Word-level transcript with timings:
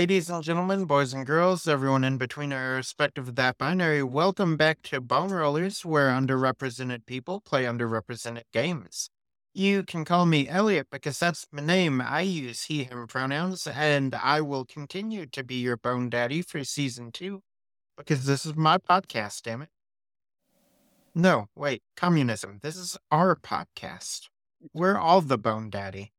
Ladies 0.00 0.30
and 0.30 0.42
gentlemen, 0.42 0.86
boys 0.86 1.12
and 1.12 1.26
girls, 1.26 1.68
everyone 1.68 2.04
in 2.04 2.16
between 2.16 2.52
irrespective 2.52 3.28
of 3.28 3.34
that 3.34 3.58
binary, 3.58 4.02
welcome 4.02 4.56
back 4.56 4.80
to 4.84 4.98
Bone 4.98 5.30
Rollers, 5.30 5.84
where 5.84 6.08
underrepresented 6.08 7.04
people 7.04 7.42
play 7.42 7.64
underrepresented 7.64 8.44
games. 8.50 9.10
You 9.52 9.82
can 9.82 10.06
call 10.06 10.24
me 10.24 10.48
Elliot 10.48 10.86
because 10.90 11.18
that's 11.18 11.46
my 11.52 11.60
name. 11.60 12.00
I 12.00 12.22
use 12.22 12.62
he, 12.62 12.84
him 12.84 13.08
pronouns, 13.08 13.66
and 13.66 14.14
I 14.14 14.40
will 14.40 14.64
continue 14.64 15.26
to 15.26 15.44
be 15.44 15.56
your 15.56 15.76
bone 15.76 16.08
daddy 16.08 16.40
for 16.40 16.64
season 16.64 17.12
two 17.12 17.42
because 17.98 18.24
this 18.24 18.46
is 18.46 18.56
my 18.56 18.78
podcast, 18.78 19.42
damn 19.42 19.60
it. 19.60 19.68
No, 21.14 21.48
wait, 21.54 21.82
communism. 21.94 22.60
This 22.62 22.76
is 22.76 22.96
our 23.10 23.36
podcast. 23.36 24.30
We're 24.72 24.96
all 24.96 25.20
the 25.20 25.36
bone 25.36 25.68
daddy, 25.68 26.14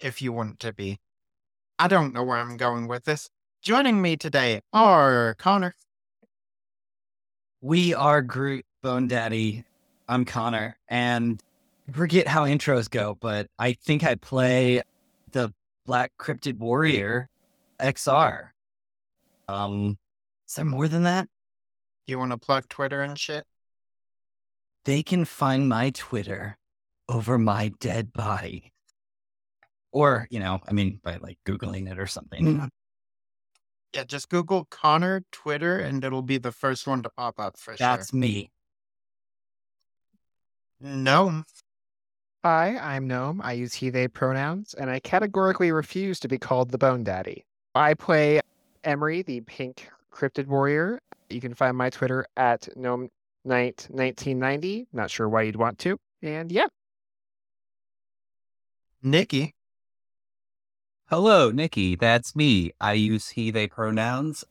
if 0.00 0.22
you 0.22 0.32
want 0.32 0.58
to 0.60 0.72
be. 0.72 1.00
I 1.80 1.88
don't 1.88 2.12
know 2.12 2.22
where 2.22 2.36
I'm 2.36 2.58
going 2.58 2.88
with 2.88 3.04
this. 3.06 3.30
Joining 3.62 4.02
me 4.02 4.14
today 4.14 4.60
are 4.70 5.34
Connor. 5.38 5.74
We 7.62 7.94
are 7.94 8.20
Groot 8.20 8.66
Bone 8.82 9.08
Daddy. 9.08 9.64
I'm 10.06 10.26
Connor, 10.26 10.76
and 10.88 11.42
I 11.88 11.92
forget 11.92 12.28
how 12.28 12.44
intros 12.44 12.90
go, 12.90 13.16
but 13.18 13.46
I 13.58 13.72
think 13.72 14.04
I 14.04 14.16
play 14.16 14.82
the 15.32 15.54
Black 15.86 16.12
Cryptid 16.20 16.58
Warrior 16.58 17.30
XR. 17.80 18.50
Um, 19.48 19.96
is 20.46 20.56
there 20.56 20.66
more 20.66 20.86
than 20.86 21.04
that? 21.04 21.28
You 22.06 22.18
want 22.18 22.32
to 22.32 22.36
plug 22.36 22.68
Twitter 22.68 23.00
and 23.00 23.18
shit? 23.18 23.44
They 24.84 25.02
can 25.02 25.24
find 25.24 25.66
my 25.66 25.88
Twitter 25.94 26.58
over 27.08 27.38
my 27.38 27.72
dead 27.80 28.12
body 28.12 28.70
or 29.92 30.26
you 30.30 30.40
know 30.40 30.60
i 30.68 30.72
mean 30.72 31.00
by 31.02 31.16
like 31.16 31.38
googling 31.46 31.90
it 31.90 31.98
or 31.98 32.06
something 32.06 32.44
mm-hmm. 32.44 32.66
Yeah, 33.92 34.04
just 34.04 34.28
Google 34.28 34.68
Connor 34.70 35.24
Twitter 35.32 35.80
and 35.80 36.04
it'll 36.04 36.22
be 36.22 36.38
the 36.38 36.52
first 36.52 36.86
one 36.86 37.02
to 37.02 37.10
pop 37.10 37.40
up 37.40 37.58
for 37.58 37.72
sure. 37.72 37.76
that's 37.76 38.10
sure. 38.10 38.20
me 38.20 38.52
No. 40.80 41.42
Hi, 42.42 42.78
I'm 42.78 43.06
Gnome. 43.06 43.42
I 43.42 43.52
use 43.52 43.74
he, 43.74 43.90
they 43.90 44.08
pronouns, 44.08 44.72
and 44.72 44.88
I 44.88 44.98
categorically 44.98 45.72
refuse 45.72 46.18
to 46.20 46.28
be 46.28 46.38
called 46.38 46.70
the 46.70 46.78
Bone 46.78 47.04
Daddy. 47.04 47.44
I 47.74 47.92
play 47.92 48.40
Emery, 48.82 49.20
the 49.20 49.42
pink 49.42 49.90
cryptid 50.10 50.46
warrior. 50.46 51.00
You 51.28 51.42
can 51.42 51.52
find 51.52 51.76
my 51.76 51.90
Twitter 51.90 52.24
at 52.38 52.66
Gnome 52.76 53.10
Knight 53.44 53.86
1990. 53.90 54.86
Not 54.94 55.10
sure 55.10 55.28
why 55.28 55.42
you'd 55.42 55.56
want 55.56 55.78
to. 55.80 55.98
And 56.22 56.50
yeah, 56.50 56.68
Nicky. 59.02 59.54
Hello, 61.10 61.50
Nicky. 61.50 61.96
That's 61.96 62.36
me. 62.36 62.70
I 62.80 62.92
use 62.92 63.30
he, 63.30 63.50
they 63.50 63.66
pronouns. 63.66 64.44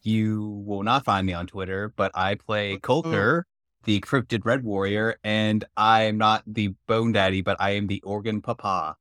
You 0.00 0.62
will 0.64 0.82
not 0.82 1.04
find 1.04 1.26
me 1.26 1.34
on 1.34 1.46
Twitter, 1.46 1.92
but 1.94 2.10
I 2.14 2.34
play 2.34 2.76
oh, 2.76 2.78
Colter, 2.78 3.44
the 3.84 4.00
cryptid 4.00 4.46
red 4.46 4.64
warrior, 4.64 5.16
and 5.22 5.66
I'm 5.76 6.16
not 6.16 6.44
the 6.46 6.68
bone 6.88 7.12
daddy, 7.12 7.42
but 7.42 7.58
I 7.60 7.72
am 7.72 7.88
the 7.88 8.00
organ 8.06 8.40
papa. 8.40 8.96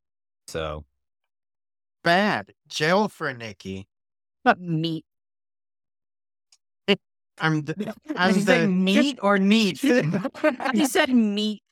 So, 0.47 0.83
Bad. 2.03 2.51
Jail 2.67 3.07
for 3.07 3.33
Nicky. 3.33 3.87
meat. 4.59 5.05
I'm 7.39 7.61
the, 7.61 7.73
Did 7.75 7.95
I'm 8.17 8.35
you 8.35 8.41
say 8.41 8.61
the 8.63 8.67
meat 8.67 9.17
or 9.23 9.39
neat 9.39 9.79
He 9.79 10.85
said 10.85 11.09
meat. 11.09 11.63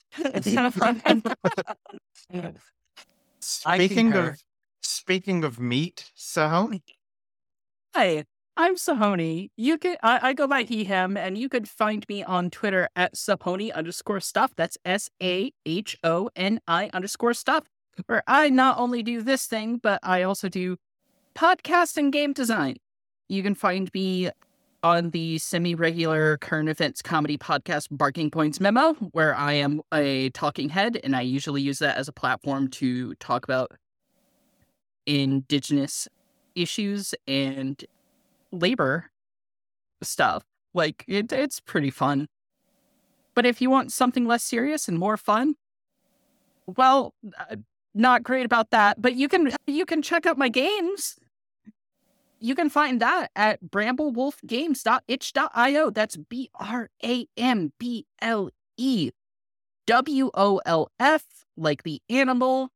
speaking 3.41 4.11
concur. 4.11 4.29
of 4.29 4.43
speaking 4.81 5.43
of 5.43 5.59
meat, 5.59 6.11
so 6.15 6.71
Hi, 7.95 8.25
I'm 8.55 8.75
Sahoni. 8.75 9.51
You 9.55 9.77
can 9.77 9.97
I, 10.03 10.29
I 10.29 10.33
go 10.33 10.47
by 10.47 10.63
he 10.63 10.83
him, 10.83 11.15
and 11.15 11.37
you 11.37 11.49
could 11.49 11.69
find 11.69 12.05
me 12.09 12.23
on 12.23 12.49
Twitter 12.49 12.89
at 12.95 13.15
Sahoni 13.15 13.73
underscore 13.73 14.19
stuff. 14.19 14.51
That's 14.55 14.77
S 14.83 15.09
A 15.23 15.51
H 15.65 15.97
O 16.03 16.29
N 16.35 16.59
I 16.67 16.89
underscore 16.93 17.33
stuff. 17.33 17.63
Where 18.05 18.23
I 18.27 18.49
not 18.49 18.77
only 18.77 19.01
do 19.01 19.21
this 19.21 19.45
thing, 19.45 19.77
but 19.77 19.99
I 20.03 20.23
also 20.23 20.49
do 20.49 20.77
podcast 21.35 21.97
and 21.97 22.11
game 22.11 22.33
design. 22.33 22.77
You 23.27 23.43
can 23.43 23.55
find 23.55 23.89
me 23.93 24.29
on 24.83 25.09
the 25.09 25.37
semi-regular 25.37 26.37
current 26.37 26.69
events 26.69 27.01
comedy 27.01 27.37
podcast 27.37 27.87
Barking 27.91 28.31
Points 28.31 28.59
Memo, 28.59 28.93
where 29.11 29.35
I 29.35 29.53
am 29.53 29.81
a 29.93 30.29
talking 30.29 30.69
head, 30.69 30.99
and 31.03 31.15
I 31.15 31.21
usually 31.21 31.61
use 31.61 31.79
that 31.79 31.97
as 31.97 32.07
a 32.07 32.13
platform 32.13 32.69
to 32.71 33.15
talk 33.15 33.43
about 33.43 33.71
indigenous 35.09 36.07
issues 36.55 37.13
and 37.27 37.83
labor 38.51 39.11
stuff. 40.01 40.43
Like 40.73 41.03
it, 41.07 41.31
it's 41.31 41.59
pretty 41.59 41.89
fun. 41.89 42.27
But 43.33 43.45
if 43.45 43.61
you 43.61 43.69
want 43.69 43.91
something 43.91 44.25
less 44.25 44.43
serious 44.43 44.87
and 44.87 44.99
more 44.99 45.17
fun, 45.17 45.55
well, 46.67 47.13
uh, 47.39 47.55
not 47.95 48.23
great 48.23 48.45
about 48.45 48.69
that. 48.71 49.01
But 49.01 49.15
you 49.15 49.27
can 49.27 49.51
you 49.65 49.85
can 49.85 50.01
check 50.01 50.25
out 50.25 50.37
my 50.37 50.49
games. 50.49 51.17
You 52.39 52.55
can 52.55 52.69
find 52.69 53.01
that 53.01 53.31
at 53.35 53.61
bramblewolfgames.itch.io. 53.63 55.89
That's 55.89 56.17
B 56.17 56.49
R 56.55 56.89
A 57.03 57.25
M 57.35 57.73
B 57.79 58.05
L 58.21 58.49
E 58.77 59.11
W 59.87 60.31
O 60.33 60.61
L 60.65 60.89
F, 60.99 61.25
like 61.57 61.83
the 61.83 62.01
animal, 62.09 62.69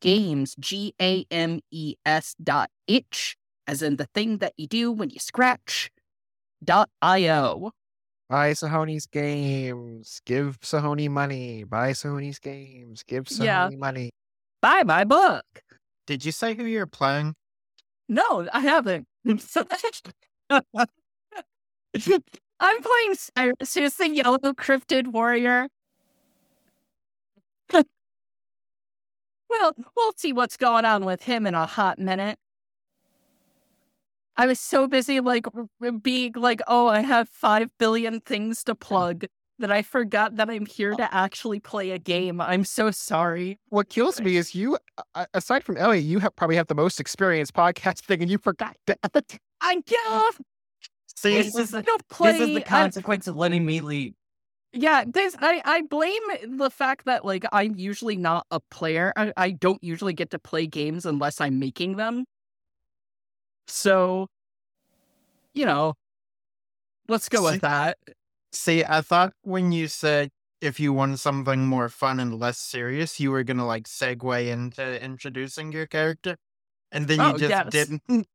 games, 0.00 0.54
G 0.58 0.94
A 1.00 1.24
M 1.30 1.60
E 1.70 1.94
S 2.04 2.34
dot 2.42 2.70
itch, 2.86 3.36
as 3.66 3.82
in 3.82 3.96
the 3.96 4.06
thing 4.14 4.38
that 4.38 4.52
you 4.56 4.66
do 4.66 4.90
when 4.92 5.10
you 5.10 5.18
scratch, 5.18 5.90
dot 6.62 6.88
io. 7.02 7.70
buy 8.28 8.52
Sahoni's 8.52 9.06
games. 9.06 10.20
Give 10.26 10.58
Sahoni 10.60 11.08
money. 11.08 11.64
Buy 11.64 11.92
Sahoni's 11.92 12.38
games. 12.38 13.02
Give 13.02 13.24
Sahoni 13.24 13.44
Yeah. 13.44 13.68
money. 13.76 14.10
Buy 14.62 14.82
my 14.84 15.04
book. 15.04 15.44
did 16.06 16.24
you 16.24 16.32
say 16.32 16.54
who 16.54 16.64
you're 16.64 16.86
playing? 16.86 17.34
No, 18.08 18.48
I 18.52 18.60
haven't. 18.60 19.06
I'm 22.58 22.80
playing 22.82 23.14
Cyrus, 23.14 23.74
who's 23.74 23.94
the 23.96 24.08
yellow 24.08 24.38
cryptid 24.38 25.08
warrior. 25.08 25.68
We'll 29.50 30.12
see 30.16 30.32
what's 30.32 30.56
going 30.56 30.84
on 30.84 31.04
with 31.04 31.22
him 31.22 31.46
in 31.46 31.54
a 31.54 31.66
hot 31.66 31.98
minute. 31.98 32.38
I 34.36 34.46
was 34.46 34.60
so 34.60 34.86
busy, 34.86 35.20
like, 35.20 35.46
r- 35.54 35.66
r- 35.82 35.92
being 35.92 36.32
like, 36.36 36.60
oh, 36.68 36.88
I 36.88 37.00
have 37.00 37.28
five 37.28 37.70
billion 37.78 38.20
things 38.20 38.62
to 38.64 38.74
plug 38.74 39.24
that 39.58 39.72
I 39.72 39.80
forgot 39.80 40.36
that 40.36 40.50
I'm 40.50 40.66
here 40.66 40.92
to 40.94 41.14
actually 41.14 41.58
play 41.60 41.90
a 41.92 41.98
game. 41.98 42.42
I'm 42.42 42.64
so 42.64 42.90
sorry. 42.90 43.58
What 43.70 43.88
kills 43.88 44.20
me 44.20 44.36
is 44.36 44.54
you, 44.54 44.76
uh, 45.14 45.24
aside 45.32 45.64
from 45.64 45.78
Ellie, 45.78 46.00
you 46.00 46.18
have 46.18 46.36
probably 46.36 46.56
have 46.56 46.66
the 46.66 46.74
most 46.74 47.00
experience 47.00 47.50
podcasting, 47.50 48.20
and 48.20 48.30
you 48.30 48.36
forgot 48.36 48.76
that. 48.86 48.98
I 49.62 49.76
get 49.86 50.34
See, 51.16 51.32
This 51.40 51.56
is 51.56 51.70
the, 51.70 51.80
don't 51.80 52.02
this 52.20 52.38
is 52.38 52.48
the 52.48 52.56
I- 52.58 52.60
consequence 52.60 53.26
of 53.26 53.36
letting 53.36 53.64
me 53.64 53.80
lead. 53.80 54.14
Yeah, 54.78 55.04
this 55.06 55.34
I 55.40 55.62
I 55.64 55.82
blame 55.82 56.20
the 56.58 56.68
fact 56.70 57.06
that 57.06 57.24
like 57.24 57.44
I'm 57.50 57.76
usually 57.76 58.16
not 58.16 58.46
a 58.50 58.60
player. 58.70 59.12
I, 59.16 59.32
I 59.36 59.50
don't 59.52 59.82
usually 59.82 60.12
get 60.12 60.30
to 60.32 60.38
play 60.38 60.66
games 60.66 61.06
unless 61.06 61.40
I'm 61.40 61.58
making 61.58 61.96
them. 61.96 62.24
So, 63.68 64.28
you 65.54 65.64
know, 65.66 65.94
let's 67.08 67.28
go 67.28 67.38
See- 67.38 67.52
with 67.52 67.60
that. 67.62 67.98
see, 68.52 68.84
I 68.84 69.00
thought 69.00 69.32
when 69.42 69.72
you 69.72 69.88
said 69.88 70.30
if 70.60 70.78
you 70.80 70.92
wanted 70.92 71.20
something 71.20 71.66
more 71.66 71.88
fun 71.88 72.20
and 72.20 72.38
less 72.38 72.58
serious, 72.58 73.18
you 73.20 73.30
were 73.30 73.44
gonna 73.44 73.66
like 73.66 73.84
segue 73.84 74.46
into 74.46 75.02
introducing 75.02 75.72
your 75.72 75.86
character, 75.86 76.36
and 76.92 77.08
then 77.08 77.20
you 77.20 77.24
Oh, 77.26 77.38
just 77.38 77.50
yes. 77.50 77.70
didn't. 77.70 78.02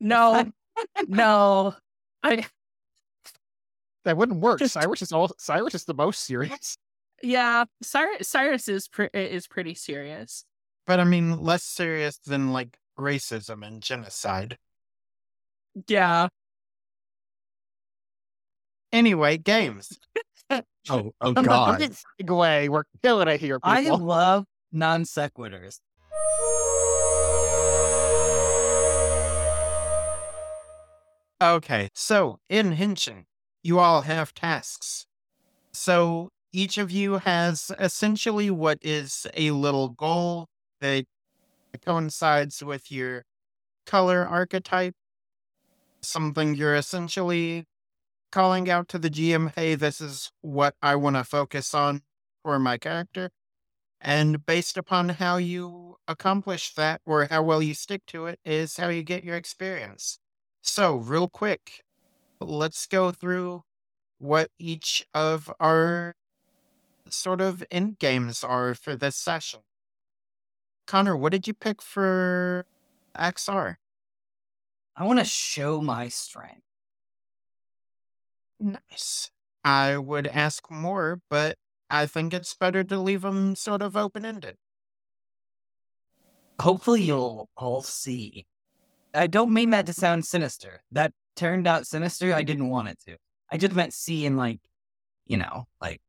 No, 0.00 0.52
no, 1.08 1.74
I 2.22 2.46
That 4.08 4.16
wouldn't 4.16 4.40
work. 4.40 4.58
Just- 4.60 4.72
Cyrus 4.72 5.02
is 5.02 5.12
all. 5.12 5.30
Cyrus 5.38 5.74
is 5.74 5.84
the 5.84 5.92
most 5.92 6.24
serious. 6.24 6.78
yeah. 7.22 7.66
Cyrus 7.82 8.26
Cyrus 8.26 8.66
is 8.66 8.88
pre- 8.88 9.10
is 9.12 9.46
pretty 9.46 9.74
serious. 9.74 10.46
But 10.86 10.98
I 10.98 11.04
mean, 11.04 11.42
less 11.42 11.62
serious 11.62 12.16
than 12.16 12.50
like 12.54 12.78
racism 12.98 13.66
and 13.66 13.82
genocide. 13.82 14.56
Yeah. 15.88 16.28
Anyway, 18.92 19.36
games. 19.36 19.98
Oh, 20.90 21.12
oh 21.20 21.32
Good 21.34 21.44
God. 21.44 21.78
segue. 22.22 22.68
We're 22.70 22.84
killing 23.02 23.28
it 23.28 23.40
here, 23.40 23.58
I 23.62 23.82
love 23.90 24.46
non 24.72 25.02
sequiturs. 25.02 25.80
Okay, 31.42 31.90
so 31.94 32.40
in 32.48 32.74
Henshin, 32.74 33.24
you 33.68 33.78
all 33.78 34.00
have 34.02 34.34
tasks. 34.34 35.06
So 35.72 36.30
each 36.52 36.78
of 36.78 36.90
you 36.90 37.18
has 37.18 37.70
essentially 37.78 38.50
what 38.50 38.78
is 38.80 39.26
a 39.34 39.50
little 39.50 39.90
goal 39.90 40.46
that 40.80 41.04
coincides 41.84 42.64
with 42.64 42.90
your 42.90 43.24
color 43.86 44.26
archetype. 44.26 44.94
Something 46.00 46.54
you're 46.54 46.76
essentially 46.76 47.64
calling 48.32 48.70
out 48.70 48.88
to 48.88 48.98
the 48.98 49.10
GM, 49.10 49.52
hey, 49.54 49.74
this 49.74 50.00
is 50.00 50.30
what 50.40 50.74
I 50.82 50.96
want 50.96 51.16
to 51.16 51.24
focus 51.24 51.74
on 51.74 52.02
for 52.42 52.58
my 52.58 52.78
character. 52.78 53.30
And 54.00 54.46
based 54.46 54.78
upon 54.78 55.10
how 55.10 55.36
you 55.38 55.96
accomplish 56.08 56.74
that 56.74 57.02
or 57.04 57.26
how 57.26 57.42
well 57.42 57.62
you 57.62 57.74
stick 57.74 58.02
to 58.08 58.26
it, 58.26 58.40
is 58.44 58.76
how 58.76 58.88
you 58.88 59.02
get 59.02 59.24
your 59.24 59.36
experience. 59.36 60.18
So, 60.62 60.96
real 60.96 61.28
quick, 61.28 61.82
let's 62.40 62.86
go 62.86 63.10
through 63.10 63.62
what 64.18 64.50
each 64.58 65.06
of 65.14 65.52
our 65.60 66.14
sort 67.08 67.40
of 67.40 67.64
end 67.70 67.98
games 67.98 68.44
are 68.44 68.74
for 68.74 68.96
this 68.96 69.16
session. 69.16 69.60
Connor, 70.86 71.16
what 71.16 71.32
did 71.32 71.46
you 71.46 71.54
pick 71.54 71.82
for 71.82 72.66
XR? 73.16 73.76
I 74.96 75.04
want 75.04 75.18
to 75.18 75.24
show 75.24 75.80
my 75.80 76.08
strength. 76.08 76.62
Nice. 78.58 79.30
I 79.64 79.96
would 79.96 80.26
ask 80.26 80.70
more, 80.70 81.20
but 81.30 81.56
I 81.90 82.06
think 82.06 82.34
it's 82.34 82.54
better 82.54 82.82
to 82.84 82.98
leave 82.98 83.22
them 83.22 83.54
sort 83.54 83.82
of 83.82 83.96
open 83.96 84.24
ended. 84.24 84.56
Hopefully, 86.60 87.02
you'll 87.02 87.48
all 87.56 87.82
see. 87.82 88.46
I 89.14 89.26
don't 89.26 89.52
mean 89.52 89.70
that 89.70 89.86
to 89.86 89.92
sound 89.92 90.24
sinister. 90.24 90.82
That 90.90 91.12
turned 91.38 91.66
out 91.66 91.86
sinister. 91.86 92.34
I 92.34 92.42
didn't 92.42 92.68
want 92.68 92.88
it 92.88 92.98
to. 93.06 93.16
I 93.50 93.56
just 93.56 93.74
meant 93.74 93.94
see 93.94 94.26
in 94.26 94.36
like, 94.36 94.60
you 95.26 95.36
know, 95.36 95.66
like 95.80 96.00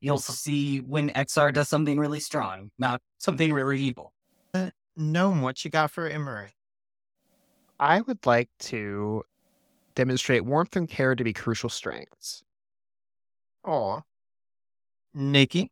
you'll 0.00 0.18
see 0.18 0.78
when 0.78 1.10
XR 1.10 1.52
does 1.52 1.68
something 1.68 1.98
really 1.98 2.20
strong, 2.20 2.70
not 2.78 3.02
something 3.18 3.52
really 3.52 3.80
evil. 3.80 4.12
Uh, 4.54 4.70
Gnome, 4.96 5.42
what 5.42 5.64
you 5.64 5.70
got 5.70 5.90
for 5.90 6.06
Emery? 6.06 6.50
I 7.78 8.00
would 8.00 8.24
like 8.26 8.48
to 8.60 9.24
demonstrate 9.94 10.44
warmth 10.44 10.76
and 10.76 10.88
care 10.88 11.14
to 11.14 11.24
be 11.24 11.32
crucial 11.32 11.68
strengths. 11.68 12.42
Aw. 13.66 14.00
Nicky? 15.12 15.70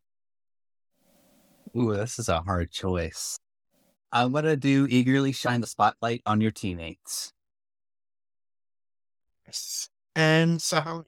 Ooh, 1.75 1.95
this 1.95 2.19
is 2.19 2.29
a 2.29 2.41
hard 2.41 2.71
choice. 2.71 3.37
I'm 4.11 4.31
gonna 4.31 4.57
do 4.57 4.87
eagerly 4.89 5.31
shine 5.31 5.61
the 5.61 5.67
spotlight 5.67 6.21
on 6.25 6.41
your 6.41 6.51
teammates. 6.51 7.31
Yes. 9.49 9.89
And 10.15 10.59
Sahoni? 10.59 11.05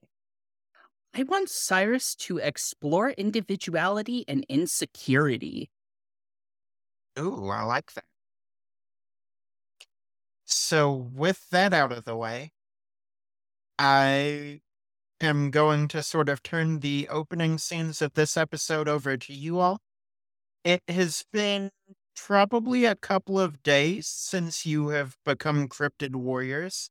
I 1.13 1.21
want 1.23 1.49
Cyrus 1.49 2.15
to 2.15 2.39
explore 2.39 3.11
individuality 3.11 4.25
and 4.27 4.45
insecurity. 4.49 5.69
Ooh, 7.19 7.49
I 7.49 7.61
like 7.61 7.93
that. 7.93 8.05
So, 10.45 10.91
with 10.91 11.49
that 11.51 11.71
out 11.71 11.91
of 11.91 12.05
the 12.05 12.15
way, 12.15 12.51
I 13.77 14.61
am 15.19 15.51
going 15.51 15.87
to 15.89 16.01
sort 16.01 16.27
of 16.27 16.41
turn 16.41 16.79
the 16.79 17.07
opening 17.09 17.59
scenes 17.59 18.01
of 18.01 18.13
this 18.13 18.35
episode 18.37 18.87
over 18.87 19.17
to 19.17 19.33
you 19.33 19.59
all. 19.59 19.81
It 20.63 20.81
has 20.87 21.25
been 21.31 21.69
probably 22.15 22.85
a 22.85 22.95
couple 22.95 23.39
of 23.39 23.61
days 23.61 24.07
since 24.07 24.65
you 24.65 24.89
have 24.89 25.15
become 25.25 25.67
cryptid 25.67 26.15
warriors 26.15 26.89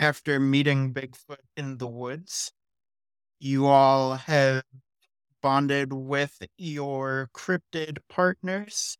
after 0.00 0.40
meeting 0.40 0.92
Bigfoot 0.92 1.44
in 1.56 1.78
the 1.78 1.86
woods. 1.86 2.52
You 3.38 3.66
all 3.66 4.16
have 4.16 4.64
bonded 5.42 5.92
with 5.92 6.42
your 6.58 7.30
cryptid 7.32 7.98
partners 8.08 8.98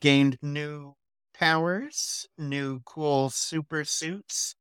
gained 0.00 0.38
new 0.42 0.94
powers, 1.34 2.28
new 2.36 2.80
cool 2.84 3.30
super 3.30 3.84
suits, 3.84 4.54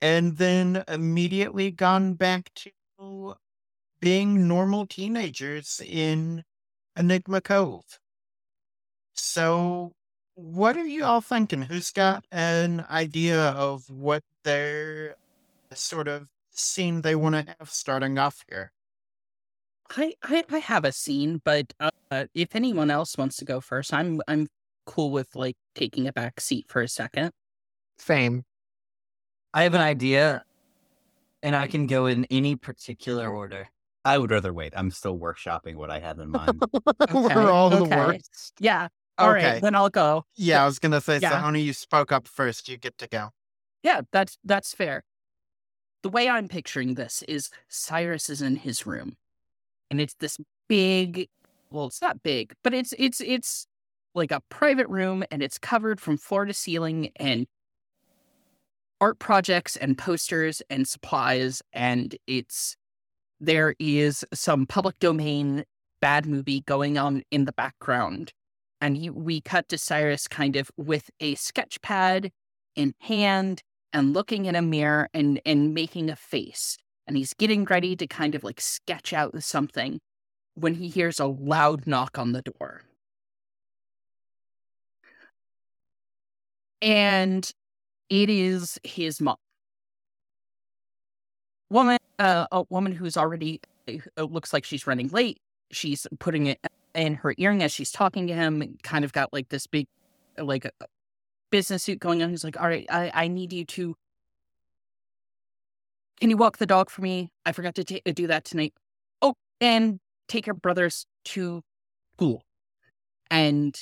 and 0.00 0.36
then 0.36 0.84
immediately 0.88 1.70
gone 1.70 2.14
back 2.14 2.50
to 2.54 3.34
being 4.00 4.46
normal 4.48 4.86
teenagers 4.86 5.80
in 5.84 6.44
Enigma 6.96 7.40
Cove. 7.40 7.84
So, 9.14 9.92
what 10.36 10.76
are 10.76 10.86
you 10.86 11.02
all 11.02 11.22
thinking? 11.22 11.62
Who's 11.62 11.90
got 11.90 12.24
an 12.30 12.84
idea 12.90 13.40
of 13.50 13.88
what 13.88 14.22
their 14.44 15.16
sort 15.72 16.08
of 16.08 16.28
scene 16.50 17.00
they 17.00 17.14
want 17.14 17.34
to 17.34 17.56
have 17.58 17.70
starting 17.70 18.18
off 18.18 18.44
here? 18.48 18.70
I, 19.96 20.14
I 20.22 20.44
I 20.50 20.58
have 20.58 20.84
a 20.84 20.92
scene, 20.92 21.40
but 21.42 21.72
uh, 21.80 22.26
if 22.34 22.54
anyone 22.54 22.90
else 22.90 23.16
wants 23.16 23.36
to 23.38 23.44
go 23.44 23.60
first, 23.60 23.94
I'm 23.94 24.20
I'm 24.28 24.46
cool 24.84 25.10
with 25.10 25.34
like 25.34 25.56
taking 25.74 26.06
a 26.06 26.12
back 26.12 26.38
seat 26.40 26.66
for 26.68 26.82
a 26.82 26.88
second. 26.88 27.30
Same. 27.98 28.44
I 29.54 29.62
have 29.62 29.74
an 29.74 29.80
idea, 29.80 30.44
and 31.42 31.56
I 31.56 31.66
can 31.66 31.86
go 31.86 32.06
in 32.06 32.26
any 32.30 32.56
particular 32.56 33.28
order. 33.28 33.68
I 34.04 34.18
would 34.18 34.30
rather 34.30 34.52
wait. 34.52 34.74
I'm 34.76 34.90
still 34.90 35.18
workshopping 35.18 35.76
what 35.76 35.90
I 35.90 35.98
have 35.98 36.18
in 36.18 36.30
mind. 36.30 36.62
We're 37.12 37.50
all 37.50 37.70
the 37.70 37.84
worst. 37.84 38.52
Yeah. 38.60 38.88
All 39.18 39.32
right, 39.32 39.44
Okay. 39.44 39.60
then 39.60 39.74
I'll 39.74 39.88
go. 39.90 40.24
Yeah, 40.36 40.62
I 40.62 40.66
was 40.66 40.78
gonna 40.78 41.00
say, 41.00 41.18
Yeah. 41.18 41.32
Sahoni, 41.40 41.64
you 41.64 41.72
spoke 41.72 42.12
up 42.12 42.28
first. 42.28 42.68
You 42.68 42.76
get 42.76 42.98
to 42.98 43.06
go. 43.08 43.30
Yeah, 43.82 44.02
that's 44.12 44.36
that's 44.44 44.74
fair. 44.74 45.04
The 46.02 46.08
way 46.10 46.28
I'm 46.28 46.48
picturing 46.48 46.94
this 46.94 47.22
is 47.26 47.50
Cyrus 47.68 48.28
is 48.28 48.42
in 48.42 48.56
his 48.56 48.86
room, 48.86 49.16
and 49.90 50.00
it's 50.00 50.14
this 50.14 50.38
big. 50.68 51.28
Well, 51.70 51.86
it's 51.86 52.02
not 52.02 52.22
big, 52.22 52.54
but 52.62 52.74
it's 52.74 52.94
it's 52.98 53.20
it's 53.20 53.66
like 54.14 54.30
a 54.32 54.40
private 54.48 54.88
room, 54.88 55.24
and 55.30 55.42
it's 55.42 55.58
covered 55.58 56.00
from 56.00 56.16
floor 56.16 56.44
to 56.44 56.52
ceiling, 56.54 57.10
and 57.16 57.46
art 59.00 59.18
projects 59.18 59.76
and 59.76 59.96
posters 59.98 60.62
and 60.70 60.86
supplies, 60.88 61.62
and 61.72 62.16
it's 62.26 62.76
there 63.40 63.74
is 63.78 64.24
some 64.32 64.66
public 64.66 64.98
domain 64.98 65.64
bad 66.00 66.26
movie 66.26 66.60
going 66.62 66.96
on 66.98 67.22
in 67.30 67.44
the 67.46 67.52
background, 67.52 68.32
and 68.80 68.96
you, 68.96 69.12
we 69.12 69.40
cut 69.40 69.68
to 69.68 69.78
Cyrus 69.78 70.28
kind 70.28 70.56
of 70.56 70.70
with 70.76 71.10
a 71.20 71.34
sketch 71.34 71.80
pad 71.82 72.30
in 72.74 72.94
hand 73.00 73.62
and 73.92 74.12
looking 74.12 74.44
in 74.46 74.54
a 74.54 74.62
mirror 74.62 75.08
and 75.14 75.40
and 75.46 75.72
making 75.74 76.10
a 76.10 76.16
face 76.16 76.76
and 77.06 77.16
he's 77.16 77.34
getting 77.34 77.64
ready 77.64 77.96
to 77.96 78.06
kind 78.06 78.34
of 78.34 78.44
like 78.44 78.60
sketch 78.60 79.12
out 79.12 79.42
something 79.42 80.00
when 80.54 80.74
he 80.74 80.88
hears 80.88 81.18
a 81.20 81.26
loud 81.26 81.86
knock 81.86 82.18
on 82.18 82.32
the 82.32 82.42
door 82.42 82.82
and 86.82 87.52
it 88.10 88.28
is 88.28 88.78
his 88.84 89.20
mom 89.20 89.36
woman 91.70 91.98
uh, 92.18 92.46
a 92.52 92.64
woman 92.68 92.92
who's 92.92 93.16
already 93.16 93.60
it 93.86 94.02
looks 94.16 94.52
like 94.52 94.64
she's 94.64 94.86
running 94.86 95.08
late. 95.08 95.38
She's 95.70 96.06
putting 96.18 96.46
it 96.46 96.58
in 96.96 97.14
her 97.16 97.34
earring 97.38 97.62
as 97.62 97.72
she's 97.72 97.90
talking 97.90 98.26
to 98.26 98.34
him. 98.34 98.78
Kind 98.82 99.04
of 99.04 99.12
got 99.12 99.32
like 99.32 99.48
this 99.48 99.66
big, 99.66 99.86
like 100.38 100.68
business 101.50 101.82
suit 101.82 101.98
going 101.98 102.22
on. 102.22 102.30
He's 102.30 102.44
like, 102.44 102.60
"All 102.60 102.66
right, 102.68 102.86
I, 102.90 103.10
I 103.14 103.28
need 103.28 103.52
you 103.52 103.64
to. 103.64 103.94
Can 106.20 106.30
you 106.30 106.36
walk 106.36 106.58
the 106.58 106.66
dog 106.66 106.90
for 106.90 107.02
me? 107.02 107.30
I 107.44 107.52
forgot 107.52 107.74
to 107.76 107.84
do 107.84 108.26
that 108.26 108.44
tonight. 108.44 108.72
Oh, 109.20 109.34
and 109.60 110.00
take 110.28 110.46
your 110.46 110.54
brothers 110.54 111.06
to 111.26 111.62
school." 112.16 112.42
And 113.30 113.76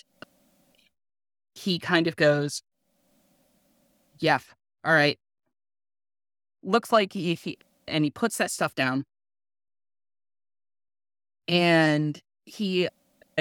he 1.54 1.78
kind 1.78 2.06
of 2.06 2.16
goes, 2.16 2.62
"Yeah, 4.18 4.38
all 4.84 4.92
right." 4.92 5.18
Looks 6.62 6.90
like 6.92 7.12
he, 7.12 7.34
he 7.34 7.58
and 7.86 8.04
he 8.04 8.10
puts 8.10 8.38
that 8.38 8.50
stuff 8.50 8.74
down 8.74 9.04
and 11.48 12.20
he 12.44 12.88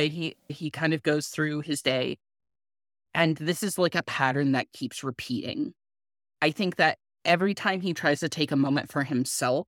he 0.02 0.36
he 0.50 0.70
kind 0.70 0.94
of 0.94 1.04
goes 1.04 1.28
through 1.28 1.62
his 1.62 1.82
day 1.82 2.18
and 3.14 3.38
this 3.38 3.64
is 3.64 3.78
like 3.78 3.96
a 3.96 4.04
pattern 4.04 4.54
that 4.54 4.72
keeps 4.74 5.04
repeating. 5.04 5.74
I 6.42 6.50
think 6.52 6.78
that 6.78 6.98
every 7.24 7.54
time 7.54 7.82
he 7.82 7.94
tries 7.94 8.20
to 8.22 8.30
take 8.30 8.52
a 8.52 8.56
moment 8.56 8.92
for 8.92 9.04
himself 9.04 9.68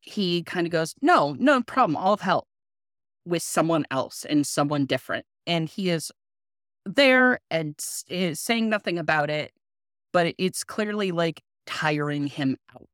he 0.00 0.42
kind 0.42 0.66
of 0.66 0.72
goes 0.72 0.94
no 1.02 1.36
no 1.38 1.60
problem 1.62 1.96
i'll 1.96 2.16
help 2.16 2.46
with 3.26 3.42
someone 3.42 3.84
else 3.90 4.24
and 4.24 4.46
someone 4.46 4.86
different. 4.86 5.26
And 5.46 5.68
he 5.68 5.90
is 5.90 6.12
there 6.86 7.40
and 7.50 7.74
is 7.78 8.04
eh, 8.10 8.34
saying 8.34 8.68
nothing 8.68 8.98
about 8.98 9.30
it 9.30 9.52
but 10.12 10.34
it's 10.38 10.64
clearly 10.64 11.12
like 11.12 11.42
tiring 11.66 12.26
him 12.26 12.56
out. 12.74 12.88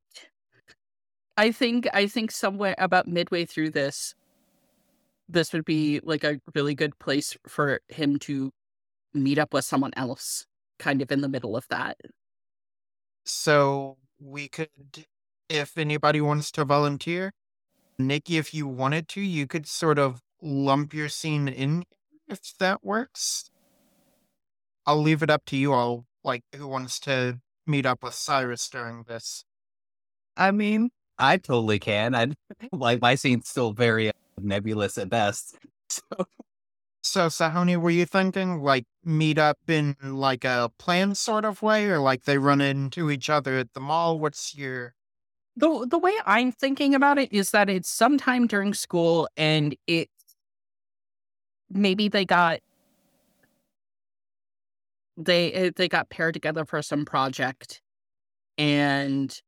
I 1.37 1.51
think 1.51 1.87
I 1.93 2.07
think 2.07 2.31
somewhere 2.31 2.75
about 2.79 3.07
midway 3.07 3.45
through 3.45 3.71
this, 3.71 4.15
this 5.29 5.53
would 5.53 5.65
be 5.65 6.01
like 6.03 6.25
a 6.25 6.41
really 6.55 6.75
good 6.75 6.99
place 6.99 7.37
for 7.49 7.81
him 7.89 8.19
to 8.21 8.53
meet 9.15 9.39
up 9.39 9.53
with 9.53 9.65
someone 9.65 9.93
else, 9.97 10.47
kind 10.79 11.03
of 11.03 11.11
in 11.11 11.21
the 11.21 11.29
middle 11.29 11.57
of 11.57 11.67
that. 11.69 11.97
So 13.25 13.97
we 14.21 14.49
could, 14.49 14.69
if 15.49 15.77
anybody 15.77 16.21
wants 16.21 16.51
to 16.53 16.65
volunteer, 16.65 17.33
Nicky, 17.99 18.37
if 18.37 18.53
you 18.55 18.67
wanted 18.67 19.09
to, 19.09 19.21
you 19.21 19.47
could 19.47 19.67
sort 19.67 19.99
of 19.99 20.21
lump 20.43 20.93
your 20.93 21.09
scene 21.09 21.49
in 21.49 21.85
if 22.29 22.57
that 22.59 22.85
works. 22.85 23.51
I'll 24.87 25.01
leave 25.01 25.23
it 25.23 25.31
up 25.31 25.45
to 25.47 25.57
you 25.57 25.73
all, 25.73 26.07
like 26.23 26.43
who 26.55 26.69
wants 26.69 27.01
to 27.01 27.41
meet 27.67 27.87
up 27.87 28.03
with 28.03 28.15
Cyrus 28.15 28.69
during 28.69 29.05
this. 29.05 29.45
I 30.37 30.51
mean, 30.51 30.91
I 31.19 31.39
totally 31.39 31.79
can. 31.79 32.15
I 32.15 32.33
like 32.73 33.01
my 33.01 33.15
scene's 33.15 33.49
still 33.49 33.73
very 33.73 34.11
uh, 34.11 34.13
nebulous 34.41 34.99
at 34.99 35.09
best. 35.11 35.57
So 35.89 36.27
So, 37.03 37.27
Sahoni, 37.29 37.77
were 37.77 37.91
you 37.91 38.07
thinking 38.07 38.61
like 38.63 38.87
meet 39.05 39.39
up 39.39 39.59
in 39.69 39.97
like 40.03 40.45
a 40.45 40.71
planned 40.79 41.17
sort 41.19 41.45
of 41.45 41.63
way, 41.63 41.87
or 41.87 41.99
like 42.01 42.25
they 42.25 42.39
run 42.39 42.61
into 42.61 43.11
each 43.11 43.31
other 43.31 43.57
at 43.59 43.73
the 43.75 43.81
mall? 43.81 44.19
What's 44.19 44.55
your 44.57 44.95
The 45.57 45.87
the 45.89 45.99
way 45.99 46.15
I'm 46.27 46.53
thinking 46.53 46.95
about 46.95 47.19
it 47.19 47.33
is 47.33 47.51
that 47.53 47.71
it's 47.71 47.89
sometime 47.91 48.47
during 48.47 48.75
school 48.75 49.29
and 49.37 49.77
it 49.87 50.11
maybe 51.71 52.09
they 52.09 52.25
got 52.25 52.61
they 55.17 55.53
eh, 55.53 55.71
they 55.75 55.89
got 55.89 56.11
paired 56.11 56.35
together 56.35 56.65
for 56.65 56.83
some 56.83 57.05
project 57.05 57.81
and 58.59 59.41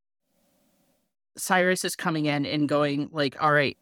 Cyrus 1.37 1.85
is 1.85 1.97
coming 1.97 2.27
in 2.27 2.45
and 2.47 2.69
going 2.69 3.09
like, 3.13 3.41
"All 3.43 3.53
right, 3.53 3.77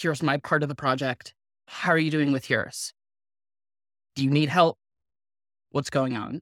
here's 0.00 0.22
my 0.22 0.36
part 0.38 0.62
of 0.62 0.68
the 0.68 0.74
project. 0.74 1.34
How 1.66 1.92
are 1.92 1.98
you 1.98 2.10
doing 2.10 2.32
with 2.32 2.50
yours? 2.50 2.92
Do 4.16 4.24
you 4.24 4.30
need 4.30 4.48
help? 4.48 4.78
What's 5.70 5.90
going 5.90 6.16
on?" 6.16 6.40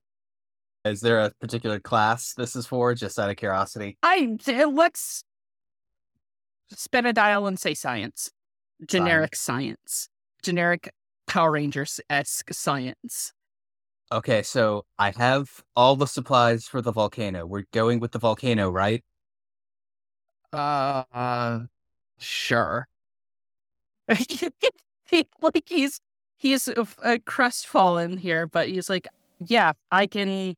is 0.85 1.01
there 1.01 1.21
a 1.21 1.31
particular 1.41 1.79
class 1.79 2.35
this 2.35 2.57
is 2.57 2.67
for? 2.67 2.95
Just 2.95 3.19
out 3.19 3.31
of 3.31 3.37
curiosity. 3.37 3.99
I 4.03 4.37
eh, 4.47 4.65
let's 4.65 5.25
spin 6.71 7.07
a 7.07 7.13
dial 7.13 7.47
and 7.47 7.59
say 7.59 7.75
science. 7.75 8.31
Generic 8.87 9.35
science. 9.35 10.09
Generic 10.43 10.93
Power 11.27 11.53
Rangers 11.53 12.01
esque 12.09 12.53
science. 12.53 13.33
Okay, 14.11 14.43
so 14.43 14.87
I 14.99 15.13
have 15.17 15.63
all 15.77 15.97
the 15.97 16.07
supplies 16.07 16.67
for 16.67 16.81
the 16.81 16.93
volcano. 16.93 17.45
We're 17.45 17.67
going 17.73 18.01
with 18.01 18.13
the 18.13 18.19
volcano, 18.19 18.71
right? 18.71 19.05
Uh, 20.53 21.05
uh 21.13 21.61
sure. 22.19 22.89
Like 25.41 25.65
he's 25.67 26.01
he's 26.37 26.69
uh, 26.69 26.85
uh, 27.03 27.19
crestfallen 27.25 28.19
here, 28.19 28.47
but 28.47 28.69
he's 28.69 28.91
like, 28.91 29.09
yeah, 29.39 29.73
I 29.91 30.07
can, 30.07 30.55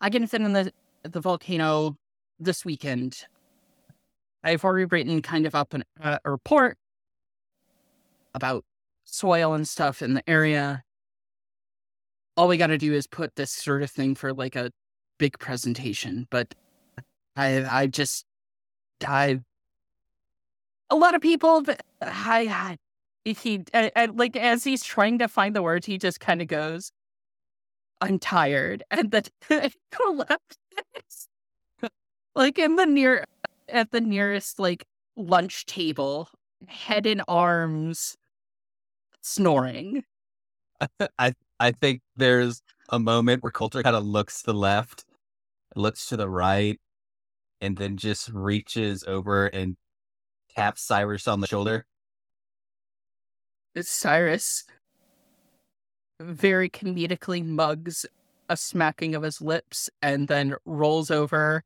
I 0.00 0.10
can 0.10 0.26
fit 0.26 0.40
in 0.40 0.52
the 0.52 0.72
the 1.02 1.20
volcano 1.20 1.96
this 2.38 2.64
weekend. 2.64 3.24
I've 4.44 4.64
already 4.64 4.84
written 4.84 5.20
kind 5.22 5.46
of 5.46 5.54
up 5.54 5.74
an, 5.74 5.84
uh, 6.00 6.18
a 6.24 6.30
report 6.30 6.76
about 8.34 8.64
soil 9.04 9.54
and 9.54 9.66
stuff 9.66 10.00
in 10.02 10.14
the 10.14 10.28
area. 10.28 10.82
All 12.36 12.46
we 12.46 12.56
got 12.56 12.68
to 12.68 12.78
do 12.78 12.92
is 12.92 13.06
put 13.06 13.34
this 13.34 13.50
sort 13.50 13.82
of 13.82 13.90
thing 13.90 14.14
for 14.14 14.32
like 14.32 14.54
a 14.54 14.70
big 15.18 15.38
presentation, 15.38 16.28
but 16.30 16.54
I 17.36 17.64
I 17.64 17.86
just 17.86 18.24
I 19.06 19.40
a 20.90 20.96
lot 20.96 21.14
of 21.14 21.20
people 21.20 21.64
I, 22.00 22.78
he 23.24 23.64
like 24.12 24.36
as 24.36 24.64
he's 24.64 24.82
trying 24.82 25.18
to 25.18 25.28
find 25.28 25.54
the 25.54 25.62
words 25.62 25.86
he 25.86 25.98
just 25.98 26.20
kind 26.20 26.40
of 26.40 26.48
goes 26.48 26.92
i'm 28.00 28.18
tired 28.18 28.82
and 28.90 29.10
then 29.10 29.24
collapses 29.90 31.28
like 32.34 32.58
in 32.58 32.76
the 32.76 32.86
near 32.86 33.24
at 33.68 33.90
the 33.90 34.00
nearest 34.00 34.58
like 34.58 34.84
lunch 35.16 35.66
table 35.66 36.28
head 36.66 37.06
in 37.06 37.20
arms 37.28 38.16
snoring. 39.20 40.04
I 41.18 41.34
I 41.60 41.72
think 41.72 42.00
there's 42.16 42.62
a 42.88 42.98
moment 42.98 43.42
where 43.42 43.52
Colter 43.52 43.82
kind 43.82 43.96
of 43.96 44.04
looks 44.04 44.40
to 44.40 44.52
the 44.52 44.58
left, 44.58 45.04
looks 45.76 46.06
to 46.08 46.16
the 46.16 46.28
right, 46.28 46.78
and 47.60 47.76
then 47.76 47.96
just 47.96 48.30
reaches 48.30 49.04
over 49.04 49.46
and 49.46 49.76
taps 50.58 50.82
Cyrus 50.82 51.28
on 51.28 51.40
the 51.40 51.46
shoulder. 51.46 51.86
cyrus. 53.80 54.64
Very 56.20 56.68
comedically 56.68 57.44
mugs 57.44 58.04
a 58.48 58.56
smacking 58.56 59.14
of 59.14 59.22
his 59.22 59.40
lips 59.40 59.88
and 60.02 60.26
then 60.26 60.56
rolls 60.64 61.12
over 61.12 61.62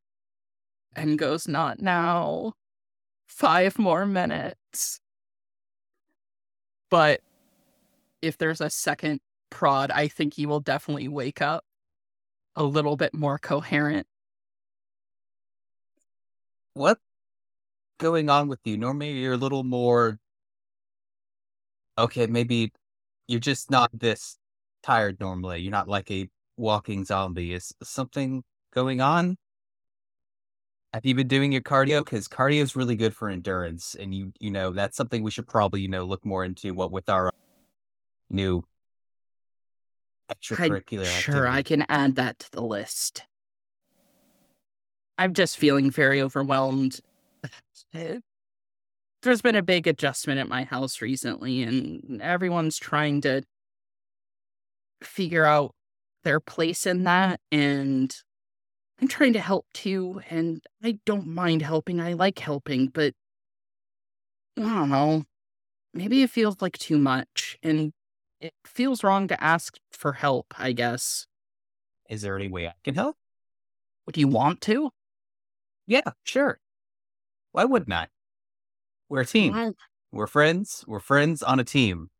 and 0.94 1.18
goes 1.18 1.48
not 1.48 1.80
now. 1.80 2.52
Five 3.26 3.78
more 3.78 4.04
minutes. 4.04 5.00
But 6.90 7.20
if 8.20 8.36
there's 8.36 8.60
a 8.60 8.70
second 8.70 9.20
prod 9.50 9.90
i 9.90 10.08
think 10.08 10.32
he 10.32 10.46
will 10.46 10.60
definitely 10.60 11.08
wake 11.08 11.42
up 11.42 11.62
a 12.56 12.64
little 12.64 12.96
bit 12.96 13.12
more 13.12 13.38
coherent. 13.38 14.06
What 16.74 16.98
going 18.02 18.28
on 18.28 18.48
with 18.48 18.60
you? 18.64 18.76
Normally 18.76 19.12
you're 19.12 19.34
a 19.34 19.38
little 19.38 19.64
more 19.64 20.18
okay, 21.96 22.26
maybe 22.26 22.72
you're 23.28 23.40
just 23.40 23.70
not 23.70 23.90
this 23.98 24.36
tired 24.82 25.20
normally. 25.20 25.60
You're 25.60 25.70
not 25.70 25.88
like 25.88 26.10
a 26.10 26.28
walking 26.56 27.04
zombie. 27.04 27.54
Is 27.54 27.74
something 27.82 28.42
going 28.74 29.00
on? 29.00 29.36
Have 30.92 31.06
you 31.06 31.14
been 31.14 31.28
doing 31.28 31.52
your 31.52 31.62
cardio? 31.62 32.04
Because 32.04 32.28
cardio 32.28 32.60
is 32.60 32.76
really 32.76 32.96
good 32.96 33.14
for 33.14 33.30
endurance, 33.30 33.96
and 33.98 34.14
you 34.14 34.32
you 34.38 34.50
know 34.50 34.72
that's 34.72 34.96
something 34.96 35.22
we 35.22 35.30
should 35.30 35.48
probably 35.48 35.80
you 35.80 35.88
know 35.88 36.04
look 36.04 36.24
more 36.24 36.44
into. 36.44 36.74
What 36.74 36.92
with 36.92 37.08
our 37.08 37.30
new 38.28 38.62
extracurricular 40.30 41.06
Sure, 41.06 41.48
I 41.48 41.62
can 41.62 41.86
add 41.88 42.16
that 42.16 42.40
to 42.40 42.50
the 42.50 42.62
list. 42.62 43.24
I'm 45.16 45.32
just 45.34 45.56
feeling 45.56 45.90
very 45.90 46.20
overwhelmed. 46.20 47.00
There's 49.22 49.42
been 49.42 49.56
a 49.56 49.62
big 49.62 49.86
adjustment 49.86 50.40
at 50.40 50.48
my 50.48 50.64
house 50.64 51.00
recently, 51.00 51.62
and 51.62 52.20
everyone's 52.20 52.78
trying 52.78 53.20
to 53.22 53.42
figure 55.02 55.44
out 55.44 55.74
their 56.24 56.40
place 56.40 56.86
in 56.86 57.04
that. 57.04 57.40
And 57.50 58.14
I'm 59.00 59.08
trying 59.08 59.32
to 59.34 59.40
help 59.40 59.66
too. 59.74 60.20
And 60.30 60.62
I 60.82 60.98
don't 61.06 61.26
mind 61.26 61.62
helping. 61.62 62.00
I 62.00 62.14
like 62.14 62.38
helping, 62.38 62.88
but 62.88 63.14
I 64.56 64.62
don't 64.62 64.90
know. 64.90 65.24
Maybe 65.94 66.22
it 66.22 66.30
feels 66.30 66.62
like 66.62 66.78
too 66.78 66.98
much. 66.98 67.58
And 67.62 67.92
it 68.40 68.54
feels 68.66 69.04
wrong 69.04 69.28
to 69.28 69.42
ask 69.42 69.76
for 69.90 70.14
help, 70.14 70.54
I 70.58 70.72
guess. 70.72 71.26
Is 72.08 72.22
there 72.22 72.36
any 72.36 72.48
way 72.48 72.66
I 72.68 72.74
can 72.84 72.94
help? 72.94 73.16
Would 74.06 74.16
you 74.16 74.28
want 74.28 74.60
to? 74.62 74.90
Yeah, 75.86 76.12
sure. 76.24 76.58
Why 77.52 77.64
wouldn't 77.64 77.92
I? 77.92 78.08
We're 79.08 79.20
a 79.20 79.26
team. 79.26 79.74
We're 80.10 80.26
friends. 80.26 80.84
We're 80.86 81.00
friends 81.00 81.42
on 81.42 81.60
a 81.60 81.64
team 81.64 82.10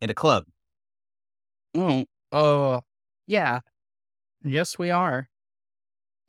in 0.00 0.10
a 0.10 0.14
club. 0.14 0.46
Mm. 1.74 2.06
Oh, 2.32 2.82
yeah. 3.26 3.60
Yes, 4.44 4.78
we 4.78 4.90
are. 4.90 5.28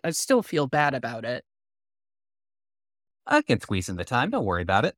I 0.04 0.12
still 0.12 0.42
feel 0.44 0.68
bad 0.68 0.94
about 0.94 1.26
it. 1.26 1.44
I 3.28 3.42
can 3.42 3.60
squeeze 3.60 3.90
in 3.90 3.98
the 3.98 4.06
time. 4.06 4.30
Don't 4.30 4.46
worry 4.46 4.62
about 4.62 4.86
it. 4.86 4.96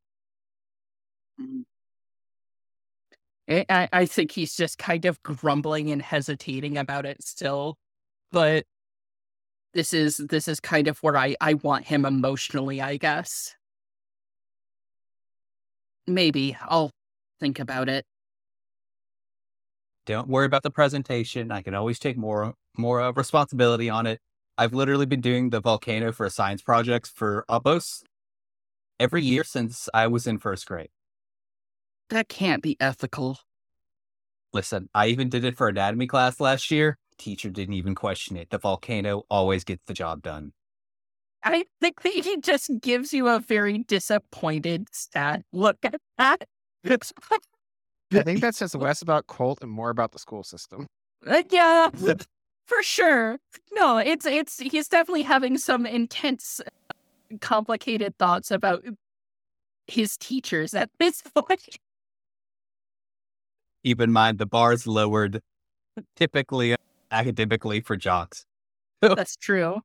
I, 3.48 3.66
I 3.70 3.90
I 3.94 4.06
think 4.06 4.32
he's 4.32 4.56
just 4.56 4.78
kind 4.78 5.06
of 5.06 5.22
grumbling 5.24 5.92
and 5.92 6.02
hesitating 6.02 6.78
about 6.78 7.06
it 7.06 7.24
still, 7.24 7.78
but 8.32 8.66
this 9.76 9.94
is 9.94 10.18
this 10.18 10.48
is 10.48 10.60
kind 10.60 10.88
of 10.88 10.98
where 11.00 11.18
I 11.18 11.36
I 11.42 11.54
want 11.56 11.86
him 11.86 12.06
emotionally, 12.06 12.82
I 12.82 12.98
guess. 12.98 13.54
Maybe 16.08 16.58
I'll 16.62 16.92
think 17.40 17.60
about 17.60 17.90
it. 17.90 18.06
Don't 20.06 20.30
worry 20.30 20.46
about 20.46 20.64
the 20.64 20.72
presentation. 20.72 21.52
I 21.52 21.62
can 21.62 21.76
always 21.76 22.00
take 22.00 22.18
more 22.18 22.54
more 22.78 23.02
uh, 23.02 23.12
responsibility 23.12 23.90
on 23.90 24.08
it. 24.08 24.20
I've 24.58 24.74
literally 24.74 25.06
been 25.06 25.22
doing 25.22 25.50
the 25.50 25.60
volcano 25.60 26.14
for 26.14 26.30
science 26.30 26.62
projects 26.62 27.10
for 27.10 27.44
Uppos 27.50 28.04
every 28.98 29.24
year 29.24 29.44
since 29.44 29.90
I 29.94 30.08
was 30.08 30.26
in 30.26 30.38
first 30.38 30.66
grade. 30.66 30.90
That 32.10 32.30
can't 32.30 32.64
be 32.64 32.78
ethical. 32.80 33.40
Listen, 34.54 34.88
I 34.96 35.08
even 35.08 35.28
did 35.28 35.44
it 35.44 35.58
for 35.58 35.68
anatomy 35.68 36.08
class 36.08 36.40
last 36.40 36.72
year. 36.72 36.98
Teacher 37.18 37.50
didn't 37.50 37.76
even 37.76 37.96
question 37.96 38.38
it. 38.38 38.50
The 38.50 38.58
volcano 38.58 39.24
always 39.30 39.64
gets 39.64 39.84
the 39.86 39.94
job 39.94 40.22
done. 40.22 40.52
I 41.44 41.66
think 41.80 42.02
that 42.02 42.12
he 42.12 42.38
just 42.42 42.72
gives 42.82 43.14
you 43.14 43.28
a 43.28 43.40
very 43.40 43.78
disappointed, 43.78 44.88
sad 44.92 45.44
look 45.54 45.78
at 45.84 46.02
that. 46.18 46.48
It's 46.84 47.14
I 48.12 48.24
think 48.24 48.42
that 48.42 48.56
says 48.56 48.76
less 48.76 49.02
about 49.02 49.28
Colt 49.28 49.60
and 49.62 49.72
more 49.72 49.90
about 49.90 50.12
the 50.12 50.20
school 50.20 50.44
system. 50.44 50.88
Uh, 51.26 51.44
yeah, 51.52 51.90
for 52.66 52.82
sure. 52.82 53.38
No, 53.74 53.98
it's 53.98 54.26
it's 54.26 54.60
he's 54.60 54.88
definitely 54.88 55.24
having 55.24 55.58
some 55.58 55.86
intense, 55.86 56.62
complicated 57.42 58.18
thoughts 58.18 58.52
about 58.52 58.84
his 59.88 60.18
teachers 60.18 60.74
at 60.74 60.90
this 61.00 61.22
point. 61.22 61.78
Keep 63.84 64.02
in 64.02 64.12
mind 64.12 64.40
the 64.40 64.48
bar's 64.48 64.88
lowered 64.88 65.42
typically 66.16 66.76
academically 67.16 67.82
for 67.82 67.96
jocks. 67.96 68.46
That's 69.02 69.36
true. 69.36 69.82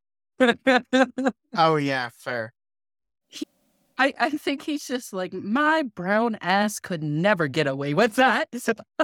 Oh 1.56 1.76
yeah, 1.76 2.08
fair. 2.16 2.52
I, 3.98 4.14
I 4.18 4.30
think 4.30 4.62
he's 4.62 4.86
just 4.86 5.12
like, 5.12 5.34
my 5.34 5.82
brown 5.82 6.38
ass 6.40 6.80
could 6.80 7.02
never 7.02 7.48
get 7.48 7.66
away 7.66 7.92
with 7.92 8.16
that. 8.16 8.48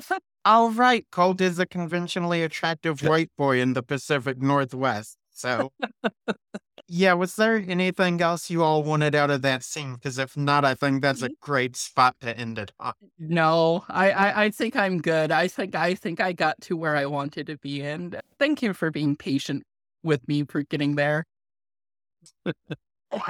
All 0.47 0.71
right, 0.71 1.05
Colt 1.13 1.43
is 1.43 1.59
a 1.59 1.67
conventionally 1.67 2.43
attractive 2.43 3.03
white 3.03 3.31
boy 3.37 3.61
in 3.61 3.75
the 3.75 3.83
Pacific 3.83 4.41
Northwest. 4.41 5.19
So, 5.37 5.71
yeah, 6.89 7.13
was 7.13 7.37
there 7.37 7.57
anything 7.57 8.23
else 8.23 8.49
you 8.49 8.63
all 8.63 8.83
wanted 8.83 9.15
out 9.15 9.31
of 9.31 9.43
that 9.43 9.63
scene? 9.63 9.95
Because 9.95 10.19
if 10.19 10.35
not, 10.35 10.65
I 10.65 10.75
think 10.75 11.03
that's 11.03 11.21
a 11.21 11.29
great 11.43 11.77
spot 11.77 12.17
to 12.23 12.37
end 12.37 12.59
it 12.59 12.73
on. 12.81 12.95
no, 13.19 13.85
I, 13.89 14.11
I, 14.11 14.45
I 14.45 14.51
think 14.51 14.77
I'm 14.77 15.03
good. 15.03 15.31
I 15.31 15.47
think 15.47 15.75
I 15.75 15.95
think 15.95 16.21
I 16.21 16.33
got 16.33 16.59
to 16.63 16.77
where 16.77 16.97
I 16.97 17.05
wanted 17.05 17.49
to 17.49 17.59
be. 17.59 17.83
And 17.83 18.19
thank 18.39 18.63
you 18.63 18.73
for 18.73 18.91
being 18.91 19.15
patient 19.15 19.65
with 20.03 20.27
me 20.27 20.45
for 20.45 20.63
getting 20.63 20.95
there. 20.95 21.27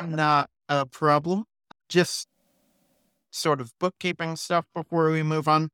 Not 0.06 0.48
a 0.68 0.86
problem. 0.86 1.44
Just 1.88 2.28
sort 3.32 3.60
of 3.60 3.72
bookkeeping 3.80 4.36
stuff 4.36 4.64
before 4.74 5.10
we 5.10 5.24
move 5.24 5.48
on. 5.48 5.70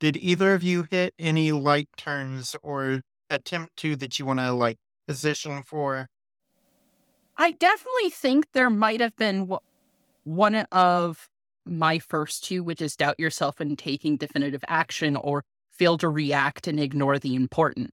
Did 0.00 0.16
either 0.16 0.52
of 0.52 0.64
you 0.64 0.86
hit 0.90 1.14
any 1.16 1.52
light 1.52 1.88
turns 1.96 2.56
or 2.62 3.02
attempt 3.30 3.76
to 3.76 3.94
that 3.96 4.18
you 4.18 4.26
want 4.26 4.40
to 4.40 4.52
like 4.52 4.78
position 5.06 5.62
for? 5.62 6.08
I 7.36 7.52
definitely 7.52 8.10
think 8.10 8.46
there 8.52 8.70
might 8.70 9.00
have 9.00 9.16
been 9.16 9.50
one 10.24 10.54
of 10.54 11.28
my 11.64 11.98
first 11.98 12.44
two, 12.44 12.62
which 12.64 12.80
is 12.80 12.96
doubt 12.96 13.18
yourself 13.18 13.60
and 13.60 13.78
taking 13.78 14.16
definitive 14.16 14.64
action 14.68 15.16
or 15.16 15.44
fail 15.70 15.98
to 15.98 16.08
react 16.08 16.66
and 16.66 16.80
ignore 16.80 17.18
the 17.18 17.34
important. 17.34 17.90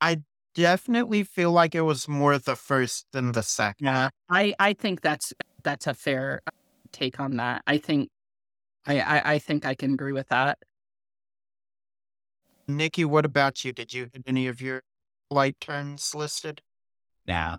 I 0.00 0.22
definitely 0.54 1.22
feel 1.24 1.52
like 1.52 1.74
it 1.74 1.82
was 1.82 2.08
more 2.08 2.38
the 2.38 2.56
first 2.56 3.06
than 3.12 3.32
the 3.32 3.42
second. 3.42 3.86
Yeah, 3.86 4.10
I, 4.28 4.54
I 4.58 4.72
think 4.74 5.00
that's 5.00 5.32
that's 5.62 5.86
a 5.86 5.94
fair 5.94 6.40
take 6.92 7.20
on 7.20 7.36
that. 7.36 7.62
I 7.66 7.78
think 7.78 8.08
I, 8.86 9.00
I, 9.00 9.32
I 9.34 9.38
think 9.38 9.64
I 9.64 9.74
can 9.74 9.94
agree 9.94 10.12
with 10.12 10.28
that. 10.28 10.58
Nicky, 12.66 13.04
what 13.04 13.24
about 13.24 13.64
you? 13.64 13.72
Did 13.72 13.94
you 13.94 14.08
hit 14.12 14.22
any 14.26 14.46
of 14.46 14.60
your 14.60 14.82
light 15.30 15.60
turns 15.60 16.14
listed? 16.14 16.62
Nah. 17.26 17.58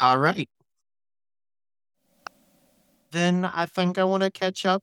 All 0.00 0.18
right. 0.18 0.48
Then 3.12 3.44
I 3.44 3.66
think 3.66 3.98
I 3.98 4.04
want 4.04 4.22
to 4.22 4.30
catch 4.30 4.66
up 4.66 4.82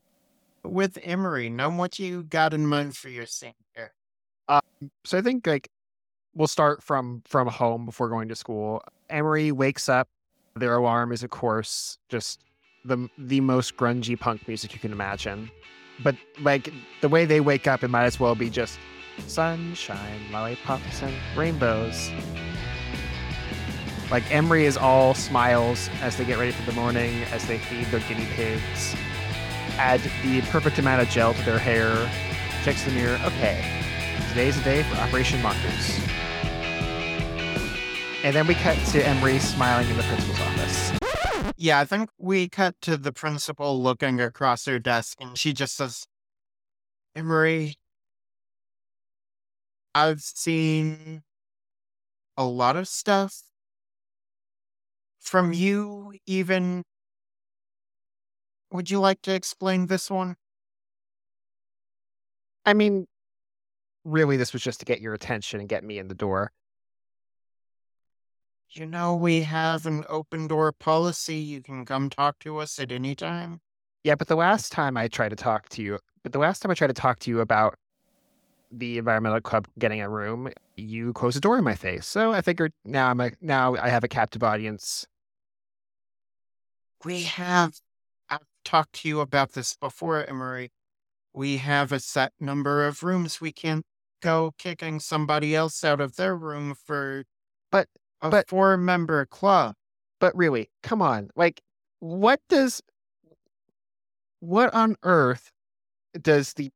with 0.63 0.97
Emery. 1.03 1.49
Know 1.49 1.69
what 1.69 1.99
you 1.99 2.23
got 2.23 2.53
in 2.53 2.65
mind 2.65 2.95
for 2.95 3.09
your 3.09 3.25
scene 3.25 3.53
here. 3.75 3.93
Um, 4.47 4.61
so 5.03 5.17
I 5.17 5.21
think 5.21 5.45
like 5.45 5.69
we'll 6.33 6.47
start 6.47 6.81
from 6.81 7.21
from 7.25 7.47
home 7.47 7.85
before 7.85 8.09
going 8.09 8.29
to 8.29 8.35
school. 8.35 8.81
Emery 9.09 9.51
wakes 9.51 9.89
up. 9.89 10.07
Their 10.55 10.75
alarm 10.75 11.11
is, 11.11 11.23
of 11.23 11.29
course, 11.29 11.97
just 12.09 12.43
the 12.85 13.09
the 13.17 13.41
most 13.41 13.77
grungy 13.77 14.19
punk 14.19 14.47
music 14.47 14.73
you 14.73 14.79
can 14.79 14.91
imagine. 14.91 15.51
But 16.03 16.15
like 16.39 16.71
the 17.01 17.09
way 17.09 17.25
they 17.25 17.39
wake 17.39 17.67
up, 17.67 17.83
it 17.83 17.89
might 17.89 18.05
as 18.05 18.19
well 18.19 18.35
be 18.35 18.49
just 18.49 18.79
sunshine, 19.27 20.31
lollipops, 20.31 21.01
and 21.01 21.15
rainbows. 21.35 22.09
Like 24.11 24.29
Emery 24.31 24.65
is 24.65 24.77
all 24.77 25.13
smiles 25.13 25.89
as 26.01 26.17
they 26.17 26.25
get 26.25 26.37
ready 26.37 26.51
for 26.51 26.69
the 26.69 26.75
morning, 26.75 27.23
as 27.31 27.47
they 27.47 27.57
feed 27.57 27.87
their 27.87 28.01
guinea 28.01 28.27
pigs. 28.33 28.95
Add 29.77 30.01
the 30.21 30.41
perfect 30.51 30.77
amount 30.77 31.01
of 31.01 31.09
gel 31.09 31.33
to 31.33 31.43
their 31.43 31.57
hair. 31.57 32.09
Checks 32.63 32.83
the 32.83 32.91
mirror. 32.91 33.19
Okay, 33.25 33.65
today's 34.29 34.55
the 34.57 34.63
day 34.63 34.83
for 34.83 34.95
Operation 34.97 35.41
Mongoose. 35.41 35.99
And 38.23 38.35
then 38.35 38.47
we 38.47 38.55
cut 38.55 38.77
to 38.87 39.05
Emery 39.05 39.39
smiling 39.39 39.89
in 39.89 39.97
the 39.97 40.03
principal's 40.03 40.39
office. 40.39 40.91
Yeah, 41.57 41.79
I 41.79 41.85
think 41.85 42.09
we 42.17 42.47
cut 42.47 42.75
to 42.81 42.97
the 42.97 43.11
principal 43.11 43.81
looking 43.81 44.21
across 44.21 44.65
her 44.65 44.79
desk 44.79 45.17
and 45.19 45.37
she 45.37 45.53
just 45.53 45.75
says, 45.75 46.07
Emery, 47.15 47.75
I've 49.95 50.21
seen 50.21 51.23
a 52.35 52.45
lot 52.45 52.75
of 52.75 52.87
stuff 52.87 53.43
from 55.19 55.53
you, 55.53 56.13
even. 56.25 56.83
Would 58.71 58.89
you 58.89 58.99
like 58.99 59.21
to 59.23 59.33
explain 59.33 59.85
this 59.85 60.09
one? 60.09 60.35
I 62.65 62.73
mean, 62.73 63.05
really, 64.03 64.37
this 64.37 64.53
was 64.53 64.63
just 64.63 64.79
to 64.79 64.85
get 64.85 64.99
your 64.99 65.13
attention 65.13 65.59
and 65.59 65.69
get 65.69 65.83
me 65.83 65.99
in 65.99 66.07
the 66.07 66.15
door. 66.15 66.51
You 68.69 68.87
know, 68.87 69.15
we 69.15 69.41
have 69.43 69.85
an 69.85 70.03
open 70.09 70.47
door 70.47 70.71
policy. 70.71 71.35
You 71.35 71.61
can 71.61 71.85
come 71.85 72.09
talk 72.09 72.39
to 72.39 72.57
us 72.57 72.79
at 72.79 72.91
any 72.91 73.13
time. 73.13 73.61
Yeah, 74.03 74.15
but 74.15 74.27
the 74.27 74.35
last 74.35 74.71
time 74.71 74.97
I 74.97 75.07
tried 75.07 75.29
to 75.29 75.35
talk 75.35 75.69
to 75.69 75.83
you, 75.83 75.99
but 76.23 76.31
the 76.31 76.39
last 76.39 76.61
time 76.61 76.71
I 76.71 76.73
tried 76.73 76.87
to 76.87 76.93
talk 76.93 77.19
to 77.19 77.29
you 77.29 77.39
about 77.39 77.75
the 78.75 78.97
environmental 78.97 79.39
club 79.41 79.67
getting 79.77 80.01
a 80.01 80.09
room, 80.09 80.49
you 80.75 81.13
close 81.13 81.35
the 81.35 81.39
door 81.39 81.57
in 81.57 81.63
my 81.63 81.75
face. 81.75 82.05
So 82.07 82.33
I 82.33 82.41
figured 82.41 82.73
now 82.83 83.09
I'm 83.09 83.19
a 83.21 83.31
now 83.41 83.75
I 83.75 83.89
have 83.89 84.03
a 84.03 84.07
captive 84.07 84.43
audience. 84.43 85.05
We 87.05 87.23
have, 87.23 87.79
I've 88.29 88.39
talked 88.63 88.93
to 89.01 89.09
you 89.09 89.19
about 89.19 89.53
this 89.53 89.75
before, 89.75 90.23
Emery. 90.25 90.71
We 91.33 91.57
have 91.57 91.91
a 91.91 91.99
set 91.99 92.31
number 92.39 92.85
of 92.85 93.03
rooms. 93.03 93.41
We 93.41 93.51
can't 93.51 93.85
go 94.21 94.53
kicking 94.57 94.99
somebody 95.01 95.53
else 95.55 95.83
out 95.83 95.99
of 95.99 96.15
their 96.15 96.35
room 96.35 96.75
for 96.75 97.25
But 97.71 97.89
a 98.21 98.29
But- 98.29 98.47
four 98.49 98.77
member 98.77 99.25
club. 99.25 99.75
but 100.19 100.33
really, 100.37 100.69
come 100.81 101.01
on. 101.01 101.29
Like 101.35 101.61
what 101.99 102.39
does 102.49 102.81
what 104.39 104.73
on 104.73 104.95
earth 105.03 105.51
does 106.21 106.53
the 106.53 106.69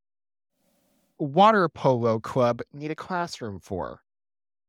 water 1.20 1.68
polo 1.70 2.20
club 2.20 2.62
need 2.74 2.92
a 2.92 2.96
classroom 2.96 3.60
for? 3.60 4.02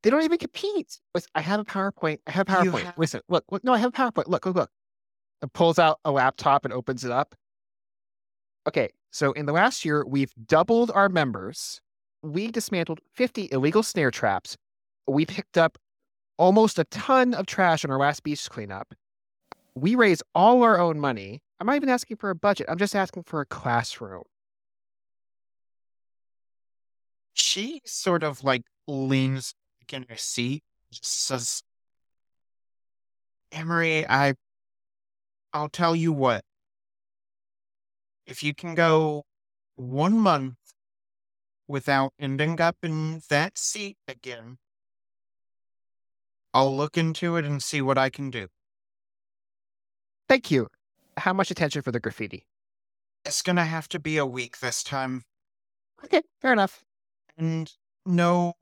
They 0.03 0.11
don't 0.11 0.23
even 0.23 0.39
compete. 0.39 1.01
I 1.35 1.41
have 1.41 1.61
a 1.61 1.65
PowerPoint. 1.65 2.19
I 2.27 2.31
have 2.31 2.49
a 2.49 2.53
PowerPoint. 2.53 2.83
have- 2.85 2.99
Listen, 2.99 3.21
look, 3.29 3.45
look, 3.51 3.65
no, 3.65 3.73
I 3.75 3.79
have 3.79 3.89
a 3.89 3.93
PowerPoint. 3.93 4.29
Look, 4.29 4.47
look, 4.47 4.55
look. 4.57 4.71
It 5.43 5.53
pulls 5.53 5.79
out 5.79 5.99
a 6.05 6.11
laptop 6.13 6.65
and 6.65 6.73
opens 6.73 7.05
it 7.05 7.11
up. 7.11 7.35
Okay, 8.67 8.91
so 9.11 9.33
in 9.33 9.47
the 9.47 9.53
last 9.53 9.85
year, 9.85 10.05
we've 10.07 10.33
doubled 10.47 10.91
our 10.95 11.09
members. 11.09 11.81
We 12.23 12.51
dismantled 12.51 13.01
50 13.15 13.49
illegal 13.53 13.83
snare 13.83 14.11
traps. 14.11 14.57
We 15.07 15.25
picked 15.27 15.57
up 15.57 15.79
almost 16.39 16.79
a 16.79 16.85
ton 16.85 17.35
of 17.35 17.47
trash 17.47 17.85
on 17.85 17.91
our 17.91 17.99
last 17.99 18.23
beach 18.23 18.49
cleanup. 18.51 18.95
We 19.75 19.95
raise 19.95 20.23
all 20.35 20.63
our 20.63 20.79
own 20.79 20.99
money. 21.01 21.41
I'm 21.61 21.67
not 21.67 21.77
even 21.77 21.89
asking 21.89 22.17
for 22.19 22.31
a 22.31 22.35
budget. 22.35 22.67
I'm 22.69 22.79
just 22.79 22.95
asking 22.95 23.23
for 23.25 23.41
a 23.41 23.47
classroom. 23.47 24.25
She 27.39 27.81
sort 27.85 28.23
of 28.23 28.45
like 28.45 28.63
leans 28.87 29.55
in 29.93 30.05
her 30.09 30.17
seat, 30.17 30.63
just 30.93 31.27
says, 31.27 31.63
Emery, 33.53 34.07
I 34.07 34.35
I'll 35.53 35.69
tell 35.71 35.97
you 35.97 36.13
what. 36.13 36.43
If 38.27 38.43
you 38.43 38.55
can 38.55 38.75
go 38.75 39.25
one 39.77 40.19
month 40.19 40.57
without 41.67 42.13
ending 42.19 42.61
up 42.61 42.77
in 42.83 43.23
that 43.31 43.57
seat 43.57 43.97
again, 44.07 44.59
I'll 46.53 46.77
look 46.77 46.99
into 46.99 47.37
it 47.37 47.45
and 47.45 47.63
see 47.63 47.81
what 47.81 47.97
I 47.97 48.11
can 48.11 48.31
do. 48.31 48.49
Thank 50.29 50.51
you. 50.51 50.69
How 51.17 51.33
much 51.33 51.51
attention 51.51 51.81
for 51.83 51.93
the 51.93 52.01
graffiti? 52.01 52.47
It's 53.25 53.43
gonna 53.43 53.65
have 53.65 53.89
to 53.89 53.99
be 53.99 54.19
a 54.19 54.27
week 54.27 54.59
this 54.59 54.83
time. 54.83 55.23
Okay, 56.05 56.23
fair 56.41 56.53
enough. 56.53 56.85
And 57.39 57.73
no 58.05 58.55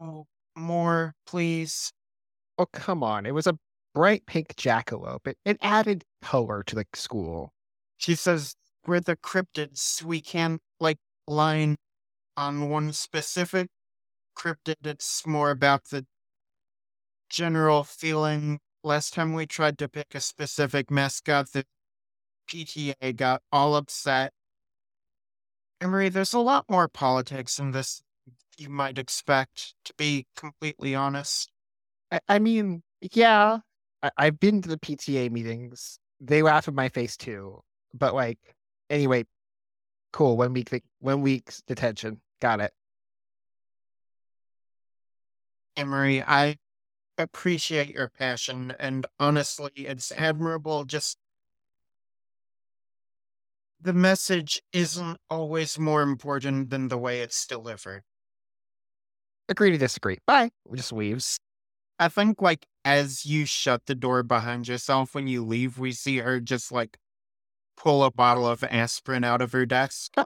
more, 0.55 1.15
please. 1.27 1.93
Oh, 2.59 2.67
come 2.67 3.03
on. 3.03 3.25
It 3.27 3.35
was 3.35 3.47
a 3.47 3.59
bright 3.95 4.27
pink 4.27 4.55
jackalope. 4.57 5.27
It, 5.27 5.39
it 5.45 5.59
added 5.63 6.05
color 6.23 6.63
to 6.65 6.75
the 6.75 6.85
school. 6.95 7.53
She 7.97 8.15
says, 8.15 8.55
We're 8.87 9.01
the 9.01 9.17
cryptids. 9.17 10.03
We 10.03 10.21
can't, 10.21 10.61
like, 10.79 10.99
line 11.27 11.77
on 12.37 12.69
one 12.69 12.93
specific 12.93 13.69
cryptid. 14.37 14.85
It's 14.85 15.27
more 15.27 15.51
about 15.51 15.85
the 15.91 16.05
general 17.31 17.83
feeling. 17.83 18.61
Last 18.85 19.15
time 19.15 19.33
we 19.33 19.47
tried 19.47 19.79
to 19.79 19.89
pick 19.89 20.15
a 20.15 20.21
specific 20.21 20.91
mascot, 20.91 21.51
the 21.53 21.65
PTA 22.49 23.17
got 23.17 23.43
all 23.51 23.75
upset. 23.75 24.33
Emery, 25.81 26.09
there's 26.09 26.33
a 26.33 26.39
lot 26.39 26.65
more 26.69 26.89
politics 26.89 27.59
in 27.59 27.73
this 27.73 28.03
you 28.59 28.69
might 28.69 28.99
expect, 28.99 29.75
to 29.85 29.95
be 29.95 30.27
completely 30.37 30.95
honest. 30.95 31.51
I, 32.11 32.21
I 32.29 32.39
mean, 32.39 32.83
yeah, 33.01 33.59
I, 34.03 34.11
I've 34.17 34.41
been 34.41 34.63
to 34.63 34.69
the 34.69 34.79
PTA 34.79 35.31
meetings. 35.31 35.99
They 36.21 36.43
laugh 36.43 36.69
in 36.69 36.75
my 36.75 36.89
face 36.89 37.17
too. 37.17 37.61
But 37.95 38.15
like, 38.15 38.39
anyway, 38.91 39.25
cool. 40.13 40.37
One 40.37 40.53
week, 40.53 40.83
one 41.01 41.23
week's 41.23 41.63
detention. 41.63 42.21
Got 42.41 42.61
it. 42.61 42.73
Emery, 45.77 46.23
I 46.23 46.57
appreciate 47.19 47.91
your 47.91 48.09
passion, 48.09 48.75
and 48.79 49.07
honestly, 49.21 49.73
it's 49.77 50.11
admirable. 50.13 50.85
Just 50.85 51.19
the 53.81 53.93
message 53.93 54.63
isn't 54.73 55.19
always 55.29 55.79
more 55.79 56.03
important 56.03 56.71
than 56.71 56.89
the 56.89 56.99
way 56.99 57.21
it's 57.21 57.47
delivered. 57.47 58.03
Agree 59.49 59.71
to 59.71 59.79
disagree. 59.79 60.19
Bye. 60.27 60.51
Just 60.75 60.93
leaves. 60.93 61.39
I 61.99 62.09
think, 62.09 62.43
like, 62.43 62.67
as 62.85 63.25
you 63.25 63.47
shut 63.47 63.87
the 63.87 63.95
door 63.95 64.23
behind 64.23 64.69
yourself 64.69 65.15
when 65.15 65.27
you 65.27 65.45
leave, 65.45 65.79
we 65.79 65.93
see 65.93 66.19
her 66.19 66.41
just 66.41 66.71
like 66.71 66.99
pull 67.77 68.05
a 68.05 68.11
bottle 68.11 68.47
of 68.47 68.65
aspirin 68.65 69.25
out 69.25 69.43
of 69.43 69.53
her 69.53 69.67
desk. 69.67 70.15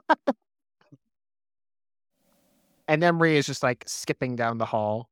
and 2.87 3.03
Emery 3.03 3.37
is 3.37 3.45
just 3.45 3.63
like 3.63 3.83
skipping 3.87 4.35
down 4.35 4.57
the 4.57 4.65
hall 4.65 5.09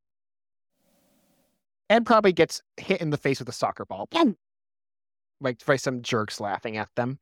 and 1.88 2.06
probably 2.06 2.32
gets 2.32 2.62
hit 2.76 3.00
in 3.00 3.10
the 3.10 3.16
face 3.16 3.40
with 3.40 3.48
a 3.48 3.52
soccer 3.52 3.84
ball. 3.84 4.08
Like 5.40 5.64
by 5.64 5.76
some 5.76 6.02
jerks 6.02 6.40
laughing 6.40 6.76
at 6.76 6.88
them. 6.94 7.18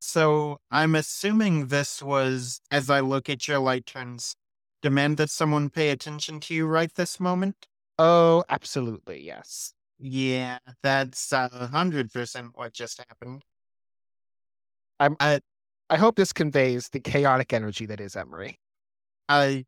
so 0.00 0.58
I'm 0.70 0.94
assuming 0.94 1.66
this 1.66 2.02
was, 2.02 2.60
as 2.70 2.88
I 2.88 3.00
look 3.00 3.28
at 3.28 3.46
your 3.48 3.58
light 3.58 3.86
turns, 3.86 4.34
demand 4.82 5.16
that 5.18 5.30
someone 5.30 5.70
pay 5.70 5.90
attention 5.90 6.40
to 6.40 6.54
you 6.54 6.66
right 6.66 6.92
this 6.94 7.20
moment? 7.20 7.66
Oh, 7.98 8.44
absolutely, 8.48 9.22
yes. 9.22 9.74
Yeah, 9.98 10.58
that's 10.82 11.32
a 11.32 11.68
hundred 11.70 12.12
percent 12.12 12.52
what 12.54 12.72
just 12.72 12.98
happened. 12.98 13.42
I'm, 14.98 15.16
I, 15.20 15.40
I 15.90 15.96
hope 15.96 16.16
this 16.16 16.32
conveys 16.32 16.88
the 16.88 17.00
chaotic 17.00 17.52
energy 17.52 17.86
that 17.86 18.00
is 18.00 18.16
Emery. 18.16 18.58
I 19.28 19.64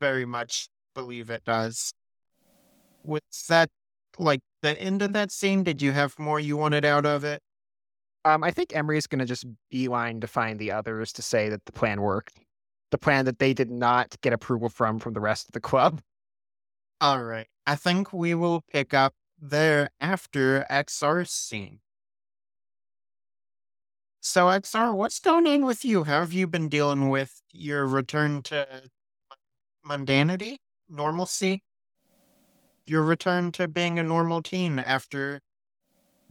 very 0.00 0.24
much 0.24 0.68
believe 0.94 1.30
it 1.30 1.44
does. 1.44 1.92
Was 3.04 3.20
that 3.48 3.70
like 4.18 4.40
the 4.62 4.80
end 4.80 5.02
of 5.02 5.12
that 5.14 5.32
scene? 5.32 5.64
Did 5.64 5.82
you 5.82 5.92
have 5.92 6.18
more 6.18 6.38
you 6.38 6.56
wanted 6.56 6.84
out 6.84 7.06
of 7.06 7.24
it? 7.24 7.42
Um, 8.24 8.44
I 8.44 8.52
think 8.52 8.74
Emery's 8.74 9.08
going 9.08 9.18
to 9.18 9.24
just 9.24 9.44
beeline 9.70 10.20
to 10.20 10.28
find 10.28 10.58
the 10.58 10.70
others 10.70 11.12
to 11.14 11.22
say 11.22 11.48
that 11.48 11.64
the 11.64 11.72
plan 11.72 12.00
worked. 12.00 12.38
The 12.92 12.98
plan 12.98 13.24
that 13.24 13.40
they 13.40 13.54
did 13.54 13.70
not 13.70 14.14
get 14.20 14.32
approval 14.32 14.68
from 14.68 15.00
from 15.00 15.14
the 15.14 15.20
rest 15.20 15.48
of 15.48 15.52
the 15.52 15.60
club. 15.60 16.00
All 17.00 17.24
right. 17.24 17.48
I 17.66 17.74
think 17.74 18.12
we 18.12 18.34
will 18.34 18.62
pick 18.72 18.94
up 18.94 19.14
there 19.40 19.90
after 20.00 20.64
XR's 20.70 21.30
scene. 21.32 21.80
So, 24.20 24.46
XR, 24.46 24.94
what's 24.94 25.18
going 25.18 25.48
on 25.48 25.64
with 25.64 25.84
you? 25.84 26.04
How 26.04 26.20
have 26.20 26.32
you 26.32 26.46
been 26.46 26.68
dealing 26.68 27.08
with 27.08 27.42
your 27.50 27.86
return 27.86 28.42
to 28.42 28.82
mundanity, 29.84 30.58
normalcy? 30.88 31.64
Your 32.86 33.02
return 33.02 33.50
to 33.52 33.66
being 33.66 33.98
a 33.98 34.04
normal 34.04 34.42
teen 34.42 34.78
after 34.78 35.40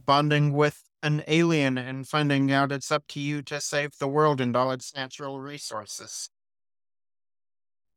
bonding 0.06 0.54
with 0.54 0.84
an 1.02 1.22
alien 1.26 1.76
and 1.76 2.08
finding 2.08 2.50
out 2.50 2.72
it's 2.72 2.90
up 2.90 3.06
to 3.08 3.20
you 3.20 3.42
to 3.42 3.60
save 3.60 3.98
the 3.98 4.08
world 4.08 4.40
and 4.40 4.56
all 4.56 4.70
its 4.70 4.94
natural 4.94 5.40
resources. 5.40 6.30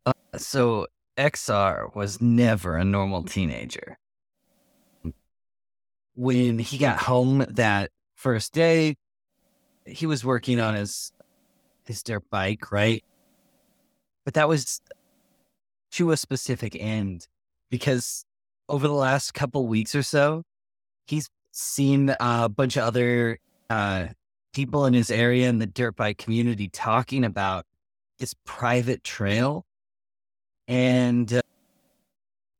Uh, 0.06 0.14
so, 0.38 0.88
XR 1.18 1.96
was 1.96 2.22
never 2.22 2.76
a 2.76 2.84
normal 2.84 3.24
teenager. 3.24 3.98
When 6.16 6.60
he 6.60 6.78
got 6.78 6.98
home 7.00 7.46
that 7.50 7.92
first 8.16 8.54
day, 8.54 8.96
he 9.86 10.06
was 10.06 10.26
working 10.26 10.60
on 10.60 10.76
his 10.76 11.12
his 11.86 12.02
dirt 12.04 12.24
bike, 12.30 12.72
right? 12.72 13.04
But 14.24 14.34
that 14.34 14.48
was 14.48 14.82
to 15.92 16.12
a 16.12 16.18
specific 16.18 16.76
end 16.80 17.28
because 17.70 18.26
over 18.68 18.88
the 18.88 18.94
last 18.94 19.34
couple 19.34 19.68
weeks 19.68 19.96
or 19.96 20.04
so, 20.04 20.44
he's 21.06 21.30
seen 21.52 22.14
a 22.20 22.50
bunch 22.50 22.76
of 22.76 22.84
other 22.84 23.40
uh, 23.70 24.08
people 24.54 24.86
in 24.86 24.94
his 24.94 25.12
area 25.12 25.48
in 25.48 25.60
the 25.60 25.68
dirt 25.68 25.96
bike 25.96 26.18
community 26.18 26.68
talking 26.70 27.24
about 27.24 27.66
this 28.20 28.34
private 28.46 29.04
trail 29.04 29.66
and 30.68 31.34
uh, 31.34 31.42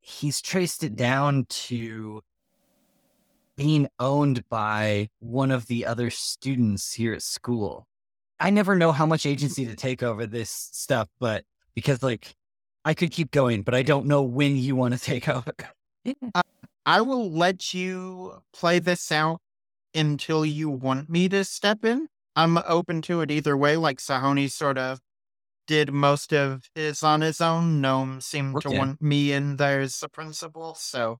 he's 0.00 0.40
traced 0.40 0.84
it 0.84 0.96
down 0.96 1.46
to 1.48 2.22
being 3.56 3.88
owned 3.98 4.46
by 4.48 5.08
one 5.18 5.50
of 5.50 5.66
the 5.66 5.86
other 5.86 6.10
students 6.10 6.92
here 6.92 7.14
at 7.14 7.22
school. 7.22 7.86
I 8.38 8.50
never 8.50 8.76
know 8.76 8.92
how 8.92 9.06
much 9.06 9.24
agency 9.24 9.66
to 9.66 9.74
take 9.74 10.02
over 10.02 10.26
this 10.26 10.50
stuff, 10.50 11.08
but 11.18 11.44
because 11.74 12.02
like 12.02 12.34
I 12.84 12.94
could 12.94 13.10
keep 13.10 13.30
going, 13.30 13.62
but 13.62 13.74
I 13.74 13.82
don't 13.82 14.06
know 14.06 14.22
when 14.22 14.56
you 14.56 14.76
want 14.76 14.94
to 14.94 15.00
take 15.00 15.28
over. 15.28 15.52
uh, 16.34 16.42
I 16.84 17.00
will 17.00 17.30
let 17.30 17.74
you 17.74 18.42
play 18.52 18.78
this 18.78 19.10
out 19.10 19.40
until 19.94 20.44
you 20.44 20.68
want 20.68 21.08
me 21.08 21.28
to 21.30 21.44
step 21.44 21.84
in. 21.84 22.08
I'm 22.36 22.58
open 22.58 23.00
to 23.02 23.22
it 23.22 23.30
either 23.30 23.56
way. 23.56 23.76
Like 23.76 23.98
Sahoni 23.98 24.50
sort 24.50 24.76
of 24.76 25.00
did 25.66 25.92
most 25.92 26.32
of 26.32 26.62
his 26.74 27.02
on 27.02 27.20
his 27.20 27.40
own. 27.40 27.80
Gnome 27.80 28.20
seemed 28.20 28.56
okay. 28.56 28.70
to 28.70 28.76
want 28.76 29.02
me 29.02 29.32
in 29.32 29.56
there 29.56 29.80
as 29.80 30.02
a 30.02 30.08
principal. 30.08 30.74
So, 30.74 31.18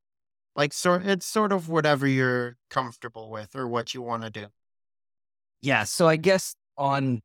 like, 0.54 0.72
sort 0.72 1.06
it's 1.06 1.26
sort 1.26 1.52
of 1.52 1.68
whatever 1.68 2.06
you're 2.06 2.56
comfortable 2.70 3.30
with 3.30 3.54
or 3.54 3.66
what 3.66 3.94
you 3.94 4.02
want 4.02 4.22
to 4.22 4.30
do. 4.30 4.46
Yeah. 5.62 5.84
So 5.84 6.08
I 6.08 6.16
guess 6.16 6.54
on 6.76 7.22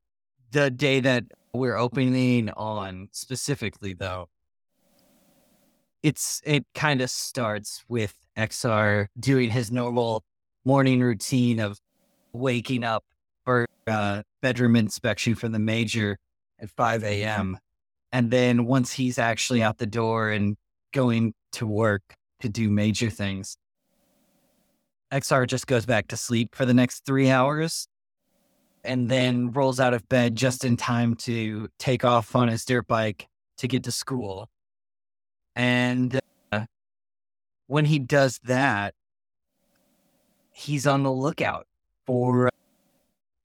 the 0.52 0.70
day 0.70 1.00
that 1.00 1.26
we're 1.54 1.78
opening 1.78 2.50
on 2.50 3.10
specifically, 3.12 3.94
though, 3.94 4.30
it's 6.04 6.42
it 6.46 6.66
kind 6.74 7.02
of 7.02 7.10
starts 7.10 7.84
with 7.88 8.16
XR 8.38 9.08
doing 9.20 9.50
his 9.50 9.72
normal 9.72 10.24
morning 10.66 11.02
routine 11.02 11.60
of 11.60 11.80
waking 12.34 12.84
up 12.84 13.04
for 13.46 13.68
uh, 13.88 14.24
bedroom 14.42 14.76
inspection 14.76 15.36
from 15.36 15.52
the 15.52 15.60
major 15.60 16.18
at 16.62 16.70
5 16.70 17.04
a.m. 17.04 17.58
And 18.12 18.30
then 18.30 18.66
once 18.66 18.94
he's 18.94 19.18
actually 19.18 19.64
out 19.64 19.78
the 19.78 19.86
door 19.86 20.30
and 20.30 20.56
going 20.94 21.34
to 21.54 21.66
work 21.66 22.02
to 22.42 22.50
do 22.50 22.70
major 22.70 23.10
things, 23.10 23.58
XR 25.12 25.48
just 25.48 25.68
goes 25.68 25.86
back 25.86 26.08
to 26.08 26.18
sleep 26.18 26.56
for 26.56 26.66
the 26.66 26.74
next 26.74 27.06
three 27.06 27.30
hours 27.30 27.88
and 28.84 29.10
then 29.10 29.52
rolls 29.52 29.80
out 29.80 29.94
of 29.94 30.08
bed 30.10 30.36
just 30.36 30.66
in 30.66 30.78
time 30.78 31.16
to 31.16 31.68
take 31.78 32.04
off 32.04 32.36
on 32.36 32.48
his 32.48 32.66
dirt 32.66 32.88
bike 32.88 33.28
to 33.58 33.68
get 33.68 33.84
to 33.84 33.92
school. 33.92 34.50
And 35.56 36.20
uh, 36.52 36.66
when 37.68 37.86
he 37.86 38.00
does 38.00 38.40
that, 38.44 38.94
he's 40.52 40.88
on 40.88 41.04
the 41.04 41.12
lookout 41.12 41.68
for 42.06 42.50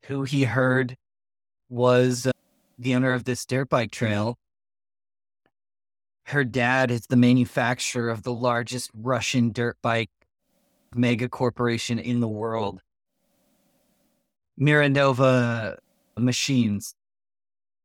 who 0.05 0.23
he 0.23 0.45
heard 0.45 0.97
was 1.69 2.27
uh, 2.27 2.33
the 2.79 2.95
owner 2.95 3.13
of 3.13 3.25
this 3.25 3.45
dirt 3.45 3.69
bike 3.69 3.91
trail. 3.91 4.37
Her 6.25 6.45
dad 6.45 6.91
is 6.91 7.07
the 7.07 7.17
manufacturer 7.17 8.11
of 8.11 8.23
the 8.23 8.33
largest 8.33 8.91
Russian 8.95 9.53
dirt 9.53 9.77
bike 9.83 10.11
mega 10.95 11.29
corporation 11.29 11.99
in 11.99 12.21
the 12.21 12.29
world. 12.29 12.81
Miranova 14.61 15.77
Machines. 16.19 16.95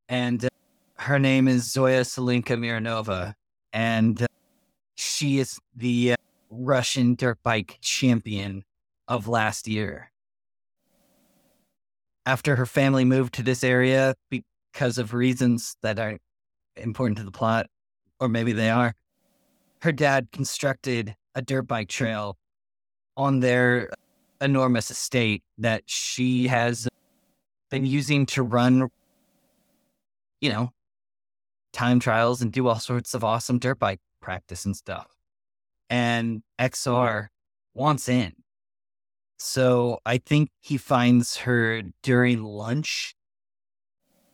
And 0.10 0.46
uh, 0.46 0.50
her 0.96 1.20
name 1.20 1.48
is 1.48 1.72
Zoya 1.72 2.02
Salinka 2.02 2.58
Miranova. 2.58 3.34
And 3.74 4.22
uh, 4.22 4.28
she 4.96 5.40
is 5.40 5.60
the 5.76 6.14
uh, 6.14 6.16
Russian 6.50 7.16
dirt 7.16 7.40
bike 7.44 7.78
champion 7.82 8.64
of 9.08 9.28
last 9.28 9.68
year. 9.68 10.12
After 12.26 12.56
her 12.56 12.66
family 12.66 13.04
moved 13.04 13.34
to 13.36 13.44
this 13.44 13.64
area 13.64 14.16
because 14.72 14.98
of 14.98 15.14
reasons 15.14 15.76
that 15.82 16.00
aren't 16.00 16.22
important 16.76 17.18
to 17.18 17.24
the 17.24 17.32
plot, 17.32 17.68
or 18.20 18.28
maybe 18.28 18.54
they 18.54 18.70
are, 18.70 18.94
her 19.82 19.92
dad 19.92 20.28
constructed 20.32 21.16
a 21.36 21.42
dirt 21.42 21.64
bike 21.64 21.90
trail 21.90 22.38
on 23.18 23.40
their 23.40 23.90
enormous 24.40 24.92
estate 24.92 25.44
that 25.58 25.84
she 25.86 26.48
has 26.48 26.88
been 27.70 27.86
using 27.86 28.26
to 28.26 28.44
run, 28.44 28.90
you 30.40 30.50
know, 30.50 30.72
time 31.74 32.00
trials 32.00 32.42
and 32.42 32.52
do 32.52 32.68
all 32.68 32.80
sorts 32.80 33.14
of 33.14 33.24
awesome 33.24 33.60
dirt 33.60 33.80
bike 33.80 34.00
practice 34.22 34.66
and 34.66 34.76
stuff. 34.76 35.08
And 35.90 36.42
XR 36.60 37.28
wants 37.74 38.08
in. 38.08 38.34
So 39.38 40.00
I 40.06 40.18
think 40.20 40.50
he 40.60 40.78
finds 40.78 41.38
her 41.38 41.82
during 42.04 42.44
lunch. 42.44 43.16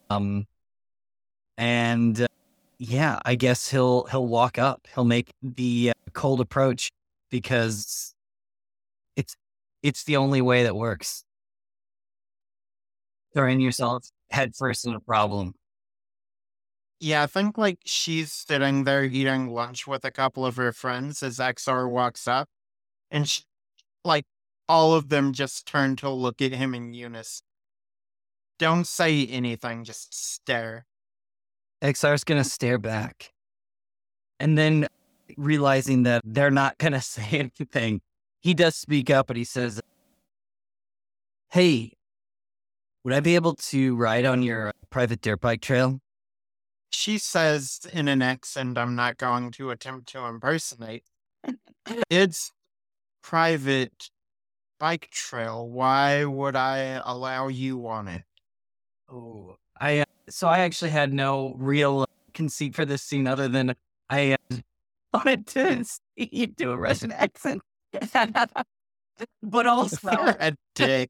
Um, 0.09 0.45
and 1.57 2.21
uh, 2.21 2.27
yeah, 2.77 3.19
I 3.25 3.35
guess 3.35 3.69
he'll 3.69 4.05
he'll 4.05 4.27
walk 4.27 4.57
up. 4.57 4.87
He'll 4.93 5.05
make 5.05 5.31
the 5.41 5.91
uh, 5.91 6.09
cold 6.13 6.41
approach 6.41 6.91
because 7.29 8.13
it's 9.15 9.35
it's 9.83 10.03
the 10.03 10.17
only 10.17 10.41
way 10.41 10.63
that 10.63 10.75
works. 10.75 11.23
Throwing 13.33 13.59
yourself 13.59 14.09
headfirst 14.29 14.85
in 14.85 14.93
a 14.93 14.99
problem. 14.99 15.53
Yeah, 16.99 17.23
I 17.23 17.27
think 17.27 17.57
like 17.57 17.79
she's 17.85 18.31
sitting 18.33 18.83
there 18.83 19.03
eating 19.03 19.49
lunch 19.49 19.85
with 19.85 20.03
a 20.03 20.11
couple 20.11 20.45
of 20.45 20.55
her 20.55 20.71
friends 20.71 21.21
as 21.21 21.37
XR 21.37 21.89
walks 21.89 22.27
up, 22.27 22.49
and 23.11 23.29
she, 23.29 23.43
like 24.03 24.25
all 24.67 24.93
of 24.95 25.09
them 25.09 25.33
just 25.33 25.67
turn 25.67 25.95
to 25.97 26.09
look 26.09 26.41
at 26.41 26.53
him 26.53 26.73
in 26.73 26.93
unison. 26.93 27.46
Don't 28.59 28.87
say 28.87 29.25
anything, 29.27 29.83
just 29.83 30.13
stare. 30.13 30.85
XR's 31.81 32.23
gonna 32.23 32.43
stare 32.43 32.77
back. 32.77 33.31
And 34.39 34.57
then 34.57 34.87
realizing 35.35 36.03
that 36.03 36.21
they're 36.25 36.51
not 36.51 36.77
gonna 36.77 37.01
say 37.01 37.27
anything, 37.31 38.01
he 38.41 38.53
does 38.53 38.75
speak 38.75 39.09
up, 39.09 39.29
and 39.29 39.37
he 39.37 39.43
says, 39.43 39.81
Hey, 41.49 41.93
would 43.03 43.13
I 43.13 43.19
be 43.19 43.35
able 43.35 43.55
to 43.55 43.95
ride 43.95 44.25
on 44.25 44.43
your 44.43 44.73
private 44.89 45.21
dirt 45.21 45.39
bike 45.41 45.61
trail? 45.61 45.99
She 46.89 47.17
says 47.17 47.81
in 47.93 48.07
an 48.07 48.21
accent 48.21 48.77
I'm 48.77 48.95
not 48.95 49.17
going 49.17 49.51
to 49.51 49.71
attempt 49.71 50.09
to 50.09 50.25
impersonate. 50.25 51.03
it's 52.09 52.51
private 53.21 54.09
bike 54.79 55.09
trail. 55.11 55.67
Why 55.69 56.25
would 56.25 56.55
I 56.55 57.01
allow 57.05 57.47
you 57.47 57.87
on 57.87 58.07
it? 58.07 58.23
Oh, 59.09 59.55
I 59.79 59.99
uh, 59.99 60.05
so 60.29 60.47
I 60.47 60.59
actually 60.59 60.91
had 60.91 61.13
no 61.13 61.53
real 61.57 62.05
conceit 62.33 62.75
for 62.75 62.85
this 62.85 63.01
scene 63.01 63.27
other 63.27 63.47
than 63.47 63.75
I 64.09 64.33
uh, 64.33 64.57
wanted 65.13 65.47
to 65.47 65.83
see 65.85 66.29
you 66.31 66.47
do 66.47 66.71
a 66.71 66.77
Russian 66.77 67.11
accent, 67.11 67.61
but 69.41 69.67
also 69.67 70.09
a 70.11 70.53
dick. 70.75 71.09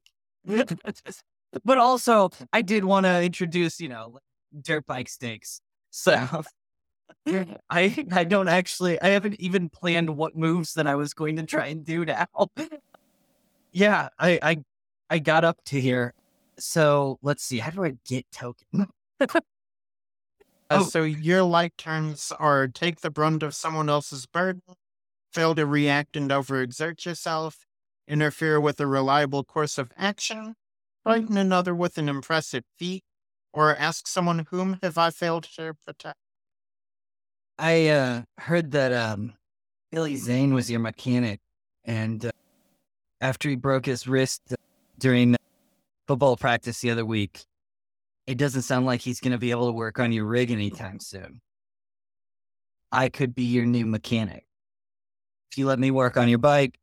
but 1.64 1.78
also 1.78 2.30
I 2.52 2.62
did 2.62 2.84
want 2.84 3.04
to 3.06 3.22
introduce, 3.22 3.80
you 3.80 3.88
know, 3.88 4.18
dirt 4.62 4.86
bike 4.86 5.08
stakes. 5.08 5.60
So 5.90 6.44
I 7.26 8.06
I 8.12 8.24
don't 8.24 8.48
actually 8.48 9.00
I 9.00 9.08
haven't 9.08 9.40
even 9.40 9.68
planned 9.68 10.16
what 10.16 10.36
moves 10.36 10.74
that 10.74 10.86
I 10.86 10.94
was 10.94 11.14
going 11.14 11.36
to 11.36 11.42
try 11.42 11.66
and 11.66 11.84
do 11.84 12.04
now. 12.04 12.26
yeah, 13.72 14.08
I 14.18 14.38
I 14.40 14.58
I 15.10 15.18
got 15.18 15.44
up 15.44 15.58
to 15.66 15.80
here. 15.80 16.14
So 16.58 17.18
let's 17.22 17.42
see, 17.42 17.58
how 17.58 17.70
do 17.70 17.84
I 17.84 17.94
get 18.06 18.30
token? 18.32 18.88
Uh, 20.70 20.80
Oh. 20.80 20.84
so 20.84 21.02
your 21.02 21.42
light 21.42 21.76
turns 21.78 22.30
are 22.32 22.68
take 22.68 23.00
the 23.00 23.10
brunt 23.10 23.42
of 23.42 23.54
someone 23.54 23.88
else's 23.88 24.26
burden, 24.26 24.62
fail 25.32 25.54
to 25.54 25.64
react 25.66 26.16
and 26.16 26.30
overexert 26.30 27.04
yourself, 27.06 27.66
interfere 28.06 28.60
with 28.60 28.78
a 28.80 28.86
reliable 28.86 29.44
course 29.44 29.78
of 29.78 29.92
action, 29.96 30.56
frighten 31.04 31.38
another 31.38 31.74
with 31.74 31.96
an 31.96 32.08
impressive 32.08 32.64
feat, 32.78 33.02
or 33.52 33.74
ask 33.76 34.06
someone 34.06 34.46
whom 34.50 34.78
have 34.82 34.98
I 34.98 35.10
failed 35.10 35.44
to 35.56 35.74
protect. 35.86 36.18
I 37.58 37.88
uh, 37.88 38.22
heard 38.38 38.70
that 38.72 38.92
um, 38.92 39.34
Billy 39.90 40.16
Zane 40.16 40.54
was 40.54 40.70
your 40.70 40.80
mechanic, 40.80 41.40
and 41.84 42.24
uh, 42.26 42.30
after 43.20 43.48
he 43.48 43.56
broke 43.56 43.86
his 43.86 44.06
wrist 44.06 44.42
uh, 44.52 44.56
during 44.98 45.37
football 46.08 46.36
practice 46.36 46.80
the 46.80 46.90
other 46.90 47.04
week, 47.04 47.44
it 48.26 48.38
doesn't 48.38 48.62
sound 48.62 48.86
like 48.86 49.02
he's 49.02 49.20
going 49.20 49.32
to 49.32 49.38
be 49.38 49.50
able 49.50 49.66
to 49.66 49.72
work 49.72 50.00
on 50.00 50.10
your 50.10 50.24
rig 50.24 50.50
anytime 50.50 50.98
soon. 50.98 51.40
I 52.90 53.10
could 53.10 53.34
be 53.34 53.44
your 53.44 53.66
new 53.66 53.84
mechanic. 53.84 54.46
If 55.52 55.58
you 55.58 55.66
let 55.66 55.78
me 55.78 55.90
work 55.90 56.16
on 56.16 56.28
your 56.28 56.38
bike, 56.38 56.78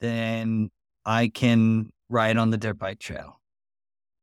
then 0.00 0.70
I 1.04 1.28
can 1.28 1.90
ride 2.08 2.38
on 2.38 2.50
the 2.50 2.56
dirt 2.56 2.78
bike 2.78 2.98
trail. 2.98 3.40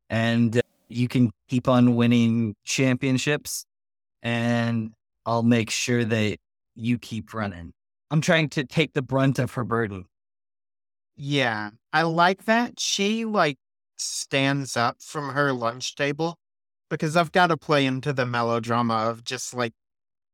And 0.10 0.58
uh, 0.58 0.62
you 0.90 1.08
can 1.08 1.32
keep 1.48 1.68
on 1.68 1.96
winning 1.96 2.56
championships, 2.64 3.66
and 4.24 4.92
I'll 5.26 5.44
make 5.44 5.70
sure 5.70 6.04
that 6.04 6.38
you 6.76 6.98
keep 6.98 7.34
running. 7.34 7.74
I'm 8.10 8.22
trying 8.22 8.50
to 8.50 8.64
take 8.64 8.94
the 8.94 9.02
brunt 9.02 9.40
of 9.40 9.54
her 9.54 9.64
burden. 9.64 10.06
Yeah, 11.16 11.70
I 11.94 12.04
like 12.04 12.46
that. 12.46 12.80
She 12.80 13.26
like 13.26 13.58
stands 14.02 14.76
up 14.76 14.98
from 15.00 15.30
her 15.30 15.54
lunch 15.54 15.96
table 15.96 16.38
because 16.90 17.16
I've 17.16 17.32
got 17.32 17.48
to 17.48 17.58
play 17.58 17.86
into 17.86 18.14
the 18.14 18.26
melodrama 18.26 18.96
of 18.96 19.24
just 19.24 19.54
like 19.54 19.74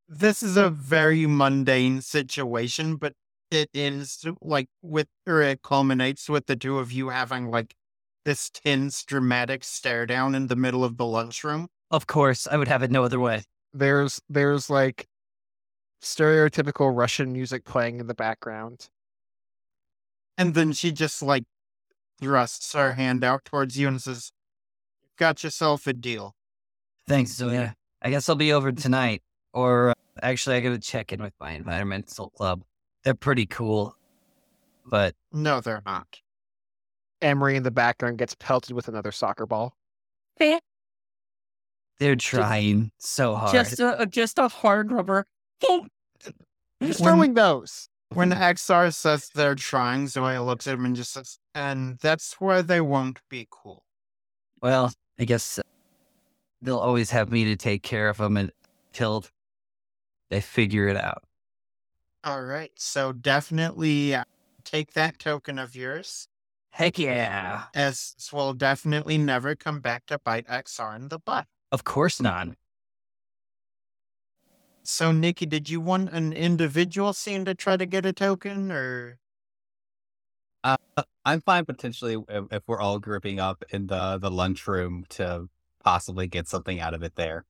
this 0.10 0.42
is 0.42 0.58
a 0.58 0.70
very 0.70 1.26
mundane 1.26 2.02
situation, 2.02 2.96
but 2.96 3.14
it 3.52 3.70
is 3.74 4.26
like 4.42 4.68
with 4.82 5.08
or 5.26 5.42
it 5.42 5.62
culminates 5.62 6.30
with 6.30 6.48
the 6.48 6.56
two 6.56 6.80
of 6.80 6.92
you 6.92 7.10
having 7.10 7.50
like 7.50 7.76
this 8.26 8.50
tense, 8.50 9.04
dramatic 9.04 9.64
stare 9.64 10.06
down 10.06 10.36
in 10.36 10.48
the 10.48 10.56
middle 10.56 10.84
of 10.84 10.98
the 10.98 11.06
lunchroom. 11.06 11.68
Of 11.92 12.08
course, 12.08 12.48
I 12.48 12.58
would 12.58 12.68
have 12.68 12.84
it 12.84 12.92
no 12.92 13.04
other 13.04 13.20
way. 13.20 13.44
There's 13.74 14.20
there's 14.30 14.70
like 14.70 15.08
stereotypical 16.02 16.96
Russian 16.96 17.32
music 17.32 17.64
playing 17.66 18.00
in 18.00 18.08
the 18.08 18.14
background. 18.14 18.90
And 20.38 20.54
then 20.54 20.74
she 20.74 20.92
just 20.92 21.22
like 21.22 21.44
thrusts 22.20 22.74
her 22.74 22.94
hand 22.94 23.24
out 23.24 23.46
towards 23.46 23.78
you 23.78 23.88
and 23.88 24.02
says, 24.02 24.32
Got 25.18 25.44
yourself 25.44 25.88
a 25.88 25.94
deal. 25.94 26.36
Thanks, 27.08 27.32
Zoya. 27.32 27.76
I 28.02 28.10
guess 28.10 28.30
I'll 28.30 28.36
be 28.36 28.54
over 28.54 28.72
tonight. 28.72 29.24
Or 29.54 29.90
uh, 29.90 29.94
actually, 30.22 30.58
I 30.58 30.60
got 30.60 30.70
to 30.70 30.80
check 30.80 31.12
in 31.12 31.22
with 31.22 31.34
my 31.40 31.52
environmental 31.52 32.30
club. 32.30 32.64
They're 33.04 33.16
pretty 33.16 33.46
cool. 33.46 33.96
But 34.86 35.16
No, 35.34 35.60
they're 35.62 35.82
not. 35.86 36.20
Emery 37.22 37.56
in 37.56 37.64
the 37.64 37.72
background 37.72 38.20
gets 38.20 38.36
pelted 38.36 38.76
with 38.76 38.88
another 38.88 39.12
soccer 39.12 39.46
ball. 39.46 39.76
they're 42.00 42.16
trying 42.16 42.92
so 43.00 43.36
hard. 43.36 43.54
Just 43.54 43.80
a 43.80 44.06
just 44.08 44.38
a 44.38 44.48
hard 44.48 44.92
rubber. 44.92 45.26
Who's 46.80 47.00
throwing 47.00 47.34
those? 47.34 47.90
When 48.14 48.32
XR 48.32 48.94
says 48.94 49.30
they're 49.34 49.56
trying, 49.56 50.08
Zoya 50.08 50.42
looks 50.44 50.66
at 50.68 50.76
him 50.76 50.86
and 50.86 50.96
just 50.96 51.12
says, 51.14 51.40
And 51.54 51.98
that's 52.00 52.40
where 52.40 52.64
they 52.64 52.82
won't 52.82 53.20
be 53.30 53.48
cool. 53.50 53.84
well, 54.62 54.92
I 55.20 55.26
guess 55.26 55.60
they'll 56.62 56.78
always 56.78 57.12
have 57.12 57.32
me 57.32 57.44
to 57.46 57.56
take 57.56 57.84
care 57.84 58.08
of 58.10 58.18
them 58.18 58.38
until 58.38 59.26
they 60.30 60.42
figure 60.42 60.88
it 60.88 60.98
out. 60.98 61.24
All 62.24 62.44
right. 62.44 62.72
So 62.76 63.14
definitely 63.14 64.16
uh, 64.16 64.24
take 64.64 64.94
that 64.94 65.20
token 65.20 65.60
of 65.60 65.76
yours, 65.76 66.28
Heck 66.72 66.98
yeah. 67.00 67.64
as 67.74 68.16
will 68.32 68.54
definitely 68.54 69.18
never 69.18 69.56
come 69.56 69.80
back 69.80 70.06
to 70.08 70.20
bite 70.20 70.48
XR 70.48 70.96
in 70.96 71.08
the 71.10 71.20
butt. 71.20 71.46
Of 71.72 71.84
course 71.84 72.22
not. 72.22 72.50
So, 74.90 75.12
Nicky, 75.12 75.46
did 75.46 75.70
you 75.70 75.82
want 75.82 76.12
an 76.12 76.32
individual 76.32 77.12
scene 77.12 77.44
to 77.44 77.54
try 77.54 77.76
to 77.76 77.86
get 77.86 78.06
a 78.06 78.14
token, 78.14 78.72
or 78.72 79.20
Uh, 80.64 80.78
I'm 81.26 81.42
fine 81.42 81.66
potentially 81.66 82.18
if, 82.30 82.46
if 82.52 82.64
we're 82.68 82.80
all 82.80 82.98
grouping 82.98 83.38
up 83.38 83.66
in 83.72 83.88
the 83.88 84.18
the 84.18 84.32
lunchroom 84.32 85.04
to 85.10 85.50
possibly 85.84 86.28
get 86.28 86.48
something 86.48 86.80
out 86.80 86.94
of 86.94 87.04
it 87.04 87.16
there. 87.16 87.44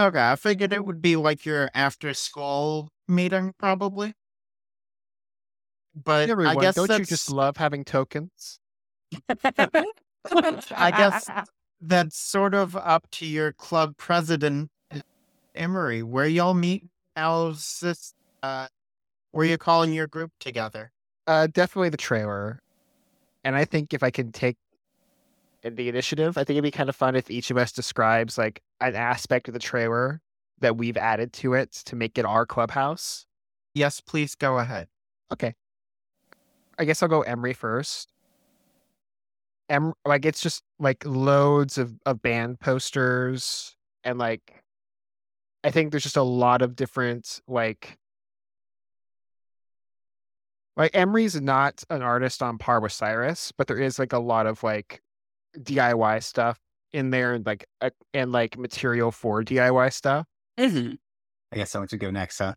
Okay, 0.00 0.30
I 0.30 0.36
figured 0.36 0.72
it 0.72 0.86
would 0.86 1.02
be 1.02 1.16
like 1.16 1.44
your 1.44 1.70
after 1.74 2.14
school 2.14 2.88
meeting, 3.06 3.52
probably. 3.58 4.14
But 6.02 6.30
Everyone, 6.30 6.56
I 6.56 6.60
guess 6.60 6.74
don't 6.76 6.88
that's, 6.88 6.98
you 7.00 7.04
just 7.04 7.30
love 7.30 7.58
having 7.58 7.84
tokens? 7.84 8.58
I 9.28 10.90
guess 10.90 11.28
that's 11.82 12.16
sort 12.18 12.54
of 12.54 12.74
up 12.74 13.10
to 13.12 13.26
your 13.26 13.52
club 13.52 13.98
president, 13.98 14.70
Emery. 15.54 16.02
Where 16.02 16.26
y'all 16.26 16.54
meet? 16.54 16.84
How's 17.16 17.80
this? 17.80 18.14
Uh, 18.42 18.68
where 19.32 19.46
you 19.46 19.58
calling 19.58 19.92
your 19.92 20.06
group 20.06 20.32
together? 20.40 20.92
Uh, 21.26 21.46
definitely 21.46 21.88
the 21.88 21.96
trailer. 21.96 22.60
And 23.44 23.56
I 23.56 23.64
think 23.64 23.92
if 23.94 24.02
I 24.02 24.10
can 24.10 24.32
take 24.32 24.56
in 25.62 25.74
the 25.74 25.88
initiative, 25.88 26.36
I 26.36 26.44
think 26.44 26.56
it'd 26.56 26.64
be 26.64 26.70
kind 26.70 26.88
of 26.88 26.96
fun 26.96 27.16
if 27.16 27.30
each 27.30 27.50
of 27.50 27.56
us 27.56 27.72
describes 27.72 28.36
like 28.36 28.62
an 28.80 28.94
aspect 28.94 29.48
of 29.48 29.54
the 29.54 29.60
trailer 29.60 30.20
that 30.60 30.76
we've 30.76 30.96
added 30.96 31.32
to 31.34 31.54
it 31.54 31.72
to 31.72 31.96
make 31.96 32.18
it 32.18 32.24
our 32.24 32.46
clubhouse. 32.46 33.26
Yes, 33.74 34.00
please 34.00 34.34
go 34.34 34.58
ahead. 34.58 34.88
Okay. 35.32 35.54
I 36.78 36.84
guess 36.84 37.02
I'll 37.02 37.08
go 37.08 37.22
Emery 37.22 37.52
first. 37.52 38.12
Em 39.68 39.92
like 40.04 40.24
it's 40.24 40.40
just 40.40 40.62
like 40.78 41.04
loads 41.06 41.78
of, 41.78 41.94
of 42.04 42.20
band 42.20 42.60
posters 42.60 43.76
and 44.04 44.18
like 44.18 44.61
I 45.64 45.70
think 45.70 45.90
there's 45.90 46.02
just 46.02 46.16
a 46.16 46.22
lot 46.22 46.62
of 46.62 46.74
different 46.76 47.40
like 47.46 47.98
like 50.76 50.94
Emery's 50.94 51.40
not 51.40 51.84
an 51.90 52.02
artist 52.02 52.42
on 52.42 52.58
par 52.58 52.80
with 52.80 52.92
Cyrus, 52.92 53.52
but 53.56 53.66
there 53.66 53.78
is 53.78 53.98
like 53.98 54.12
a 54.12 54.18
lot 54.18 54.46
of 54.46 54.62
like 54.62 55.02
DIY 55.58 56.22
stuff 56.22 56.58
in 56.92 57.10
there 57.10 57.34
and 57.34 57.44
like 57.44 57.66
uh, 57.80 57.90
and 58.14 58.32
like 58.32 58.58
material 58.58 59.10
for 59.10 59.42
DIY 59.42 59.92
stuff. 59.92 60.26
Mhm. 60.58 60.98
I 61.52 61.56
guess 61.56 61.70
someone 61.70 61.88
should 61.88 62.00
go 62.00 62.10
next, 62.10 62.38
huh? 62.38 62.54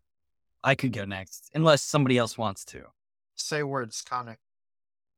I 0.64 0.74
could 0.74 0.92
go 0.92 1.04
next, 1.04 1.50
unless 1.54 1.82
somebody 1.82 2.18
else 2.18 2.36
wants 2.38 2.64
to. 2.66 2.84
Say 3.36 3.62
words, 3.62 4.02
Connor. 4.02 4.38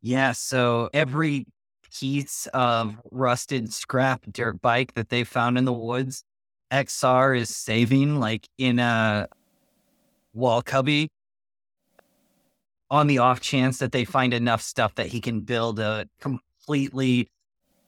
Yeah, 0.03 0.33
so 0.33 0.91
every 0.93 1.47
piece 1.99 2.47
of 2.53 2.97
rusted 3.11 3.73
scrap 3.73 4.25
dirt 4.31 4.61
bike 4.61 4.95
that 4.95 5.09
they 5.09 5.25
found 5.25 5.57
in 5.57 5.65
the 5.65 5.73
woods, 5.73 6.25
XR 6.73 7.39
is 7.39 7.55
saving 7.55 8.21
like 8.21 8.49
in 8.59 8.79
a 8.79 9.29
wall 10.35 10.63
cubby 10.63 11.09
on 12.91 13.07
the 13.07 13.19
off 13.19 13.41
chance 13.41 13.79
that 13.79 13.93
they 13.93 14.05
find 14.05 14.33
enough 14.33 14.63
stuff 14.63 14.95
that 14.95 15.07
he 15.07 15.21
can 15.21 15.41
build 15.41 15.79
a 15.79 16.07
completely 16.21 17.29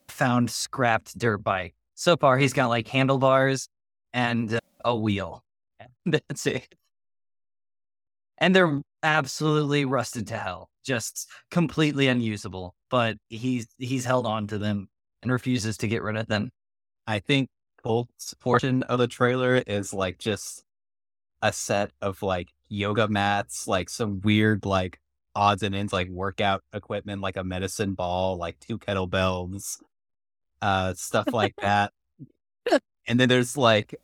found 0.07 0.49
scrapped 0.51 1.17
dirt 1.17 1.39
bike. 1.39 1.73
So 1.95 2.17
far, 2.17 2.37
he's 2.37 2.53
got 2.53 2.67
like 2.67 2.87
handlebars 2.87 3.67
and 4.13 4.59
a 4.83 4.95
wheel. 4.95 5.43
That's 6.05 6.45
it. 6.45 6.75
And 8.37 8.55
they're 8.55 8.81
absolutely 9.03 9.85
rusted 9.85 10.27
to 10.27 10.37
hell, 10.37 10.69
just 10.83 11.29
completely 11.51 12.07
unusable. 12.07 12.75
But 12.89 13.17
he's 13.29 13.67
he's 13.77 14.05
held 14.05 14.25
on 14.25 14.47
to 14.47 14.57
them 14.57 14.89
and 15.21 15.31
refuses 15.31 15.77
to 15.77 15.87
get 15.87 16.01
rid 16.01 16.17
of 16.17 16.27
them. 16.27 16.49
I 17.07 17.19
think 17.19 17.49
Colt's 17.83 18.33
portion 18.35 18.83
of 18.83 18.99
the 18.99 19.07
trailer 19.07 19.55
is 19.55 19.93
like 19.93 20.17
just 20.19 20.63
a 21.41 21.51
set 21.51 21.91
of 22.01 22.21
like 22.21 22.49
yoga 22.69 23.07
mats, 23.07 23.67
like 23.67 23.89
some 23.89 24.21
weird 24.21 24.65
like 24.65 24.99
odds 25.35 25.63
and 25.63 25.75
ends 25.75 25.93
like 25.93 26.09
workout 26.09 26.63
equipment, 26.73 27.21
like 27.21 27.37
a 27.37 27.43
medicine 27.43 27.93
ball, 27.93 28.37
like 28.37 28.59
two 28.59 28.77
kettlebells, 28.77 29.81
uh, 30.61 30.93
stuff 30.93 31.27
like 31.33 31.55
that. 31.61 31.91
and 33.07 33.19
then 33.19 33.29
there's 33.29 33.57
like 33.57 33.95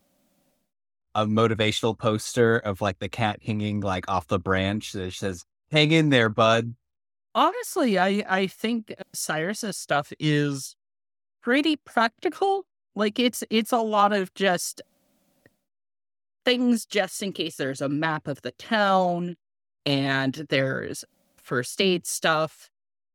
a 1.15 1.25
motivational 1.25 1.97
poster 1.97 2.57
of 2.57 2.81
like 2.81 2.99
the 2.99 3.09
cat 3.09 3.39
hanging 3.43 3.81
like 3.81 4.07
off 4.09 4.27
the 4.27 4.39
branch 4.39 4.91
that 4.93 5.13
says, 5.13 5.45
"Hang 5.71 5.91
in 5.91 6.09
there, 6.09 6.29
bud." 6.29 6.75
Honestly, 7.33 7.97
I 7.97 8.23
I 8.27 8.47
think 8.47 8.93
Cyrus's 9.13 9.77
stuff 9.77 10.13
is 10.19 10.75
pretty 11.41 11.75
practical. 11.75 12.65
Like 12.97 13.19
it's 13.19 13.43
it's 13.51 13.71
a 13.71 13.77
lot 13.77 14.11
of 14.11 14.33
just 14.33 14.81
things 16.43 16.85
just 16.85 17.21
in 17.21 17.31
case 17.31 17.55
there's 17.55 17.81
a 17.81 17.89
map 17.89 18.27
of 18.27 18.41
the 18.41 18.51
town 18.53 19.35
and 19.85 20.47
there's 20.49 21.05
first 21.35 21.79
aid 21.79 22.07
stuff 22.07 22.71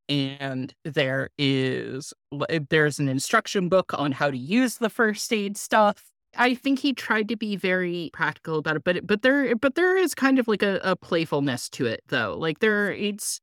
and 0.07 0.73
there 0.85 1.31
is 1.37 2.13
eh, 2.49 2.59
there's 2.69 2.97
an 2.97 3.09
instruction 3.09 3.67
book 3.67 3.93
on 3.93 4.13
how 4.13 4.31
to 4.31 4.37
use 4.37 4.77
the 4.77 4.89
first 4.89 5.31
aid 5.33 5.57
stuff. 5.57 6.05
I 6.37 6.55
think 6.55 6.79
he 6.79 6.93
tried 6.93 7.27
to 7.27 7.35
be 7.35 7.57
very 7.57 8.09
practical 8.13 8.59
about 8.59 8.77
it, 8.77 8.83
but 8.85 9.05
but 9.05 9.21
there 9.21 9.49
eh, 9.49 9.53
but 9.59 9.75
there 9.75 9.97
is 9.97 10.15
kind 10.15 10.39
of 10.39 10.47
like 10.47 10.63
a, 10.63 10.79
a 10.81 10.95
playfulness 10.95 11.69
to 11.71 11.85
it 11.87 12.03
though. 12.07 12.37
Like 12.37 12.59
there 12.59 12.89
it's 12.93 13.41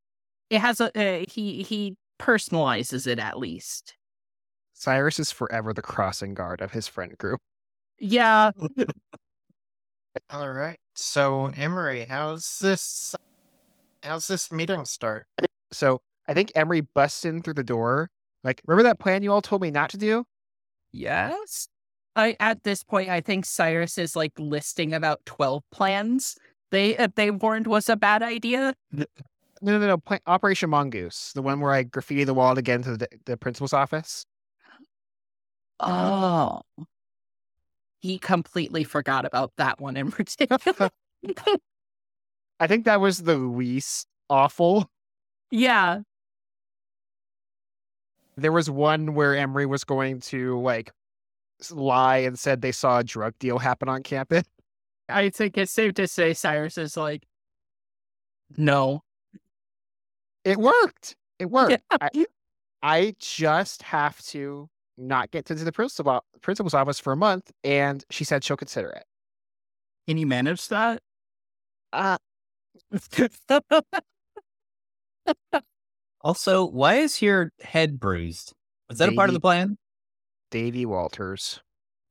it 0.48 0.60
has 0.60 0.80
a, 0.80 0.90
a 0.96 1.26
he 1.28 1.62
he 1.62 1.96
personalizes 2.18 3.06
it 3.06 3.18
at 3.18 3.38
least. 3.38 3.94
Cyrus 4.80 5.18
is 5.18 5.30
forever 5.30 5.74
the 5.74 5.82
crossing 5.82 6.32
guard 6.32 6.62
of 6.62 6.72
his 6.72 6.88
friend 6.88 7.16
group. 7.18 7.38
Yeah, 7.98 8.52
All 10.30 10.50
right. 10.50 10.78
So, 10.94 11.52
Emery, 11.54 12.06
how's 12.08 12.58
this? 12.60 13.14
How's 14.02 14.26
this 14.26 14.50
meeting 14.50 14.86
start? 14.86 15.26
So 15.70 16.00
I 16.26 16.32
think 16.32 16.50
Emery 16.54 16.80
busts 16.80 17.26
in 17.26 17.42
through 17.42 17.54
the 17.54 17.62
door. 17.62 18.08
Like, 18.42 18.62
remember 18.66 18.84
that 18.84 18.98
plan 18.98 19.22
you 19.22 19.30
all 19.32 19.42
told 19.42 19.60
me 19.60 19.70
not 19.70 19.90
to 19.90 19.98
do? 19.98 20.24
yes. 20.92 21.68
I 22.16 22.34
at 22.40 22.64
this 22.64 22.82
point 22.82 23.08
I 23.08 23.20
think 23.20 23.44
Cyrus 23.44 23.98
is 23.98 24.16
like 24.16 24.32
listing 24.38 24.94
about 24.94 25.20
twelve 25.26 25.62
plans 25.70 26.36
they 26.70 26.96
uh, 26.96 27.08
they 27.14 27.30
warned 27.30 27.66
was 27.66 27.88
a 27.88 27.96
bad 27.96 28.22
idea. 28.22 28.74
No, 29.62 29.78
no, 29.78 29.86
no. 29.86 29.98
Plan- 29.98 30.20
Operation 30.26 30.70
Mongoose, 30.70 31.32
the 31.34 31.42
one 31.42 31.60
where 31.60 31.70
I 31.70 31.82
graffiti 31.82 32.24
the 32.24 32.32
wall 32.32 32.54
to 32.54 32.62
get 32.62 32.76
into 32.76 32.96
the, 32.96 33.08
the 33.26 33.36
principal's 33.36 33.74
office. 33.74 34.24
Oh. 35.80 36.60
He 38.00 38.18
completely 38.18 38.84
forgot 38.84 39.24
about 39.24 39.52
that 39.56 39.80
one 39.80 39.96
in 39.96 40.10
particular. 40.10 40.58
I 42.60 42.66
think 42.66 42.84
that 42.84 43.00
was 43.00 43.22
the 43.22 43.36
least 43.36 44.06
awful. 44.28 44.90
yeah. 45.50 46.00
There 48.36 48.52
was 48.52 48.70
one 48.70 49.14
where 49.14 49.36
Emery 49.36 49.66
was 49.66 49.84
going 49.84 50.20
to 50.20 50.58
like 50.60 50.92
lie 51.70 52.18
and 52.18 52.38
said 52.38 52.62
they 52.62 52.72
saw 52.72 53.00
a 53.00 53.04
drug 53.04 53.34
deal 53.38 53.58
happen 53.58 53.88
on 53.88 54.02
campus. 54.02 54.44
I 55.08 55.28
think 55.30 55.58
it's 55.58 55.72
safe 55.72 55.94
to 55.94 56.06
say 56.06 56.32
Cyrus 56.32 56.78
is 56.78 56.96
like, 56.96 57.26
no. 58.56 59.02
It 60.44 60.56
worked. 60.56 61.16
It 61.38 61.50
worked. 61.50 61.82
Yeah. 61.90 61.96
I, 62.00 62.26
I 62.82 63.14
just 63.18 63.82
have 63.82 64.22
to 64.26 64.68
not 65.00 65.30
get 65.30 65.46
to 65.46 65.54
the 65.54 65.72
principal 65.72 66.22
principal's 66.42 66.74
office 66.74 67.00
for 67.00 67.12
a 67.12 67.16
month, 67.16 67.50
and 67.64 68.04
she 68.10 68.24
said 68.24 68.44
she'll 68.44 68.56
consider 68.56 68.90
it. 68.90 69.04
Can 70.06 70.16
you 70.18 70.26
manage 70.26 70.68
that? 70.68 71.00
Uh, 71.92 72.18
Also, 76.22 76.66
why 76.66 76.96
is 76.96 77.22
your 77.22 77.50
head 77.60 77.98
bruised? 77.98 78.52
Was 78.90 78.98
that 78.98 79.08
a 79.08 79.12
part 79.12 79.30
of 79.30 79.34
the 79.34 79.40
plan? 79.40 79.78
Davy 80.50 80.84
Walters. 80.84 81.60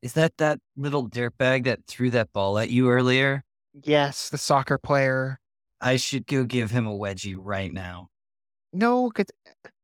Is 0.02 0.14
that 0.14 0.32
that 0.38 0.60
little 0.76 1.08
dirtbag 1.08 1.66
that 1.66 1.86
threw 1.86 2.10
that 2.12 2.34
ball 2.34 2.58
at 2.58 2.70
you 2.72 2.90
earlier? 2.90 3.44
Yes, 3.84 4.30
the 4.30 4.38
soccer 4.40 4.80
player. 4.80 5.40
I 5.80 5.98
should 5.98 6.26
go 6.26 6.44
give 6.44 6.72
him 6.72 6.88
a 6.88 6.92
wedgie 6.98 7.36
right 7.38 7.72
now. 7.72 8.08
No, 8.74 9.12
'cause- 9.12 9.28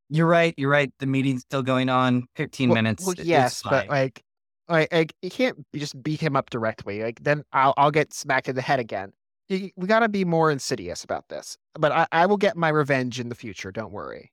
You're 0.10 0.28
right. 0.28 0.54
You're 0.58 0.70
right. 0.70 0.92
The 1.00 1.06
meeting's 1.08 1.42
still 1.42 1.64
going 1.64 1.90
on. 1.90 2.28
15 2.36 2.70
well, 2.70 2.76
minutes. 2.76 3.06
Well, 3.06 3.16
yes, 3.18 3.62
but 3.64 3.88
like, 3.90 4.24
like, 4.70 4.92
like, 4.94 5.16
you 5.22 5.30
can't 5.32 5.58
just 5.76 6.02
beat 6.04 6.22
him 6.22 6.36
up 6.36 6.50
directly. 6.50 7.02
Like, 7.04 7.24
then 7.24 7.44
I'll 7.54 7.74
I'll 7.78 7.92
get 7.92 8.14
smacked 8.14 8.48
in 8.48 8.56
the 8.56 8.62
head 8.62 8.80
again. 8.80 9.14
Y- 9.50 9.72
We 9.76 9.88
got 9.88 10.00
to 10.00 10.10
be 10.10 10.26
more 10.26 10.52
insidious 10.52 11.04
about 11.04 11.30
this. 11.30 11.58
But 11.74 11.92
I, 11.92 12.08
I 12.12 12.26
will 12.26 12.38
get 12.38 12.56
my 12.56 12.70
revenge 12.70 13.20
in 13.20 13.30
the 13.30 13.36
future. 13.36 13.72
Don't 13.72 13.92
worry. 13.92 14.32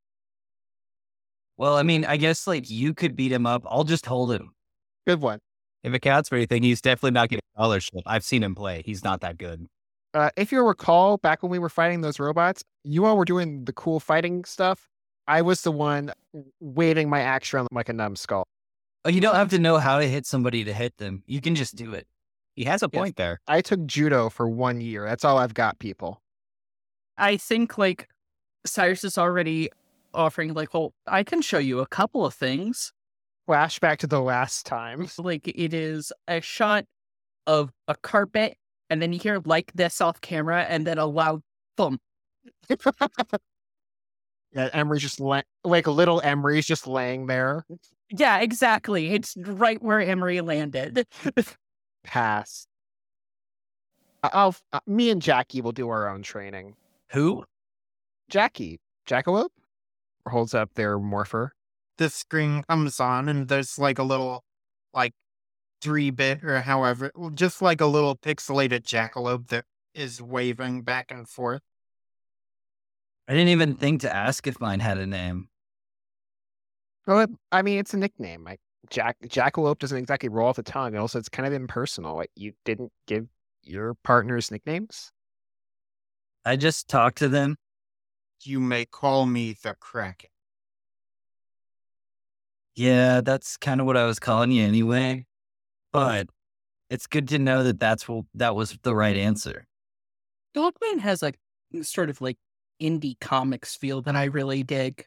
well, 1.57 1.77
I 1.77 1.83
mean, 1.83 2.05
I 2.05 2.17
guess 2.17 2.47
like 2.47 2.71
you 2.71 2.95
could 2.95 3.17
beat 3.17 3.33
him 3.33 3.47
up. 3.47 3.63
I'll 3.67 3.85
just 3.85 4.07
hold 4.07 4.33
him. 4.33 4.53
Good 5.07 5.21
one. 5.21 5.39
If 5.83 5.93
it 5.95 6.01
counts 6.01 6.29
for 6.29 6.37
anything, 6.37 6.63
he's 6.63 6.81
definitely 6.81 7.11
not 7.13 7.29
getting 7.29 7.43
a 7.57 7.59
scholarship. 7.61 8.03
I've 8.07 8.25
seen 8.25 8.43
him 8.43 8.55
play. 8.55 8.83
He's 8.85 9.03
not 9.03 9.21
that 9.23 9.37
good. 9.37 9.67
Uh, 10.15 10.31
if 10.37 10.53
you 10.53 10.63
recall, 10.63 11.17
back 11.17 11.43
when 11.43 11.51
we 11.51 11.59
were 11.59 11.69
fighting 11.69 12.03
those 12.03 12.21
robots, 12.21 12.63
you 12.85 13.05
all 13.05 13.17
were 13.17 13.25
doing 13.25 13.65
the 13.65 13.73
cool 13.73 13.99
fighting 13.99 14.45
stuff. 14.45 14.89
I 15.27 15.43
was 15.43 15.63
the 15.63 15.73
one 15.73 16.13
waving 16.61 17.09
my 17.09 17.21
axe 17.21 17.53
around 17.55 17.69
like 17.73 17.89
a 17.89 17.93
numbskull. 17.93 18.45
Oh, 19.05 19.09
you 19.09 19.21
don't 19.21 19.35
have 19.35 19.51
to 19.51 19.59
know 19.59 19.79
how 19.79 19.99
to 19.99 20.09
hit 20.09 20.27
somebody 20.27 20.65
to 20.65 20.73
hit 20.73 20.97
them. 20.99 21.23
You 21.27 21.41
can 21.41 21.55
just 21.55 21.75
do 21.77 21.93
it. 21.95 22.07
He 22.55 22.65
has 22.65 22.83
a 22.83 22.89
Yes. 22.93 22.99
point 23.01 23.17
there. 23.17 23.41
I 23.49 23.61
took 23.61 23.85
judo 23.87 24.29
for 24.29 24.49
one 24.49 24.81
year. 24.81 25.05
That's 25.07 25.25
all 25.25 25.39
I've 25.39 25.55
got, 25.55 25.79
people. 25.79 26.21
I 27.17 27.37
think 27.37 27.79
like 27.79 28.09
Cyrus 28.67 29.05
is 29.05 29.19
already 29.19 29.71
offering, 30.15 30.55
like, 30.55 30.75
well, 30.75 30.93
I 31.07 31.25
can 31.25 31.41
show 31.43 31.59
you 31.59 31.81
a 31.81 31.87
couple 31.87 32.25
of 32.27 32.35
things. 32.35 32.93
Flashback 33.49 33.99
to 33.99 34.07
the 34.07 34.21
last 34.21 34.67
time. 34.67 35.09
Like, 35.19 35.49
it 35.49 35.75
is 35.75 36.13
a 36.29 36.41
shot 36.41 36.85
of 37.47 37.73
a 37.89 37.97
carpet, 37.97 38.57
and 38.89 39.03
then 39.03 39.13
you 39.13 39.19
hear 39.19 39.41
like 39.45 39.73
this 39.75 40.01
off 40.01 40.21
camera, 40.21 40.63
and 40.69 40.87
then 40.87 40.99
a 40.99 41.07
loud 41.07 41.43
thump. 41.77 42.01
Yeah, 44.55 44.69
Emery's 44.73 45.03
just 45.03 45.21
la- 45.21 45.43
like 45.65 45.87
little 45.87 46.21
Emery's 46.23 46.67
just 46.67 46.87
laying 46.87 47.27
there. 47.27 47.65
Yeah, 48.11 48.41
exactly. 48.41 49.13
It's 49.15 49.35
right 49.39 49.83
where 49.83 50.01
Emery 50.01 50.41
landed. 50.43 51.07
Pass. 52.05 52.67
I- 54.23 54.31
I'll 54.33 54.57
uh, 54.73 54.81
me 54.87 55.11
and 55.11 55.23
Jackie 55.23 55.61
will 55.63 55.73
do 55.73 55.89
our 55.89 56.09
own 56.09 56.23
training. 56.23 56.75
Who? 57.13 57.45
Jackie, 58.29 58.79
Jackalope, 59.09 59.51
holds 60.29 60.55
up 60.55 60.75
their 60.75 60.99
morpher. 60.99 61.53
The 61.99 62.09
screen 62.11 62.63
comes 62.69 63.01
on 63.01 63.29
and 63.29 63.49
there's 63.49 63.79
like 63.79 63.99
a 63.99 64.03
little, 64.03 64.45
like, 64.95 65.13
three 65.83 66.11
bit 66.11 66.43
or 66.45 66.61
however, 66.61 67.11
just 67.35 67.61
like 67.61 67.81
a 67.81 67.87
little 67.87 68.17
pixelated 68.17 68.83
jackalope 68.85 69.49
that 69.49 69.65
is 69.95 70.23
waving 70.23 70.83
back 70.83 71.11
and 71.11 71.29
forth. 71.29 71.61
I 73.29 73.33
didn't 73.35 73.49
even 73.49 73.75
think 73.77 74.01
to 74.03 74.15
ask 74.15 74.47
if 74.47 74.61
mine 74.61 74.81
had 74.81 74.99
a 74.99 75.07
name. 75.07 75.49
Well, 77.07 77.21
it- 77.21 77.31
I 77.51 77.63
mean, 77.63 77.79
it's 77.79 77.95
a 77.95 77.99
nickname. 77.99 78.45
Like 78.45 78.61
Jack 78.91 79.17
Jackalope 79.25 79.79
doesn't 79.79 79.97
exactly 79.99 80.29
roll 80.29 80.49
off 80.49 80.57
the 80.57 80.63
tongue. 80.63 80.89
And 80.89 80.99
also, 80.99 81.19
it's 81.19 81.29
kind 81.29 81.47
of 81.47 81.53
impersonal. 81.53 82.17
Like 82.17 82.31
you 82.35 82.53
didn't 82.65 82.93
give 83.07 83.27
your 83.63 83.95
partners 84.03 84.51
nicknames. 84.51 85.13
I 86.45 86.57
just 86.57 86.89
talked 86.89 87.19
to 87.19 87.29
them. 87.29 87.57
You 88.43 88.59
may 88.59 88.85
call 88.85 89.27
me 89.27 89.55
the 89.63 89.75
Kraken. 89.79 90.31
Yeah, 92.75 93.21
that's 93.21 93.57
kind 93.57 93.81
of 93.81 93.87
what 93.87 93.97
I 93.97 94.05
was 94.05 94.19
calling 94.19 94.51
you 94.51 94.65
anyway. 94.65 95.27
But 95.93 96.29
it's 96.91 97.07
good 97.07 97.29
to 97.29 97.39
know 97.39 97.63
that 97.63 97.79
that's 97.79 98.09
what 98.09 98.25
that 98.35 98.57
was 98.57 98.77
the 98.83 98.95
right 98.95 99.17
answer. 99.17 99.67
Dogman 100.55 100.99
has 101.01 101.23
like 101.23 101.39
sort 101.83 102.11
of 102.11 102.21
like 102.21 102.39
indie 102.83 103.19
comics 103.21 103.77
feel 103.77 104.03
that 104.03 104.17
I 104.17 104.25
really 104.25 104.63
dig. 104.63 105.07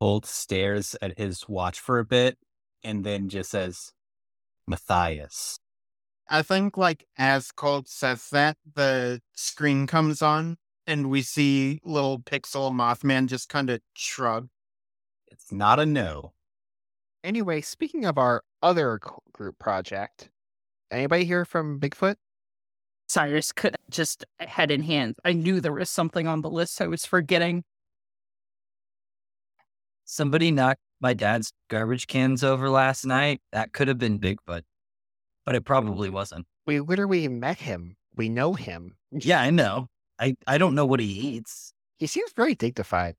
Bolt 0.00 0.26
stares 0.26 0.96
at 1.02 1.18
his 1.18 1.48
watch 1.48 1.78
for 1.78 1.98
a 1.98 2.04
bit 2.04 2.38
and 2.82 3.04
then 3.04 3.28
just 3.28 3.50
says, 3.50 3.92
Matthias. 4.66 5.58
I 6.28 6.42
think, 6.42 6.76
like, 6.76 7.06
as 7.18 7.52
Colt 7.52 7.88
says 7.88 8.28
that, 8.30 8.56
the 8.74 9.20
screen 9.34 9.86
comes 9.86 10.22
on 10.22 10.56
and 10.86 11.10
we 11.10 11.22
see 11.22 11.80
little 11.84 12.18
pixel 12.18 12.72
Mothman 12.72 13.26
just 13.26 13.48
kind 13.48 13.70
of 13.70 13.80
shrug. 13.94 14.48
It's 15.30 15.52
not 15.52 15.78
a 15.78 15.86
no. 15.86 16.32
Anyway, 17.22 17.60
speaking 17.60 18.04
of 18.04 18.18
our 18.18 18.42
other 18.62 18.98
group 19.32 19.58
project, 19.58 20.30
anybody 20.90 21.24
hear 21.24 21.44
from 21.44 21.78
Bigfoot? 21.78 22.16
Cyrus 23.08 23.52
could 23.52 23.76
just 23.92 24.24
head 24.40 24.70
in 24.70 24.82
hand. 24.82 25.16
I 25.24 25.32
knew 25.32 25.60
there 25.60 25.72
was 25.72 25.90
something 25.90 26.26
on 26.26 26.42
the 26.42 26.50
list 26.50 26.80
I 26.80 26.86
was 26.86 27.06
forgetting. 27.06 27.64
Somebody 30.04 30.50
knocked 30.50 30.80
my 31.00 31.14
dad's 31.14 31.52
garbage 31.68 32.06
cans 32.06 32.44
over 32.44 32.68
last 32.68 33.04
night. 33.06 33.40
That 33.52 33.72
could 33.72 33.88
have 33.88 33.98
been 33.98 34.18
Bigfoot, 34.18 34.62
but 35.46 35.54
it 35.54 35.64
probably 35.64 36.10
wasn't. 36.10 36.46
We 36.66 36.80
literally 36.80 37.28
met 37.28 37.58
him. 37.58 37.96
We 38.14 38.28
know 38.28 38.54
him. 38.54 38.96
Yeah, 39.10 39.40
I 39.40 39.50
know. 39.60 39.88
I, 40.18 40.34
I 40.46 40.58
don't 40.58 40.74
know 40.74 40.86
what 40.86 41.00
he 41.00 41.06
eats. 41.06 41.72
He 41.98 42.06
seems 42.06 42.32
very 42.32 42.54
dignified. 42.54 43.16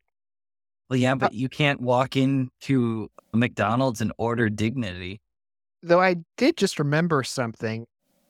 Well, 0.90 1.00
yeah, 1.00 1.14
uh 1.14 1.16
but 1.16 1.34
you 1.34 1.50
can't 1.50 1.82
walk 1.82 2.16
into 2.16 3.10
a 3.34 3.38
McDonald's 3.38 4.02
and 4.02 4.12
order 4.18 4.50
dignity. 4.50 5.22
Though 5.82 6.02
I 6.02 6.18
did 6.38 6.58
just 6.58 6.80
remember 6.80 7.24
something. 7.24 7.86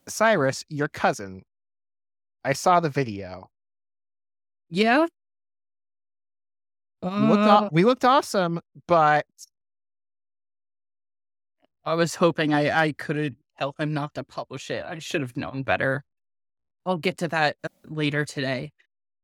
Cyrus, 0.08 0.64
your 0.68 0.88
cousin. 0.88 1.42
I 2.44 2.52
saw 2.52 2.80
the 2.80 2.90
video. 2.90 3.50
Yeah. 4.68 5.06
We 7.02 7.10
looked, 7.10 7.42
Uh, 7.42 7.50
aw- 7.50 7.68
we 7.72 7.84
looked 7.84 8.04
awesome, 8.04 8.60
but 8.86 9.26
I 11.84 11.94
was 11.94 12.14
hoping 12.14 12.54
I, 12.54 12.84
I 12.86 12.92
could 12.92 13.36
help 13.54 13.78
him 13.78 13.92
not 13.92 14.14
to 14.14 14.24
publish 14.24 14.70
it. 14.70 14.84
I 14.86 14.98
should 14.98 15.20
have 15.20 15.36
known 15.36 15.62
better. 15.62 16.04
I'll 16.86 16.98
get 16.98 17.18
to 17.18 17.28
that 17.28 17.56
uh, 17.64 17.68
later 17.84 18.24
today. 18.24 18.72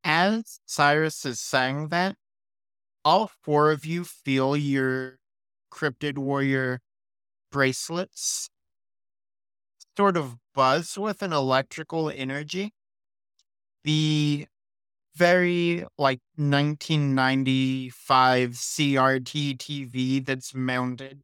As 0.05 0.61
Cyrus 0.67 1.25
is 1.27 1.41
saying 1.41 1.89
that, 1.89 2.17
all 3.05 3.31
four 3.43 3.71
of 3.71 3.85
you 3.85 4.05
feel 4.05 4.57
your 4.57 5.19
Cryptid 5.73 6.19
Warrior 6.19 6.81
bracelets 7.51 8.51
sort 9.97 10.17
of 10.17 10.37
buzz 10.55 10.99
with 10.99 11.23
an 11.23 11.33
electrical 11.33 12.11
energy. 12.11 12.73
The 13.85 14.47
very 15.17 15.85
like 15.99 16.21
1995 16.37 18.51
CRT 18.53 19.59
TV 19.59 20.25
that's 20.25 20.55
mounted 20.55 21.23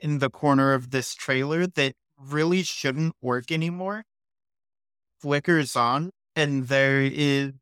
in 0.00 0.18
the 0.20 0.30
corner 0.30 0.72
of 0.74 0.90
this 0.90 1.14
trailer 1.14 1.66
that 1.66 1.94
really 2.18 2.62
shouldn't 2.64 3.14
work 3.22 3.50
anymore 3.52 4.04
flickers 5.20 5.76
on, 5.76 6.10
and 6.34 6.68
there 6.68 7.00
is 7.02 7.52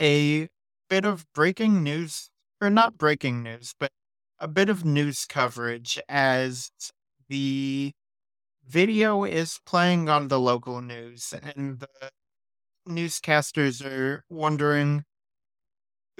a 0.00 0.48
bit 0.88 1.04
of 1.04 1.26
breaking 1.34 1.82
news, 1.82 2.30
or 2.60 2.70
not 2.70 2.98
breaking 2.98 3.42
news, 3.42 3.74
but 3.78 3.90
a 4.38 4.48
bit 4.48 4.68
of 4.68 4.84
news 4.84 5.24
coverage 5.26 5.98
as 6.08 6.70
the 7.28 7.92
video 8.66 9.24
is 9.24 9.60
playing 9.66 10.08
on 10.08 10.28
the 10.28 10.40
local 10.40 10.80
news, 10.82 11.34
and 11.56 11.80
the 11.80 11.88
newscasters 12.88 13.84
are 13.84 14.24
wondering 14.28 15.04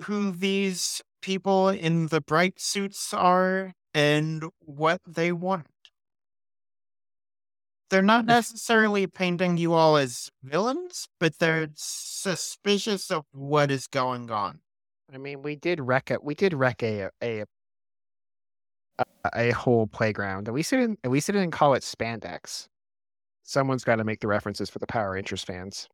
who 0.03 0.31
these 0.31 1.03
people 1.23 1.69
in 1.69 2.07
the 2.07 2.21
bright 2.21 2.61
suits 2.61 3.13
are 3.13 3.73
and 3.95 4.45
what 4.61 5.01
they 5.07 5.33
want. 5.33 5.67
They're 7.91 8.03
not 8.03 8.27
necessarily 8.27 9.07
painting 9.07 9.57
you 9.57 9.73
all 9.73 9.97
as 9.97 10.31
villains, 10.43 11.09
but 11.19 11.39
they're 11.39 11.69
suspicious 11.75 13.11
of 13.11 13.25
what 13.33 13.71
is 13.71 13.87
going 13.87 14.31
on. 14.31 14.61
I 15.13 15.17
mean, 15.17 15.43
we 15.43 15.57
did 15.57 15.81
wreck 15.81 16.11
it. 16.11 16.23
We 16.23 16.35
did 16.35 16.53
wreck 16.53 16.83
a 16.83 17.09
a 17.23 17.45
a, 18.99 19.05
a 19.35 19.51
whole 19.53 19.87
playground. 19.87 20.49
At 20.49 20.55
least 20.55 20.73
it 20.73 20.77
didn't. 20.79 20.99
At 21.03 21.11
least 21.11 21.31
it 21.31 21.33
didn't 21.33 21.53
call 21.53 21.75
it 21.75 21.83
spandex. 21.83 22.69
Someone's 23.43 23.85
got 23.85 23.97
to 23.97 24.05
make 24.05 24.21
the 24.21 24.29
references 24.29 24.69
for 24.69 24.79
the 24.79 24.87
Power 24.87 25.13
Rangers 25.13 25.43
fans. 25.43 25.89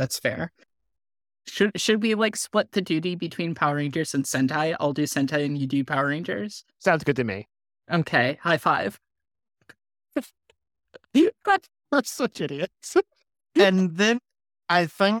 That's 0.00 0.18
fair. 0.18 0.50
Should 1.46 1.72
should 1.78 2.02
we 2.02 2.14
like 2.14 2.34
split 2.34 2.72
the 2.72 2.80
duty 2.80 3.16
between 3.16 3.54
Power 3.54 3.76
Rangers 3.76 4.14
and 4.14 4.24
Sentai? 4.24 4.74
I'll 4.80 4.94
do 4.94 5.02
Sentai 5.02 5.44
and 5.44 5.58
you 5.58 5.66
do 5.66 5.84
Power 5.84 6.06
Rangers. 6.06 6.64
Sounds 6.78 7.04
good 7.04 7.16
to 7.16 7.24
me. 7.24 7.48
Okay, 7.92 8.38
high 8.40 8.56
five. 8.56 8.98
We're 11.14 12.02
such 12.02 12.40
idiots. 12.40 12.96
and 13.54 13.98
then 13.98 14.20
I 14.70 14.86
think 14.86 15.20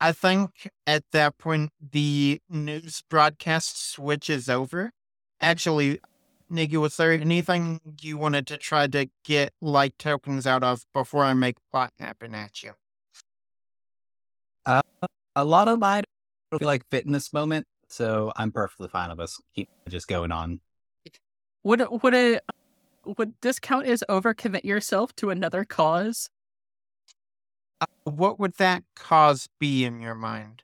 I 0.00 0.10
think 0.10 0.68
at 0.84 1.04
that 1.12 1.38
point 1.38 1.70
the 1.92 2.40
news 2.50 3.04
broadcast 3.08 3.92
switches 3.92 4.48
over. 4.48 4.90
Actually, 5.40 6.00
Nicky, 6.50 6.76
was 6.76 6.96
there 6.96 7.12
anything 7.12 7.80
you 8.00 8.18
wanted 8.18 8.48
to 8.48 8.56
try 8.56 8.88
to 8.88 9.08
get 9.24 9.52
like 9.60 9.96
tokens 9.96 10.44
out 10.44 10.64
of 10.64 10.86
before 10.92 11.22
I 11.22 11.34
make 11.34 11.54
plot 11.70 11.92
happen 12.00 12.34
at 12.34 12.64
you? 12.64 12.72
A 14.66 15.44
lot 15.44 15.68
of 15.68 15.78
mine 15.78 16.04
don't 16.50 16.60
feel 16.60 16.66
like 16.66 16.88
fit 16.90 17.04
in 17.04 17.12
this 17.12 17.32
moment, 17.32 17.66
so 17.88 18.32
I'm 18.36 18.52
perfectly 18.52 18.88
fine 18.88 19.10
with 19.10 19.20
us 19.20 19.40
keep 19.54 19.68
just 19.88 20.08
going 20.08 20.32
on. 20.32 20.60
Would 21.64 21.82
would 22.02 22.14
a 22.14 22.40
would 23.18 23.34
this 23.42 23.58
count 23.58 23.86
as 23.86 24.04
overcommit 24.08 24.64
yourself 24.64 25.14
to 25.16 25.30
another 25.30 25.64
cause? 25.64 26.28
Uh, 27.80 27.86
what 28.04 28.38
would 28.38 28.54
that 28.54 28.84
cause 28.94 29.48
be 29.58 29.84
in 29.84 30.00
your 30.00 30.14
mind? 30.14 30.62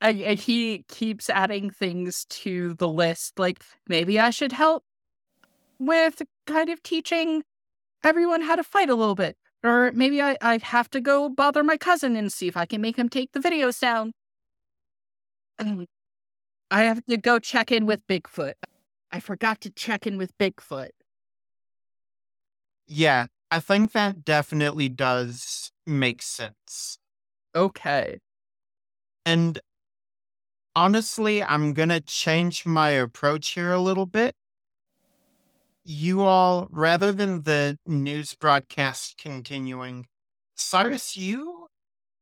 And, 0.00 0.20
and 0.20 0.38
he 0.38 0.84
keeps 0.88 1.30
adding 1.30 1.70
things 1.70 2.26
to 2.26 2.74
the 2.74 2.88
list. 2.88 3.38
Like 3.38 3.62
maybe 3.88 4.20
I 4.20 4.30
should 4.30 4.52
help 4.52 4.84
with 5.78 6.22
kind 6.46 6.68
of 6.68 6.82
teaching 6.82 7.42
everyone 8.04 8.42
how 8.42 8.56
to 8.56 8.62
fight 8.62 8.90
a 8.90 8.94
little 8.94 9.14
bit. 9.14 9.36
Or 9.62 9.90
maybe 9.92 10.22
I, 10.22 10.36
I 10.40 10.58
have 10.62 10.90
to 10.90 11.00
go 11.00 11.28
bother 11.28 11.64
my 11.64 11.76
cousin 11.76 12.16
and 12.16 12.32
see 12.32 12.46
if 12.46 12.56
I 12.56 12.66
can 12.66 12.80
make 12.80 12.96
him 12.96 13.08
take 13.08 13.32
the 13.32 13.40
videos 13.40 13.80
down. 13.80 14.12
Um, 15.58 15.86
I 16.70 16.82
have 16.82 17.04
to 17.06 17.16
go 17.16 17.38
check 17.38 17.72
in 17.72 17.86
with 17.86 18.06
Bigfoot. 18.06 18.54
I 19.10 19.20
forgot 19.20 19.60
to 19.62 19.70
check 19.70 20.06
in 20.06 20.18
with 20.18 20.36
Bigfoot. 20.38 20.90
Yeah, 22.86 23.26
I 23.50 23.60
think 23.60 23.92
that 23.92 24.24
definitely 24.24 24.88
does 24.88 25.72
make 25.86 26.22
sense. 26.22 26.98
Okay. 27.54 28.18
And 29.24 29.58
honestly, 30.74 31.42
I'm 31.42 31.72
going 31.72 31.88
to 31.88 32.00
change 32.00 32.66
my 32.66 32.90
approach 32.90 33.50
here 33.50 33.72
a 33.72 33.80
little 33.80 34.06
bit. 34.06 34.34
You 35.88 36.22
all, 36.22 36.66
rather 36.72 37.12
than 37.12 37.42
the 37.42 37.78
news 37.86 38.34
broadcast 38.34 39.18
continuing, 39.18 40.06
Cyrus, 40.56 41.16
you, 41.16 41.68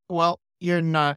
well, 0.07 0.39
you're 0.61 0.83
not, 0.83 1.17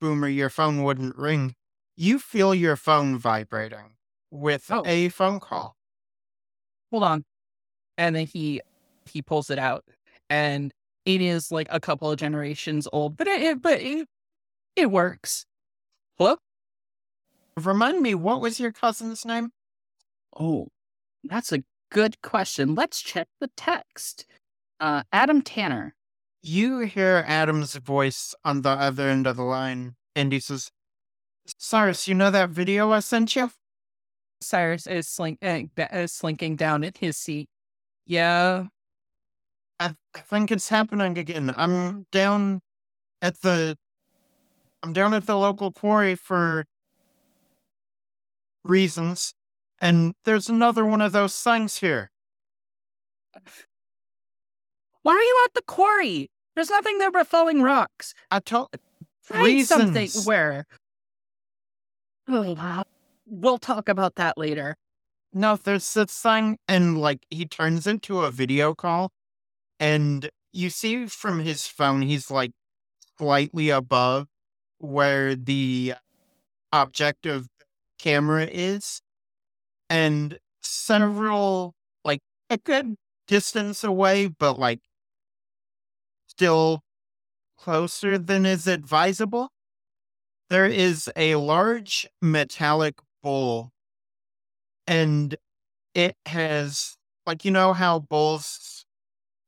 Boomer, 0.00 0.26
your 0.26 0.50
phone 0.50 0.82
wouldn't 0.82 1.16
ring. 1.16 1.54
You 1.96 2.18
feel 2.18 2.56
your 2.56 2.74
phone 2.74 3.18
vibrating 3.18 3.94
with 4.32 4.66
Oh. 4.68 4.82
a 4.84 5.10
phone 5.10 5.38
call. 5.38 5.76
Hold 6.90 7.04
on. 7.04 7.24
And 7.96 8.16
then 8.16 8.26
he 8.26 8.60
he 9.04 9.22
pulls 9.22 9.48
it 9.48 9.58
out, 9.58 9.84
and 10.28 10.72
it 11.04 11.20
is 11.20 11.52
like 11.52 11.68
a 11.70 11.78
couple 11.78 12.10
of 12.10 12.18
generations 12.18 12.88
old, 12.92 13.16
but 13.16 13.28
it, 13.28 13.42
it 13.42 13.62
but 13.62 13.80
it, 13.80 14.08
it 14.74 14.90
works. 14.90 15.46
Hello. 16.18 16.36
Remind 17.56 18.00
me, 18.00 18.14
what 18.16 18.40
was 18.40 18.58
your 18.58 18.72
cousin's 18.72 19.24
name? 19.24 19.50
Oh, 20.36 20.66
that's 21.24 21.52
a 21.52 21.62
good 21.90 22.20
question. 22.22 22.74
Let's 22.74 23.00
check 23.00 23.28
the 23.40 23.50
text. 23.56 24.26
Uh, 24.78 25.02
Adam 25.12 25.42
Tanner. 25.42 25.94
You 26.42 26.80
hear 26.80 27.24
Adam's 27.26 27.74
voice 27.76 28.34
on 28.44 28.62
the 28.62 28.70
other 28.70 29.08
end 29.08 29.26
of 29.26 29.36
the 29.36 29.42
line, 29.42 29.96
and 30.16 30.32
he 30.32 30.40
says, 30.40 30.70
Cyrus, 31.58 32.08
you 32.08 32.14
know 32.14 32.30
that 32.30 32.50
video 32.50 32.92
I 32.92 33.00
sent 33.00 33.36
you? 33.36 33.50
Cyrus 34.40 34.86
is 34.86 35.06
slink 35.06 35.38
uh, 35.42 35.60
uh, 35.78 36.06
slinking 36.06 36.56
down 36.56 36.82
in 36.82 36.92
his 36.98 37.16
seat. 37.18 37.48
Yeah. 38.06 38.66
I, 39.78 39.94
I 40.14 40.20
think 40.20 40.50
it's 40.50 40.68
happening 40.68 41.18
again. 41.18 41.52
I'm 41.56 42.06
down 42.10 42.60
at 43.20 43.40
the 43.42 43.76
I'm 44.82 44.92
down 44.94 45.12
at 45.12 45.26
the 45.26 45.36
local 45.36 45.72
quarry 45.72 46.14
for 46.14 46.64
reasons, 48.64 49.34
and 49.80 50.14
there's 50.24 50.48
another 50.48 50.84
one 50.84 51.00
of 51.00 51.12
those 51.12 51.36
things 51.40 51.78
here. 51.78 52.10
Why 55.02 55.14
are 55.14 55.22
you 55.22 55.42
at 55.46 55.54
the 55.54 55.62
quarry? 55.62 56.30
There's 56.54 56.70
nothing 56.70 56.98
there 56.98 57.10
but 57.10 57.26
falling 57.26 57.62
rocks. 57.62 58.12
I 58.30 58.40
told 58.40 58.68
Find 59.22 59.66
something 59.66 60.10
where. 60.24 60.66
Oh, 62.28 62.52
wow. 62.52 62.84
We'll 63.26 63.58
talk 63.58 63.88
about 63.88 64.16
that 64.16 64.36
later. 64.36 64.76
No, 65.32 65.56
there's 65.56 65.94
this 65.94 66.18
thing, 66.18 66.58
and 66.66 66.98
like 66.98 67.24
he 67.30 67.46
turns 67.46 67.86
into 67.86 68.20
a 68.20 68.32
video 68.32 68.74
call, 68.74 69.12
and 69.78 70.28
you 70.52 70.70
see 70.70 71.06
from 71.06 71.38
his 71.38 71.68
phone 71.68 72.02
he's 72.02 72.30
like 72.30 72.50
slightly 73.16 73.70
above 73.70 74.26
where 74.78 75.36
the 75.36 75.94
object 76.72 77.26
of 77.26 77.46
camera 77.98 78.48
is, 78.50 79.00
and 79.90 80.38
several 80.62 81.74
like 82.04 82.20
a 82.50 82.58
good 82.58 82.96
distance 83.28 83.84
away, 83.84 84.28
but 84.28 84.58
like 84.58 84.80
still 86.26 86.82
closer 87.58 88.18
than 88.18 88.46
is 88.46 88.66
advisable. 88.66 89.50
There 90.50 90.66
is 90.66 91.10
a 91.16 91.36
large 91.36 92.06
metallic 92.20 92.96
bowl. 93.22 93.72
And 94.86 95.36
it 95.94 96.16
has 96.26 96.96
like 97.26 97.44
you 97.44 97.50
know 97.50 97.72
how 97.74 98.00
bulls 98.00 98.86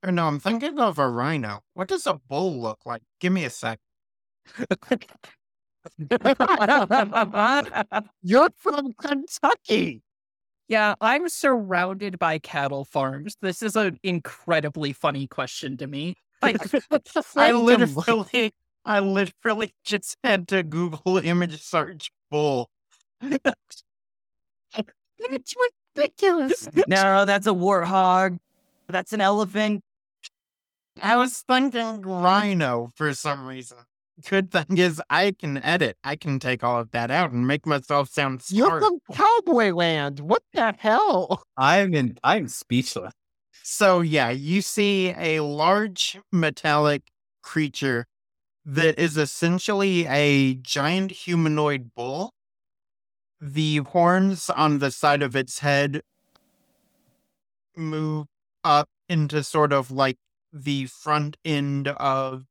or 0.04 0.12
no 0.12 0.26
i'm 0.28 0.40
thinking 0.40 0.78
of 0.80 0.98
a 0.98 1.08
rhino. 1.08 1.62
What 1.74 1.88
does 1.88 2.06
a 2.06 2.14
bull 2.28 2.60
look 2.60 2.86
like? 2.86 3.02
Give 3.20 3.32
me 3.32 3.44
a 3.44 3.50
sec. 3.50 3.80
You're 8.22 8.50
from 8.56 8.92
kentucky 8.94 10.02
yeah, 10.68 10.94
I'm 11.00 11.28
surrounded 11.28 12.18
by 12.18 12.38
cattle 12.38 12.84
farms. 12.84 13.36
This 13.40 13.62
is 13.62 13.76
an 13.76 13.98
incredibly 14.02 14.92
funny 14.92 15.26
question 15.26 15.76
to 15.78 15.86
me. 15.86 16.16
Like, 16.40 16.56
i 17.36 17.52
literally 17.52 18.52
i 18.84 18.98
literally 18.98 19.72
just 19.84 20.16
had 20.24 20.48
to 20.48 20.64
google 20.64 21.18
image 21.18 21.62
search 21.62 22.10
bull 22.32 22.68
It's 25.18 25.54
ridiculous. 25.96 26.68
no, 26.88 27.24
that's 27.24 27.46
a 27.46 27.50
warthog. 27.52 28.38
That's 28.88 29.12
an 29.12 29.20
elephant. 29.20 29.82
i 31.00 31.16
was 31.16 31.42
thinking 31.48 32.02
rhino 32.02 32.90
for 32.96 33.14
some 33.14 33.46
reason 33.46 33.78
good 34.28 34.50
thing 34.50 34.78
is 34.78 35.00
i 35.10 35.32
can 35.32 35.56
edit 35.62 35.96
i 36.04 36.14
can 36.14 36.38
take 36.38 36.62
all 36.62 36.78
of 36.78 36.90
that 36.90 37.10
out 37.10 37.32
and 37.32 37.46
make 37.46 37.66
myself 37.66 38.08
sound 38.10 38.42
You're 38.50 38.66
smart 38.66 38.82
from 38.82 38.98
Cowboy 39.12 39.72
Land. 39.72 40.20
What 40.20 40.42
the 40.52 40.74
hell? 40.78 41.42
I'm 41.56 41.94
in. 41.94 42.18
I'm 42.22 42.48
speechless. 42.48 43.12
So 43.62 44.00
yeah, 44.00 44.30
you 44.30 44.60
see 44.60 45.14
a 45.16 45.40
large 45.40 46.18
metallic 46.30 47.02
creature 47.42 48.06
that 48.64 48.98
is 48.98 49.16
essentially 49.16 50.06
a 50.06 50.54
giant 50.54 51.10
humanoid 51.10 51.90
bull. 51.94 52.32
The 53.40 53.78
horns 53.78 54.50
on 54.50 54.78
the 54.78 54.90
side 54.90 55.22
of 55.22 55.34
its 55.34 55.60
head 55.60 56.02
move 57.76 58.26
up 58.62 58.88
into 59.08 59.42
sort 59.42 59.72
of 59.72 59.90
like 59.90 60.16
the 60.52 60.86
front 60.86 61.36
end 61.44 61.88
of 61.88 62.44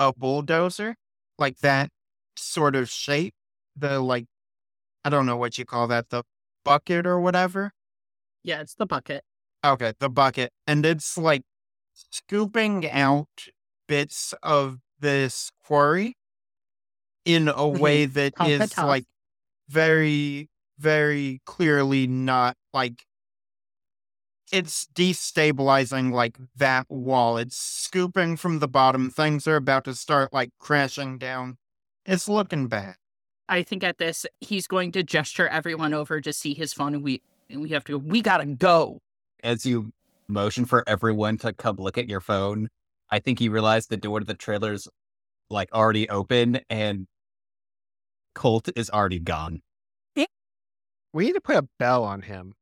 a 0.00 0.12
bulldozer, 0.12 0.96
like 1.38 1.58
that 1.58 1.90
sort 2.36 2.74
of 2.74 2.90
shape. 2.90 3.34
The 3.76 4.00
like, 4.00 4.26
I 5.04 5.10
don't 5.10 5.26
know 5.26 5.36
what 5.36 5.58
you 5.58 5.64
call 5.64 5.86
that, 5.88 6.10
the 6.10 6.24
bucket 6.64 7.06
or 7.06 7.20
whatever. 7.20 7.72
Yeah, 8.42 8.60
it's 8.62 8.74
the 8.74 8.86
bucket. 8.86 9.24
Okay, 9.64 9.92
the 10.00 10.08
bucket. 10.08 10.52
And 10.66 10.84
it's 10.86 11.18
like 11.18 11.42
scooping 11.94 12.88
out 12.90 13.28
bits 13.86 14.34
of 14.42 14.78
this 15.00 15.50
quarry 15.64 16.14
in 17.24 17.48
a 17.48 17.54
mm-hmm, 17.54 17.78
way 17.78 18.06
that 18.06 18.34
is 18.40 18.76
like 18.78 19.04
very, 19.68 20.48
very 20.78 21.40
clearly 21.46 22.06
not 22.06 22.56
like 22.72 23.04
it's 24.52 24.86
destabilizing 24.94 26.12
like 26.12 26.36
that 26.56 26.86
wall. 26.88 27.36
It's 27.36 27.56
scooping 27.56 28.36
from 28.36 28.58
the 28.58 28.68
bottom. 28.68 29.10
Things 29.10 29.46
are 29.46 29.56
about 29.56 29.84
to 29.84 29.94
start 29.94 30.32
like 30.32 30.50
crashing 30.58 31.18
down. 31.18 31.56
It's 32.06 32.28
looking 32.28 32.66
bad. 32.66 32.96
I 33.48 33.62
think 33.62 33.82
at 33.82 33.98
this, 33.98 34.26
he's 34.40 34.66
going 34.66 34.92
to 34.92 35.02
gesture 35.02 35.48
everyone 35.48 35.92
over 35.92 36.20
to 36.20 36.32
see 36.32 36.54
his 36.54 36.72
phone, 36.72 36.94
and 36.94 37.02
we 37.02 37.22
and 37.48 37.62
we 37.62 37.70
have 37.70 37.84
to. 37.84 37.98
go, 37.98 37.98
We 37.98 38.22
gotta 38.22 38.46
go. 38.46 39.00
As 39.42 39.66
you 39.66 39.92
motion 40.28 40.64
for 40.64 40.84
everyone 40.86 41.38
to 41.38 41.52
come 41.52 41.76
look 41.76 41.98
at 41.98 42.08
your 42.08 42.20
phone, 42.20 42.68
I 43.10 43.18
think 43.18 43.40
you 43.40 43.50
realize 43.50 43.86
the 43.86 43.96
door 43.96 44.20
to 44.20 44.26
the 44.26 44.34
trailer's 44.34 44.86
like 45.48 45.72
already 45.72 46.08
open 46.08 46.60
and 46.70 47.06
Colt 48.34 48.68
is 48.76 48.88
already 48.90 49.18
gone. 49.18 49.62
We 51.12 51.26
need 51.26 51.32
to 51.32 51.40
put 51.40 51.56
a 51.56 51.68
bell 51.78 52.04
on 52.04 52.22
him. 52.22 52.54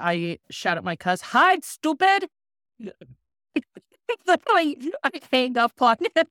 I 0.00 0.38
shout 0.50 0.76
at 0.76 0.84
my 0.84 0.96
cuz, 0.96 1.20
"Hide, 1.20 1.64
stupid!" 1.64 2.28
Literally, 4.26 4.92
I 5.02 5.10
hang 5.32 5.56
up 5.56 5.80
on 5.80 5.96
him. 6.00 6.26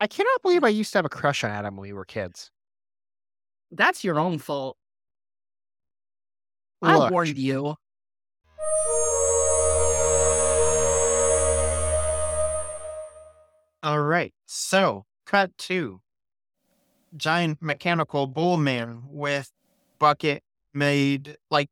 I 0.00 0.06
cannot 0.06 0.42
believe 0.42 0.64
I 0.64 0.68
used 0.68 0.92
to 0.92 0.98
have 0.98 1.04
a 1.04 1.08
crush 1.10 1.44
on 1.44 1.50
Adam 1.50 1.76
when 1.76 1.82
we 1.82 1.92
were 1.92 2.04
kids. 2.04 2.50
That's 3.70 4.04
your 4.04 4.18
own 4.18 4.38
fault. 4.38 4.76
I 6.82 7.10
warned 7.10 7.36
you. 7.36 7.76
All 13.82 14.00
right. 14.00 14.32
So, 14.46 15.04
cut 15.26 15.56
two. 15.58 16.00
giant 17.16 17.62
mechanical 17.62 18.26
bull 18.26 18.56
man 18.56 19.02
with 19.08 19.50
bucket 19.98 20.42
made 20.74 21.36
like 21.50 21.70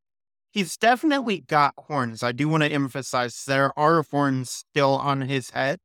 he's 0.56 0.78
definitely 0.78 1.40
got 1.40 1.74
horns. 1.76 2.22
I 2.22 2.32
do 2.32 2.48
want 2.48 2.62
to 2.62 2.72
emphasize 2.72 3.44
there 3.44 3.78
are 3.78 4.02
horns 4.10 4.48
still 4.48 4.92
on 4.94 5.20
his 5.20 5.50
head. 5.50 5.80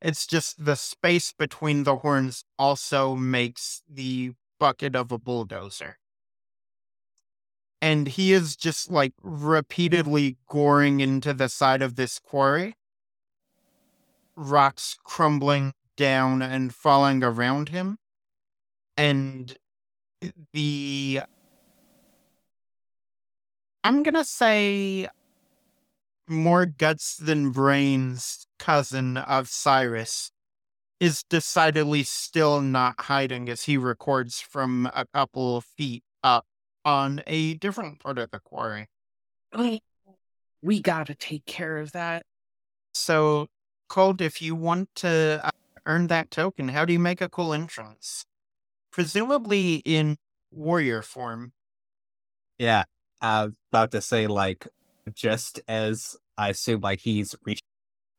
It's 0.00 0.28
just 0.28 0.64
the 0.64 0.76
space 0.76 1.32
between 1.36 1.82
the 1.82 1.96
horns 1.96 2.44
also 2.56 3.16
makes 3.16 3.82
the 3.90 4.34
bucket 4.60 4.94
of 4.94 5.10
a 5.10 5.18
bulldozer. 5.18 5.98
And 7.80 8.06
he 8.06 8.32
is 8.32 8.54
just 8.54 8.92
like 8.92 9.12
repeatedly 9.24 10.36
goring 10.48 11.00
into 11.00 11.34
the 11.34 11.48
side 11.48 11.82
of 11.82 11.96
this 11.96 12.20
quarry 12.20 12.76
rocks 14.36 14.96
crumbling 15.02 15.72
down 15.96 16.42
and 16.42 16.72
falling 16.72 17.24
around 17.24 17.70
him. 17.70 17.98
And 18.96 19.56
the. 20.52 21.22
I'm 23.84 24.02
going 24.02 24.14
to 24.14 24.24
say 24.24 25.08
more 26.28 26.66
guts 26.66 27.16
than 27.16 27.50
brains 27.50 28.46
cousin 28.58 29.16
of 29.16 29.48
Cyrus 29.48 30.30
is 31.00 31.24
decidedly 31.24 32.04
still 32.04 32.60
not 32.60 32.94
hiding 33.00 33.48
as 33.48 33.64
he 33.64 33.76
records 33.76 34.40
from 34.40 34.88
a 34.94 35.04
couple 35.12 35.56
of 35.56 35.64
feet 35.64 36.04
up 36.22 36.46
on 36.84 37.22
a 37.26 37.54
different 37.54 37.98
part 37.98 38.18
of 38.18 38.30
the 38.30 38.38
quarry. 38.38 38.86
We 40.62 40.80
gotta 40.80 41.16
take 41.16 41.44
care 41.44 41.78
of 41.78 41.90
that. 41.90 42.24
So, 42.94 43.48
Colt, 43.88 44.20
if 44.20 44.40
you 44.40 44.54
want 44.54 44.90
to 44.96 45.40
uh, 45.42 45.50
earn 45.86 46.06
that 46.06 46.30
token, 46.30 46.68
how 46.68 46.84
do 46.84 46.92
you 46.92 47.00
make 47.00 47.20
a 47.20 47.28
cool 47.28 47.52
entrance? 47.52 48.24
Presumably 48.92 49.82
in 49.84 50.18
warrior 50.52 51.02
form. 51.02 51.52
Yeah, 52.58 52.84
I 53.22 53.44
was 53.44 53.52
about 53.70 53.92
to 53.92 54.00
say, 54.00 54.26
like, 54.26 54.66
just 55.14 55.60
as 55.68 56.16
I 56.36 56.50
assume, 56.50 56.80
like, 56.80 57.00
he's 57.00 57.34
reached 57.44 57.62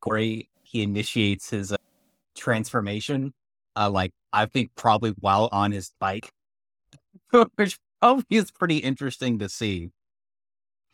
quarry, 0.02 0.50
he 0.64 0.82
initiates 0.82 1.50
his 1.50 1.72
uh, 1.72 1.78
transformation. 2.36 3.34
Uh, 3.76 3.90
like, 3.90 4.12
I 4.32 4.46
think 4.46 4.72
probably 4.76 5.12
while 5.20 5.50
on 5.52 5.72
his 5.72 5.92
bike, 6.00 6.32
which 7.56 7.78
probably 8.02 8.26
is 8.30 8.52
pretty 8.52 8.78
interesting 8.78 9.40
to 9.40 9.50
see. 9.50 9.92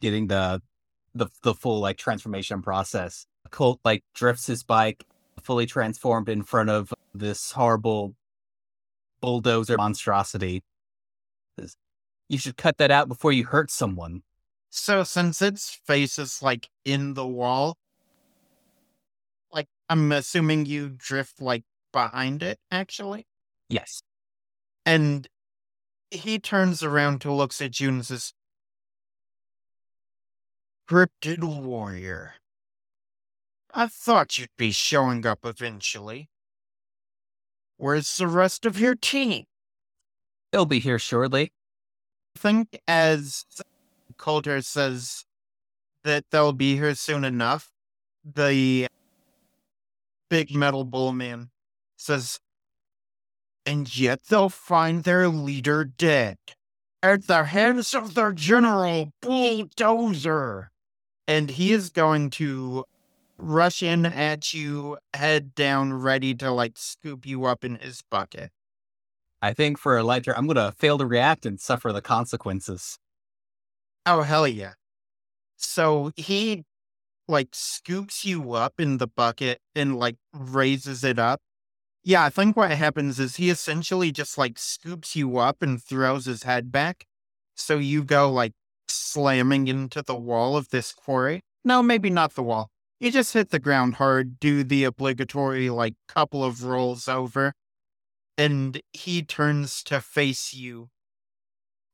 Getting 0.02 0.28
the 0.28 0.62
the 1.14 1.28
the 1.44 1.54
full 1.54 1.80
like 1.80 1.98
transformation 1.98 2.62
process. 2.62 3.26
Colt 3.52 3.80
like 3.84 4.04
drifts 4.14 4.48
his 4.48 4.64
bike 4.64 5.06
fully 5.44 5.66
transformed 5.66 6.30
in 6.30 6.44
front 6.44 6.70
of 6.70 6.94
this 7.14 7.52
horrible 7.52 8.16
bulldozer 9.22 9.78
monstrosity. 9.78 10.62
You 12.30 12.38
should 12.38 12.58
cut 12.58 12.78
that 12.78 12.92
out 12.92 13.08
before 13.08 13.32
you 13.32 13.46
hurt 13.46 13.72
someone. 13.72 14.22
So, 14.70 15.04
since 15.04 15.42
its 15.42 15.80
face 15.86 16.20
is 16.20 16.44
like 16.44 16.70
in 16.86 17.16
the 17.16 17.28
wall, 17.28 17.78
like 19.52 19.68
I'm 19.90 20.12
assuming 20.12 20.68
you 20.68 20.90
drift 20.90 21.42
like 21.42 21.64
behind 21.92 22.44
it, 22.44 22.60
actually. 22.72 23.26
Yes. 23.68 24.04
And 24.86 25.28
he 26.12 26.40
turns 26.40 26.84
around 26.84 27.22
to 27.22 27.34
looks 27.34 27.62
at 27.62 27.80
you 27.80 27.90
and 27.90 28.06
says, 28.06 28.34
Cryptid 30.88 31.44
Warrior. 31.44 32.36
I 33.74 33.88
thought 33.88 34.38
you'd 34.38 34.50
be 34.58 34.72
showing 34.72 35.26
up 35.26 35.40
eventually. 35.44 36.30
Where's 37.78 38.18
the 38.18 38.28
rest 38.28 38.66
of 38.66 38.80
your 38.80 38.96
team? 38.96 39.46
They'll 40.52 40.66
be 40.66 40.80
here 40.80 40.98
shortly. 41.00 41.54
Think 42.36 42.80
as 42.88 43.46
Colter 44.18 44.62
says 44.62 45.26
that 46.04 46.26
they'll 46.32 46.54
be 46.54 46.76
here 46.76 46.96
soon 46.96 47.24
enough, 47.24 47.72
the 48.24 48.88
big 50.30 50.56
metal 50.56 50.84
bull 50.84 51.12
man 51.12 51.50
says, 51.98 52.40
and 53.66 53.98
yet 53.98 54.24
they'll 54.24 54.50
find 54.50 55.04
their 55.04 55.28
leader 55.28 55.84
dead 55.84 56.38
at 57.02 57.28
the 57.28 57.46
hands 57.46 57.94
of 57.94 58.14
their 58.14 58.32
general 58.32 59.12
bulldozer. 59.22 60.70
And 61.28 61.52
he 61.52 61.72
is 61.72 61.90
going 61.90 62.32
to 62.32 62.86
rush 63.38 63.84
in 63.84 64.06
at 64.06 64.54
you, 64.54 64.98
head 65.14 65.56
down, 65.56 65.94
ready 65.94 66.34
to 66.36 66.52
like 66.52 66.78
scoop 66.78 67.26
you 67.26 67.46
up 67.46 67.64
in 67.64 67.76
his 67.76 68.02
bucket. 68.10 68.52
I 69.42 69.54
think 69.54 69.78
for 69.78 69.98
Elijah, 69.98 70.38
I'm 70.38 70.48
gonna 70.48 70.74
fail 70.74 70.98
to 70.98 71.06
react 71.06 71.46
and 71.46 71.60
suffer 71.60 71.92
the 71.92 72.02
consequences. 72.02 72.98
Oh, 74.06 74.22
hell 74.22 74.48
yeah. 74.48 74.74
So 75.58 76.12
he 76.16 76.64
like 77.28 77.50
scoops 77.54 78.26
you 78.26 78.54
up 78.54 78.74
in 78.80 78.98
the 78.98 79.08
bucket 79.08 79.60
and 79.76 79.98
like 79.98 80.18
raises 80.34 81.04
it 81.04 81.20
up. 81.20 81.42
Yeah, 82.04 82.24
I 82.24 82.30
think 82.30 82.58
what 82.58 82.72
happens 82.72 83.20
is 83.20 83.36
he 83.36 83.50
essentially 83.50 84.12
just 84.12 84.38
like 84.38 84.58
scoops 84.58 85.16
you 85.16 85.38
up 85.38 85.62
and 85.62 85.82
throws 85.82 86.26
his 86.26 86.44
head 86.44 86.72
back. 86.72 87.06
So 87.56 87.78
you 87.78 88.04
go 88.04 88.32
like 88.32 88.54
slamming 88.88 89.68
into 89.68 90.02
the 90.02 90.16
wall 90.16 90.58
of 90.58 90.70
this 90.70 90.94
quarry. 90.94 91.42
No, 91.64 91.84
maybe 91.84 92.10
not 92.10 92.36
the 92.36 92.44
wall. 92.44 92.70
You 93.00 93.12
just 93.12 93.34
hit 93.34 93.50
the 93.50 93.60
ground 93.60 93.96
hard, 93.96 94.40
do 94.40 94.64
the 94.64 94.86
obligatory 94.86 95.70
like 95.70 95.96
couple 96.08 96.44
of 96.44 96.64
rolls 96.64 97.08
over, 97.08 97.54
and 98.40 98.82
he 98.94 99.22
turns 99.22 99.84
to 99.84 100.02
face 100.02 100.54
you 100.54 100.90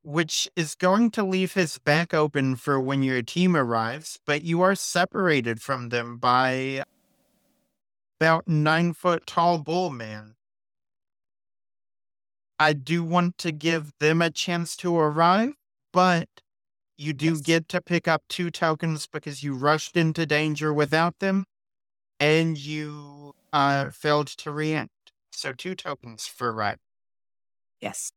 which 0.05 0.47
is 0.55 0.75
going 0.75 1.09
to 1.09 1.23
leave 1.23 1.53
his 1.53 1.79
back 1.79 2.13
open 2.13 2.55
for 2.55 2.79
when 2.79 3.01
your 3.01 3.23
team 3.23 3.55
arrives, 3.55 4.19
but 4.27 4.43
you 4.43 4.61
are 4.61 4.75
separated 4.75 5.59
from 5.59 5.89
them 5.89 6.17
by 6.17 6.83
about 8.19 8.47
nine 8.47 8.93
foot 8.93 9.25
tall 9.25 9.57
bull 9.57 9.89
man. 9.89 10.35
I 12.59 12.73
do 12.73 13.03
want 13.03 13.39
to 13.39 13.51
give 13.51 13.91
them 13.99 14.21
a 14.21 14.29
chance 14.29 14.77
to 14.77 14.95
arrive, 14.95 15.53
but 15.91 16.29
you 16.97 17.11
do 17.11 17.33
Yes. 17.33 17.41
get 17.41 17.67
to 17.69 17.81
pick 17.81 18.07
up 18.07 18.23
two 18.29 18.51
tokens 18.51 19.07
because 19.07 19.43
you 19.43 19.55
rushed 19.55 19.97
into 19.97 20.27
danger 20.27 20.71
without 20.71 21.17
them 21.19 21.45
and 22.19 22.57
you 22.57 23.33
uh, 23.51 23.89
failed 23.89 24.27
to 24.27 24.51
react. 24.51 24.94
So 25.35 25.53
two 25.53 25.75
tokens 25.75 26.27
for 26.27 26.51
right. 26.53 26.77
Yes. 27.81 28.11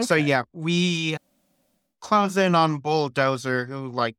So 0.00 0.14
yeah, 0.14 0.44
we 0.52 1.16
close 2.00 2.36
in 2.36 2.54
on 2.54 2.78
Bulldozer, 2.78 3.66
who 3.66 3.88
like 3.88 4.16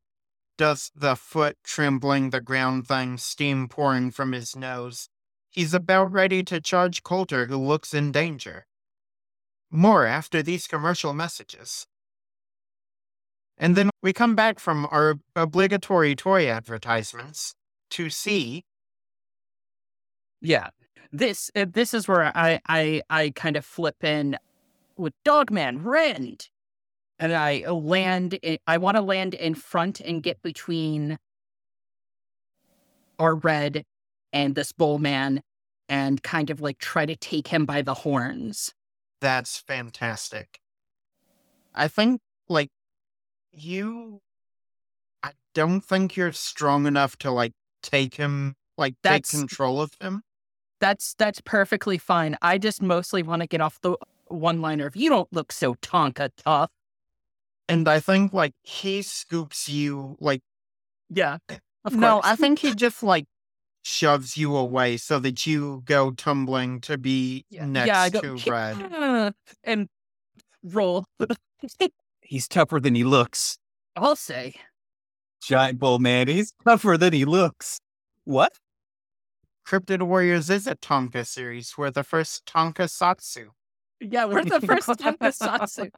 does 0.57 0.91
the 0.95 1.15
foot 1.15 1.57
trembling 1.63 2.31
the 2.31 2.41
ground 2.41 2.87
thing, 2.87 3.17
steam 3.17 3.67
pouring 3.67 4.11
from 4.11 4.33
his 4.33 4.55
nose. 4.55 5.09
He's 5.49 5.73
about 5.73 6.11
ready 6.11 6.43
to 6.43 6.59
charge 6.61 7.01
Colter, 7.03 7.45
who 7.47 7.57
looks 7.57 7.93
in 7.93 8.11
danger. 8.11 8.65
More 9.71 10.05
after 10.05 10.43
these 10.43 10.67
commercial 10.67 11.13
messages. 11.13 11.87
And 13.57 13.75
then 13.75 13.89
we 14.01 14.13
come 14.13 14.35
back 14.35 14.59
from 14.59 14.87
our 14.89 15.15
obligatory 15.35 16.15
toy 16.15 16.47
advertisements 16.49 17.53
to 17.91 18.09
see 18.09 18.63
Yeah. 20.41 20.69
This 21.11 21.49
uh, 21.55 21.65
this 21.67 21.93
is 21.93 22.07
where 22.07 22.31
I 22.35 22.59
I 22.67 23.01
I 23.09 23.31
kind 23.35 23.57
of 23.57 23.65
flip 23.65 24.03
in 24.03 24.37
with 24.95 25.13
Dogman 25.23 25.83
Rend, 25.83 26.49
and 27.17 27.33
I 27.33 27.65
land. 27.67 28.35
In, 28.35 28.59
I 28.67 28.77
want 28.77 28.97
to 28.97 29.01
land 29.01 29.33
in 29.33 29.55
front 29.55 29.99
and 29.99 30.21
get 30.21 30.41
between 30.43 31.17
our 33.17 33.35
red 33.35 33.85
and 34.31 34.53
this 34.53 34.71
bull 34.71 34.99
man, 34.99 35.41
and 35.87 36.21
kind 36.21 36.51
of 36.51 36.61
like 36.61 36.77
try 36.77 37.05
to 37.07 37.15
take 37.15 37.47
him 37.47 37.65
by 37.65 37.81
the 37.81 37.95
horns. 37.95 38.73
That's 39.19 39.57
fantastic. 39.57 40.59
I 41.73 41.87
think, 41.87 42.21
like, 42.47 42.69
you. 43.51 44.21
I 45.23 45.31
don't 45.53 45.81
think 45.81 46.15
you're 46.15 46.31
strong 46.31 46.85
enough 46.85 47.17
to, 47.17 47.31
like, 47.31 47.53
take 47.83 48.15
him, 48.15 48.55
like, 48.77 48.95
That's- 49.01 49.29
take 49.31 49.39
control 49.39 49.81
of 49.81 49.91
him. 49.99 50.23
That's 50.79 51.13
that's 51.17 51.41
perfectly 51.41 51.97
fine. 51.97 52.37
I 52.41 52.57
just 52.57 52.81
mostly 52.81 53.21
want 53.23 53.41
to 53.41 53.47
get 53.47 53.61
off 53.61 53.79
the 53.81 53.97
one 54.27 54.61
liner 54.61 54.85
of 54.85 54.95
"You 54.95 55.09
don't 55.09 55.31
look 55.33 55.51
so 55.51 55.75
Tonka 55.75 56.29
tough." 56.37 56.69
And 57.67 57.87
I 57.87 57.99
think, 57.99 58.33
like, 58.33 58.53
he 58.63 59.03
scoops 59.03 59.69
you, 59.69 60.17
like, 60.19 60.41
Yeah. 61.09 61.37
Of 61.85 61.95
no, 61.95 62.13
course. 62.13 62.25
I 62.25 62.35
think 62.35 62.57
he 62.59 62.73
just, 62.73 63.03
like, 63.03 63.25
shoves 63.83 64.35
you 64.37 64.55
away 64.55 64.97
so 64.97 65.19
that 65.19 65.45
you 65.45 65.83
go 65.85 66.09
tumbling 66.11 66.81
to 66.81 66.97
be 66.97 67.45
Yeah, 67.51 67.65
next 67.67 67.87
yeah, 67.87 68.01
I 68.01 68.09
go, 68.09 68.21
to 68.21 68.49
Red. 68.51 69.33
and 69.63 69.87
roll. 70.63 71.05
He's 72.21 72.47
tougher 72.47 72.79
than 72.79 72.95
he 72.95 73.03
looks. 73.03 73.59
I'll 73.95 74.15
say. 74.15 74.55
Giant 75.43 75.77
bull 75.79 75.99
man, 75.99 76.27
he's 76.27 76.53
tougher 76.65 76.97
than 76.97 77.13
he 77.13 77.23
looks. 77.25 77.79
What? 78.25 78.51
Cryptid 79.69 80.01
Warriors 80.01 80.49
is 80.49 80.65
a 80.65 80.75
Tonka 80.75 81.23
series. 81.27 81.77
We're 81.77 81.91
the 81.91 82.03
first 82.03 82.47
Tonka 82.47 82.87
Satsu. 82.87 83.49
Yeah, 84.01 84.25
we're 84.25 84.43
the 84.59 84.61
first 84.61 84.87
Tonka 84.87 85.29
Satsu. 85.31 85.91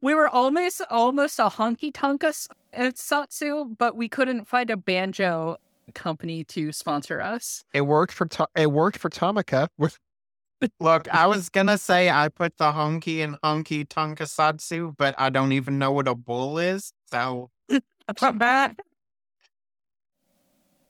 We 0.00 0.14
were 0.14 0.28
almost 0.28 0.80
almost 0.90 1.40
a 1.40 1.46
honky 1.48 1.90
tonka 1.90 2.48
uh, 2.72 2.92
Satsu, 2.92 3.76
but 3.76 3.96
we 3.96 4.08
couldn't 4.08 4.44
find 4.44 4.70
a 4.70 4.76
banjo 4.76 5.56
company 5.92 6.44
to 6.44 6.70
sponsor 6.70 7.20
us. 7.20 7.64
It 7.74 7.80
worked 7.80 8.12
for 8.12 8.26
to- 8.26 8.46
it 8.54 8.70
worked 8.70 8.98
for 8.98 9.10
Tomica 9.10 9.66
with 9.76 9.98
Look, 10.78 11.12
I 11.12 11.26
was 11.26 11.48
gonna 11.48 11.78
say 11.78 12.08
I 12.08 12.28
put 12.28 12.56
the 12.58 12.70
honky 12.70 13.24
and 13.24 13.40
honky 13.42 13.88
tonka 13.88 14.28
satsu, 14.28 14.96
but 14.96 15.16
I 15.18 15.30
don't 15.30 15.50
even 15.50 15.80
know 15.80 15.90
what 15.90 16.06
a 16.06 16.14
bull 16.14 16.58
is. 16.58 16.92
So, 17.10 17.50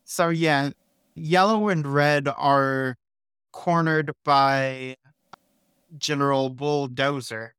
so 0.04 0.28
yeah, 0.28 0.70
yellow 1.16 1.68
and 1.68 1.86
red 1.86 2.28
are 2.28 2.96
cornered 3.52 4.12
by 4.24 4.96
General 5.98 6.50
Bulldozer. 6.50 7.54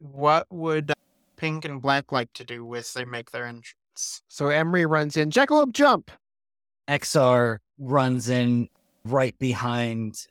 What 0.00 0.46
would 0.50 0.90
uh, 0.90 0.94
pink 1.36 1.64
and 1.64 1.80
black 1.80 2.10
like 2.10 2.32
to 2.34 2.44
do 2.44 2.64
with 2.64 2.92
they 2.94 3.04
make 3.04 3.30
their 3.30 3.46
entrance? 3.46 3.74
so 4.28 4.48
Emery 4.48 4.86
runs 4.86 5.16
in. 5.16 5.30
Jackalope 5.30 5.72
jump. 5.72 6.10
XR 6.88 7.58
runs 7.78 8.28
in 8.28 8.68
right 9.04 9.36
behind 9.38 10.26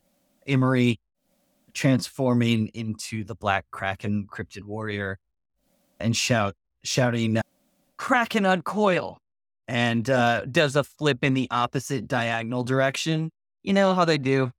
Emery 0.48 1.00
transforming 1.74 2.68
into 2.70 3.24
the 3.24 3.36
Black 3.36 3.66
Kraken 3.72 4.28
Cryptid 4.28 4.64
Warrior 4.64 5.20
and 6.00 6.16
shout, 6.16 6.56
shouting, 6.84 7.40
Kraken 7.98 8.46
uncoil, 8.46 9.18
and 9.68 10.10
uh, 10.10 10.46
does 10.46 10.76
a 10.76 10.84
flip 10.84 11.24
in 11.24 11.34
the 11.34 11.48
opposite 11.52 12.08
diagonal 12.08 12.64
direction. 12.64 13.32
You 13.64 13.74
know 13.74 13.94
how 13.94 14.06
they 14.06 14.18
do. 14.18 14.52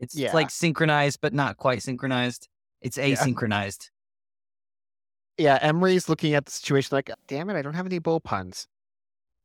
It's 0.00 0.14
Yeah. 0.16 0.32
like 0.34 0.50
synchronized, 0.50 1.20
but 1.20 1.32
not 1.32 1.56
quite 1.56 1.82
synchronized. 1.82 2.48
It's 2.80 2.96
Yeah. 2.96 3.24
Yeah, 5.36 5.58
Emery's 5.62 6.08
looking 6.08 6.34
at 6.34 6.46
the 6.46 6.50
situation 6.52 6.96
like, 6.96 7.10
damn 7.28 7.48
it, 7.50 7.56
I 7.56 7.62
don't 7.62 7.74
have 7.74 7.86
any 7.86 8.00
bull 8.00 8.18
puns. 8.20 8.66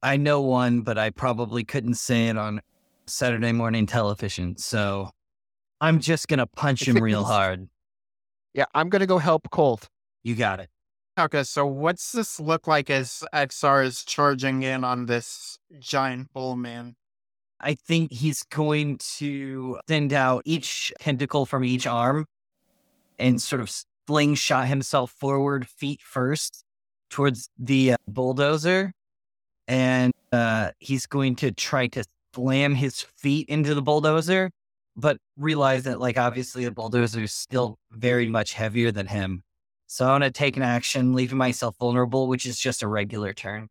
I 0.02 0.18
know 0.18 0.42
one, 0.42 0.82
but 0.82 0.98
I 0.98 1.12
probably 1.12 1.64
couldn't 1.64 1.94
say 1.96 2.28
it 2.28 2.38
on 2.38 2.62
Saturday 3.06 3.52
morning 3.52 3.86
television. 3.86 4.58
So 4.58 5.12
I'm 5.80 6.00
just 6.00 6.28
going 6.28 6.40
to 6.40 6.48
punch 6.48 6.88
him 6.88 6.98
real 6.98 7.24
hard. 7.36 7.70
Yeah, 8.54 8.66
I'm 8.76 8.90
gonna 8.90 9.08
go 9.08 9.18
help 9.18 9.50
Colt. 9.50 9.90
You 10.24 10.36
got 10.36 10.60
it. 10.60 10.70
Okay, 11.16 11.44
so 11.44 11.68
what's 11.68 12.12
this 12.12 12.40
look 12.40 12.66
like 12.66 12.90
as 12.90 13.24
XR 13.36 13.86
is 13.86 14.04
charging 14.04 14.64
in 14.64 14.84
on 14.84 15.06
this 15.06 15.60
giant 15.80 16.34
bull 16.34 16.56
man? 16.56 16.96
I 17.60 17.76
think 17.76 18.12
he's 18.12 18.42
going 18.42 18.98
to 19.18 19.80
send 19.88 20.12
out 20.12 20.42
each 20.44 20.92
tentacle 21.00 21.46
from 21.46 21.64
each 21.64 21.86
arm 21.86 22.26
and 23.20 23.40
sort 23.40 23.62
of 23.62 23.72
slingshot 24.08 24.68
himself 24.68 25.12
forward, 25.12 25.68
feet 25.68 26.02
first, 26.02 26.64
towards 27.12 27.48
the 27.60 27.94
uh, 27.94 27.98
bulldozer. 28.08 28.92
And 29.68 30.14
uh, 30.32 30.72
he's 30.80 31.06
going 31.06 31.36
to 31.38 31.52
try 31.52 31.88
to 31.88 32.04
slam 32.34 32.74
his 32.74 33.06
feet 33.18 33.48
into 33.50 33.76
the 33.76 33.84
bulldozer, 33.84 34.50
but 34.96 35.18
realize 35.38 35.84
that, 35.84 36.00
like, 36.00 36.18
obviously 36.18 36.66
the 36.66 36.72
bulldozer 36.72 37.22
is 37.22 37.34
still 37.34 37.78
very 37.92 38.28
much 38.28 38.54
heavier 38.54 38.92
than 38.92 39.06
him. 39.06 39.44
So 39.94 40.06
I'm 40.06 40.22
going 40.22 40.22
to 40.22 40.32
take 40.32 40.58
an 40.58 40.64
action, 40.64 41.14
leaving 41.14 41.38
myself 41.38 41.76
vulnerable, 41.78 42.28
which 42.28 42.48
is 42.48 42.58
just 42.58 42.82
a 42.82 42.88
regular 42.88 43.32
turn. 43.32 43.68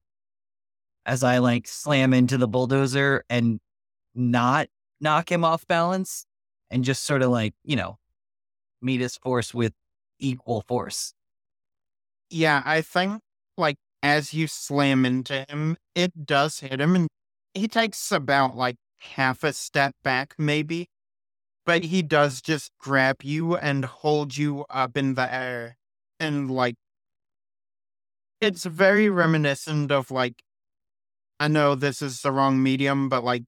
As 1.04 1.24
I 1.24 1.38
like 1.38 1.66
slam 1.66 2.14
into 2.14 2.38
the 2.38 2.46
bulldozer 2.46 3.24
and 3.28 3.58
not 4.14 4.68
knock 5.00 5.32
him 5.32 5.44
off 5.44 5.66
balance 5.66 6.24
and 6.70 6.84
just 6.84 7.02
sort 7.02 7.22
of 7.22 7.30
like, 7.30 7.54
you 7.64 7.74
know, 7.74 7.98
meet 8.80 9.00
his 9.00 9.16
force 9.16 9.52
with 9.52 9.72
equal 10.20 10.60
force. 10.60 11.12
Yeah, 12.30 12.62
I 12.64 12.82
think 12.82 13.20
like 13.58 13.78
as 14.00 14.32
you 14.32 14.46
slam 14.46 15.04
into 15.04 15.44
him, 15.48 15.76
it 15.96 16.24
does 16.24 16.60
hit 16.60 16.80
him 16.80 16.94
and 16.94 17.08
he 17.52 17.66
takes 17.66 18.12
about 18.12 18.56
like 18.56 18.76
half 19.00 19.42
a 19.42 19.52
step 19.52 19.96
back 20.04 20.34
maybe. 20.38 20.86
But 21.66 21.82
he 21.82 22.00
does 22.00 22.40
just 22.40 22.70
grab 22.78 23.24
you 23.24 23.56
and 23.56 23.84
hold 23.84 24.36
you 24.36 24.64
up 24.70 24.96
in 24.96 25.14
the 25.14 25.34
air. 25.34 25.78
And 26.22 26.50
like 26.50 26.76
it's 28.40 28.64
very 28.64 29.08
reminiscent 29.08 29.90
of 29.90 30.10
like 30.10 30.42
I 31.40 31.48
know 31.48 31.74
this 31.74 32.00
is 32.02 32.20
the 32.22 32.30
wrong 32.30 32.62
medium, 32.62 33.08
but 33.08 33.24
like 33.24 33.42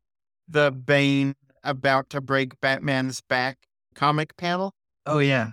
the 0.48 0.70
Bane 0.72 1.34
about 1.62 2.10
to 2.10 2.20
break 2.20 2.60
Batman's 2.60 3.20
back 3.20 3.58
comic 3.94 4.36
panel 4.36 4.74
Oh, 5.06 5.18
yeah. 5.18 5.52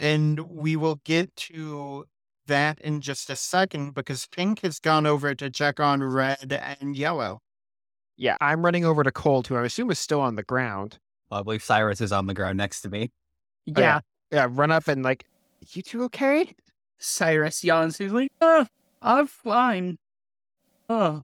and 0.00 0.40
we 0.40 0.74
will 0.76 1.00
get 1.04 1.36
to 1.36 2.06
that 2.46 2.80
in 2.80 3.00
just 3.02 3.28
a 3.30 3.36
second 3.36 3.94
because 3.94 4.26
Pink 4.26 4.60
has 4.62 4.78
gone 4.80 5.06
over 5.06 5.34
to 5.34 5.50
check 5.50 5.78
on 5.78 6.02
Red 6.02 6.52
and 6.80 6.96
Yellow. 6.96 7.40
Yeah, 8.16 8.36
I'm 8.40 8.64
running 8.64 8.84
over 8.84 9.02
to 9.04 9.12
Colt, 9.12 9.46
who 9.48 9.56
I 9.56 9.64
assume 9.64 9.90
is 9.90 9.98
still 9.98 10.20
on 10.20 10.36
the 10.36 10.42
ground. 10.42 10.98
I 11.30 11.42
believe 11.42 11.62
Cyrus 11.62 12.00
is 12.00 12.12
on 12.12 12.26
the 12.26 12.34
ground 12.34 12.56
next 12.58 12.80
to 12.82 12.88
me. 12.88 13.10
Oh, 13.76 13.80
Yeah. 13.80 14.00
Yeah, 14.32 14.48
run 14.50 14.70
up 14.70 14.88
and 14.88 15.02
like, 15.02 15.24
you 15.70 15.82
two 15.82 16.02
okay? 16.04 16.54
Cyrus 16.98 17.64
yawns. 17.64 17.98
He's 17.98 18.12
like, 18.12 18.30
oh, 18.40 18.66
I'm 19.00 19.26
fine. 19.26 19.98
Oh, 20.88 21.22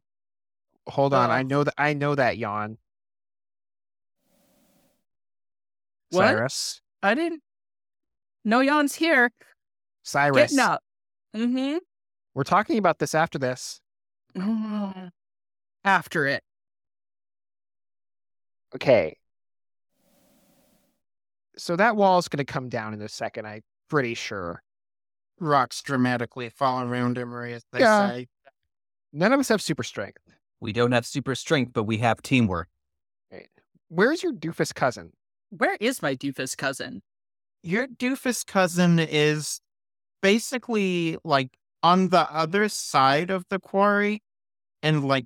Hold 0.88 1.12
on, 1.12 1.30
I 1.30 1.40
Oh. 1.40 1.42
know 1.42 1.64
that 1.64 1.74
I 1.76 1.92
know 1.92 2.14
that 2.14 2.38
yawn. 2.38 2.78
What? 6.10 6.22
Cyrus. 6.28 6.80
I 7.02 7.14
didn't. 7.14 7.42
No 8.44 8.60
yawns 8.60 8.94
here. 8.94 9.30
Cyrus. 10.02 10.34
Getting 10.52 10.58
up. 10.60 10.82
Mm-hmm. 11.36 11.78
We're 12.34 12.44
talking 12.44 12.78
about 12.78 12.98
this 12.98 13.14
after 13.14 13.38
this. 13.38 13.80
After 15.84 16.26
it. 16.26 16.42
Okay. 18.74 19.16
So 21.56 21.76
that 21.76 21.96
wall 21.96 22.18
is 22.18 22.28
going 22.28 22.44
to 22.44 22.50
come 22.50 22.68
down 22.68 22.94
in 22.94 23.00
a 23.02 23.08
second, 23.08 23.46
I'm 23.46 23.62
pretty 23.88 24.14
sure. 24.14 24.62
Rocks 25.40 25.82
dramatically 25.82 26.48
fall 26.50 26.82
around 26.82 27.16
Emery, 27.18 27.54
as 27.54 27.64
they 27.72 27.80
Yeah. 27.80 28.08
say. 28.08 28.28
None 29.12 29.32
of 29.32 29.40
us 29.40 29.48
have 29.48 29.62
super 29.62 29.82
strength. 29.84 30.18
We 30.60 30.72
don't 30.72 30.92
have 30.92 31.06
super 31.06 31.34
strength, 31.34 31.72
but 31.72 31.84
we 31.84 31.98
have 31.98 32.20
teamwork. 32.22 32.68
Where's 33.88 34.22
your 34.22 34.32
doofus 34.32 34.74
cousin? 34.74 35.12
Where 35.50 35.76
is 35.80 36.02
my 36.02 36.14
doofus 36.14 36.56
cousin? 36.56 37.02
Your 37.62 37.86
doofus 37.86 38.44
cousin 38.46 38.98
is 38.98 39.60
basically 40.20 41.16
like 41.24 41.56
on 41.82 42.08
the 42.08 42.30
other 42.30 42.68
side 42.68 43.30
of 43.30 43.44
the 43.48 43.58
quarry 43.58 44.22
and 44.82 45.06
like 45.06 45.24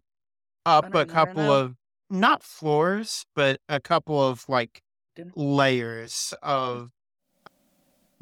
up 0.64 0.94
a 0.94 1.04
couple 1.06 1.50
of 1.50 1.74
not 2.08 2.42
floors, 2.44 3.24
but 3.34 3.60
a 3.68 3.80
couple 3.80 4.22
of 4.22 4.48
like 4.48 4.80
Didn't- 5.16 5.36
layers 5.36 6.32
of 6.42 6.90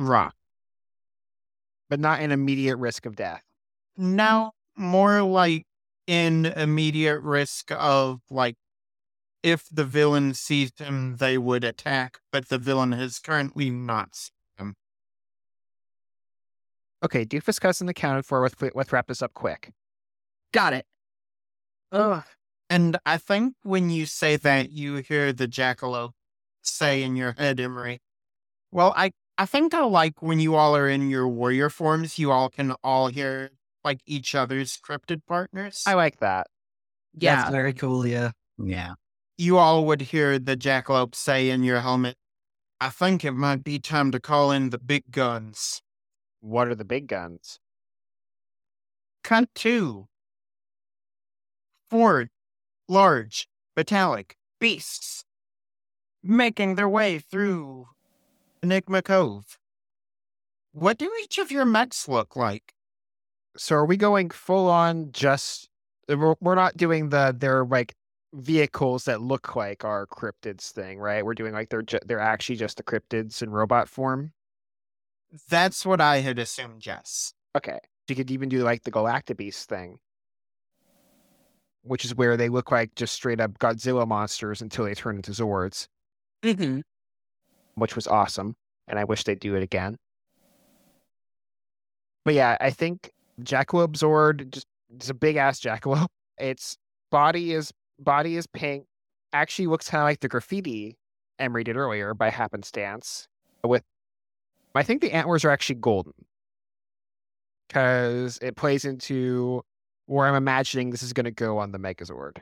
rock. 0.06 0.34
But 1.88 2.00
not 2.00 2.20
in 2.20 2.30
immediate 2.30 2.76
risk 2.76 3.06
of 3.06 3.16
death. 3.16 3.42
Now, 3.96 4.52
more 4.76 5.22
like 5.22 5.64
in 6.06 6.46
immediate 6.46 7.20
risk 7.20 7.70
of 7.72 8.20
like 8.30 8.56
if 9.42 9.68
the 9.70 9.84
villain 9.84 10.34
sees 10.34 10.72
him, 10.76 11.16
they 11.16 11.38
would 11.38 11.64
attack, 11.64 12.18
but 12.30 12.48
the 12.48 12.58
villain 12.58 12.92
has 12.92 13.18
currently 13.18 13.70
not 13.70 14.14
seen 14.14 14.32
him. 14.58 14.74
Okay, 17.02 17.24
doofus 17.24 17.60
cousin 17.60 17.88
accounted 17.88 18.26
for. 18.26 18.42
Let's, 18.42 18.54
let's 18.74 18.92
wrap 18.92 19.06
this 19.08 19.22
up 19.22 19.32
quick. 19.34 19.72
Got 20.52 20.74
it. 20.74 20.86
Ugh. 21.92 22.24
And 22.68 22.98
I 23.04 23.18
think 23.18 23.54
when 23.62 23.90
you 23.90 24.06
say 24.06 24.36
that, 24.36 24.70
you 24.70 24.96
hear 24.96 25.32
the 25.32 25.48
jackalope 25.48 26.12
say 26.62 27.02
in 27.02 27.16
your 27.16 27.34
head, 27.36 27.58
Emery. 27.58 28.00
Well, 28.70 28.92
I 28.96 29.12
I 29.40 29.46
think 29.46 29.72
I 29.72 29.80
like 29.86 30.20
when 30.20 30.38
you 30.38 30.54
all 30.54 30.76
are 30.76 30.86
in 30.86 31.08
your 31.08 31.26
warrior 31.26 31.70
forms, 31.70 32.18
you 32.18 32.30
all 32.30 32.50
can 32.50 32.72
all 32.84 33.06
hear 33.06 33.52
like 33.82 34.00
each 34.04 34.34
other's 34.34 34.76
cryptid 34.76 35.22
partners. 35.26 35.82
I 35.86 35.94
like 35.94 36.18
that. 36.20 36.48
Yeah. 37.14 37.36
That's 37.36 37.50
very 37.50 37.72
cool. 37.72 38.06
Yeah. 38.06 38.32
Yeah. 38.62 38.96
you 39.38 39.56
all 39.56 39.86
would 39.86 40.02
hear 40.02 40.38
the 40.38 40.58
jackalope 40.58 41.14
say 41.14 41.48
in 41.48 41.64
your 41.64 41.80
helmet, 41.80 42.18
I 42.82 42.90
think 42.90 43.24
it 43.24 43.32
might 43.32 43.64
be 43.64 43.78
time 43.78 44.10
to 44.10 44.20
call 44.20 44.52
in 44.52 44.68
the 44.68 44.78
big 44.78 45.10
guns. 45.10 45.80
What 46.42 46.68
are 46.68 46.74
the 46.74 46.84
big 46.84 47.06
guns? 47.06 47.58
Cut 49.24 49.48
two. 49.54 50.08
Four 51.88 52.28
large, 52.88 53.48
metallic 53.74 54.36
beasts 54.60 55.24
making 56.22 56.74
their 56.74 56.90
way 56.90 57.18
through 57.18 57.86
Enigma 58.62 59.02
Cove. 59.02 59.58
What 60.72 60.98
do 60.98 61.10
each 61.22 61.38
of 61.38 61.50
your 61.50 61.64
mechs 61.64 62.08
look 62.08 62.36
like? 62.36 62.74
So 63.56 63.76
are 63.76 63.86
we 63.86 63.96
going 63.96 64.30
full 64.30 64.68
on 64.68 65.10
just 65.12 65.68
we're, 66.08 66.34
we're 66.40 66.54
not 66.54 66.76
doing 66.76 67.08
the 67.08 67.34
they're 67.36 67.64
like 67.64 67.94
vehicles 68.32 69.04
that 69.04 69.20
look 69.20 69.56
like 69.56 69.84
our 69.84 70.06
cryptids 70.06 70.70
thing, 70.70 70.98
right? 70.98 71.24
We're 71.24 71.34
doing 71.34 71.52
like 71.52 71.68
they're 71.68 71.82
ju- 71.82 71.98
they're 72.06 72.20
actually 72.20 72.56
just 72.56 72.76
the 72.76 72.82
cryptids 72.82 73.42
in 73.42 73.50
robot 73.50 73.88
form. 73.88 74.32
That's 75.48 75.84
what 75.86 76.00
I 76.00 76.18
had 76.18 76.38
assumed, 76.38 76.80
Jess. 76.80 77.34
Okay. 77.56 77.78
You 78.08 78.16
could 78.16 78.30
even 78.30 78.48
do 78.48 78.62
like 78.64 78.82
the 78.82 78.90
Galactabeast 78.90 79.66
thing. 79.66 79.98
Which 81.82 82.04
is 82.04 82.14
where 82.14 82.36
they 82.36 82.48
look 82.48 82.70
like 82.70 82.94
just 82.94 83.14
straight 83.14 83.40
up 83.40 83.58
Godzilla 83.58 84.06
monsters 84.06 84.60
until 84.60 84.84
they 84.84 84.94
turn 84.94 85.16
into 85.16 85.30
Zords, 85.30 85.88
Mm-hmm. 86.42 86.80
Which 87.80 87.96
was 87.96 88.06
awesome. 88.06 88.54
And 88.86 88.98
I 88.98 89.04
wish 89.04 89.24
they'd 89.24 89.40
do 89.40 89.54
it 89.54 89.62
again. 89.62 89.96
But 92.24 92.34
yeah, 92.34 92.56
I 92.60 92.70
think 92.70 93.10
Jackalope 93.42 93.96
Zord, 93.96 94.50
just 94.50 94.66
it's 94.94 95.10
a 95.10 95.14
big 95.14 95.36
ass 95.36 95.60
jackalope. 95.60 96.08
Its 96.38 96.76
body 97.10 97.52
is 97.52 97.72
body 97.98 98.36
is 98.36 98.46
pink. 98.46 98.84
Actually 99.32 99.68
looks 99.68 99.88
kind 99.88 100.02
of 100.02 100.06
like 100.06 100.20
the 100.20 100.28
graffiti 100.28 100.96
Emery 101.38 101.64
did 101.64 101.76
earlier 101.76 102.14
by 102.14 102.30
happenstance. 102.30 103.28
With 103.64 103.82
I 104.74 104.82
think 104.82 105.00
the 105.00 105.12
antlers 105.12 105.44
are 105.44 105.50
actually 105.50 105.76
golden. 105.76 106.12
Cause 107.68 108.38
it 108.42 108.56
plays 108.56 108.84
into 108.84 109.62
where 110.06 110.26
I'm 110.26 110.34
imagining 110.34 110.90
this 110.90 111.02
is 111.02 111.12
gonna 111.12 111.30
go 111.30 111.58
on 111.58 111.72
the 111.72 111.78
Megazord. 111.78 112.38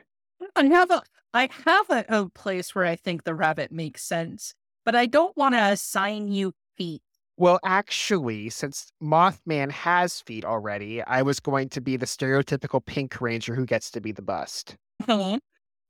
I 0.55 0.65
have 0.65 0.91
a 0.91 1.03
I 1.33 1.49
have 1.65 1.89
a, 1.89 2.05
a 2.09 2.29
place 2.29 2.73
where 2.73 2.85
I 2.85 2.95
think 2.95 3.23
the 3.23 3.35
rabbit 3.35 3.71
makes 3.71 4.03
sense, 4.03 4.55
but 4.89 4.95
I 4.97 5.05
don't 5.05 5.37
want 5.37 5.53
to 5.53 5.59
assign 5.61 6.31
you 6.31 6.51
feet. 6.75 7.03
Well, 7.37 7.59
actually, 7.63 8.49
since 8.49 8.91
Mothman 9.03 9.69
has 9.69 10.19
feet 10.21 10.43
already, 10.43 11.03
I 11.03 11.21
was 11.21 11.39
going 11.39 11.69
to 11.69 11.79
be 11.79 11.95
the 11.95 12.07
stereotypical 12.07 12.83
pink 12.83 13.21
ranger 13.21 13.53
who 13.53 13.67
gets 13.67 13.91
to 13.91 14.01
be 14.01 14.11
the 14.11 14.23
bust. 14.23 14.75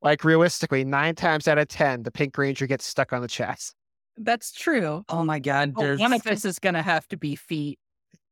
Like 0.02 0.26
realistically, 0.26 0.84
nine 0.84 1.16
times 1.16 1.48
out 1.48 1.58
of 1.58 1.70
ten, 1.70 2.04
the 2.04 2.12
pink 2.12 2.38
ranger 2.38 2.68
gets 2.68 2.86
stuck 2.86 3.14
on 3.14 3.22
the 3.22 3.30
chest. 3.30 3.74
That's 4.18 4.52
true. 4.52 5.06
Oh 5.08 5.24
my 5.24 5.40
god, 5.40 5.76
But 5.76 5.82
there's 5.82 6.00
one 6.02 6.12
of 6.12 6.24
this 6.24 6.44
is 6.44 6.60
going 6.60 6.76
to 6.76 6.82
have 6.82 7.08
to 7.08 7.16
be 7.16 7.38
feet. 7.38 7.80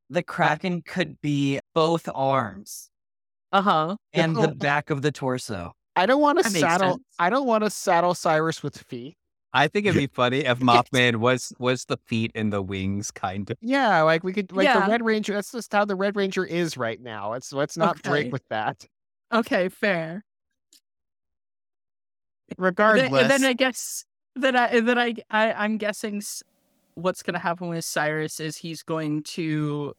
the 0.10 0.22
Kraken 0.22 0.82
could 0.82 1.22
be 1.22 1.62
both 1.74 2.10
arms 2.14 2.90
Uh 3.54 3.62
huh. 3.62 3.96
and 4.12 4.36
the 4.36 4.50
back 4.60 4.90
of 4.90 5.02
the 5.02 5.14
torso. 5.14 5.72
I 5.96 6.06
don't 6.08 6.20
want 6.22 6.40
to 6.44 6.50
saddle. 6.50 6.92
sense. 6.96 7.04
I 7.20 7.30
don't 7.30 7.48
want 7.48 7.64
to 7.64 7.70
saddle 7.70 8.14
Cyrus 8.14 8.62
with 8.62 8.78
feet. 8.78 9.16
I 9.58 9.68
think 9.68 9.88
it'd 9.88 9.98
be 9.98 10.08
funny 10.08 10.40
if 10.46 10.60
Mothman 10.60 11.18
was 11.18 11.52
was 11.58 11.86
the 11.86 11.98
feet 12.06 12.32
and 12.36 12.54
the 12.54 12.62
wings, 12.62 13.10
kind 13.12 13.50
of. 13.50 13.58
Yeah, 13.62 14.02
like 14.04 14.24
we 14.24 14.32
could, 14.34 14.52
like 14.52 14.66
Yeah. 14.66 14.86
the 14.86 14.92
Red 14.92 15.04
Ranger. 15.04 15.34
That's 15.34 15.52
just 15.52 15.72
how 15.74 15.84
the 15.84 15.96
Red 15.96 16.16
Ranger 16.16 16.46
is 16.46 16.78
right 16.78 17.02
now. 17.02 17.32
Let's 17.32 17.52
let's 17.52 17.76
not 17.76 17.98
Okay. 17.98 18.10
break 18.10 18.32
with 18.32 18.48
that. 18.50 18.86
Okay, 19.34 19.70
fair. 19.70 20.24
Then, 22.50 22.56
Regardless, 22.60 23.28
then 23.28 23.44
I 23.46 23.54
guess 23.54 24.06
that 24.36 24.56
I 24.56 24.80
that 24.80 24.98
I, 24.98 25.16
I 25.30 25.52
I'm 25.54 25.78
guessing 25.78 26.22
what's 26.94 27.24
going 27.24 27.34
to 27.34 27.40
happen 27.40 27.68
with 27.70 27.84
Cyrus 27.84 28.40
is 28.40 28.58
he's 28.58 28.84
going 28.84 29.24
to 29.24 29.94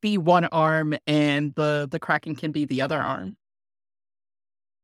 be 0.00 0.18
one 0.18 0.44
arm 0.46 0.96
and 1.06 1.54
the 1.54 1.88
the 1.90 1.98
Kraken 1.98 2.34
can 2.36 2.52
be 2.52 2.64
the 2.64 2.80
other 2.82 2.98
arm. 2.98 3.36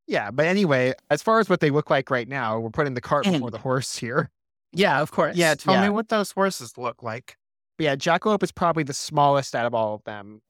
Yeah, 0.06 0.30
but 0.30 0.46
anyway, 0.46 0.94
as 1.10 1.22
far 1.22 1.40
as 1.40 1.48
what 1.48 1.60
they 1.60 1.70
look 1.70 1.90
like 1.90 2.10
right 2.10 2.28
now, 2.28 2.58
we're 2.58 2.70
putting 2.70 2.94
the 2.94 3.00
cart 3.00 3.24
before 3.24 3.50
the 3.50 3.58
horse 3.58 3.96
here. 3.96 4.30
Yeah, 4.72 5.00
of 5.00 5.10
course. 5.10 5.36
yeah, 5.36 5.54
tell 5.54 5.74
yeah. 5.74 5.84
me 5.84 5.88
what 5.88 6.08
those 6.08 6.30
horses 6.30 6.76
look 6.76 7.02
like. 7.02 7.36
But 7.76 7.84
yeah, 7.84 7.96
Jackalope 7.96 8.42
is 8.42 8.52
probably 8.52 8.82
the 8.82 8.94
smallest 8.94 9.54
out 9.54 9.66
of 9.66 9.74
all 9.74 9.94
of 9.94 10.04
them. 10.04 10.42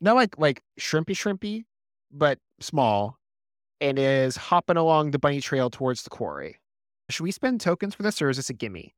Not 0.00 0.16
like 0.16 0.38
like 0.38 0.62
shrimpy 0.78 1.14
shrimpy, 1.14 1.64
but 2.10 2.38
small, 2.60 3.18
and 3.80 3.98
is 3.98 4.36
hopping 4.36 4.76
along 4.76 5.10
the 5.10 5.18
bunny 5.18 5.40
trail 5.40 5.70
towards 5.70 6.02
the 6.02 6.10
quarry. 6.10 6.60
Should 7.10 7.24
we 7.24 7.32
spend 7.32 7.60
tokens 7.60 7.94
for 7.94 8.02
this, 8.02 8.20
or 8.22 8.30
is 8.30 8.36
this 8.38 8.50
a 8.50 8.54
gimme? 8.54 8.94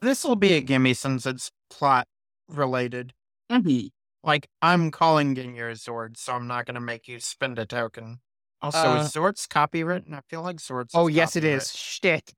This 0.00 0.24
will 0.24 0.36
be 0.36 0.52
a 0.52 0.60
gimme 0.60 0.94
since 0.94 1.24
it's 1.24 1.50
plot 1.70 2.06
related. 2.48 3.14
Mhm. 3.50 3.90
Like, 4.22 4.48
I'm 4.60 4.90
calling 4.90 5.36
in 5.36 5.54
your 5.54 5.72
Zord, 5.72 6.16
so 6.16 6.34
I'm 6.34 6.46
not 6.46 6.66
going 6.66 6.74
to 6.74 6.80
make 6.80 7.06
you 7.06 7.20
spend 7.20 7.58
a 7.58 7.66
token. 7.66 8.20
Also, 8.62 8.78
Uh, 8.78 9.00
is 9.02 9.12
Zord's 9.12 9.46
copywritten? 9.46 10.14
I 10.14 10.20
feel 10.28 10.42
like 10.42 10.56
Zord's. 10.56 10.92
Oh 10.94 11.06
yes, 11.08 11.36
it 11.36 11.44
is. 11.44 11.74
Shit, 11.74 12.32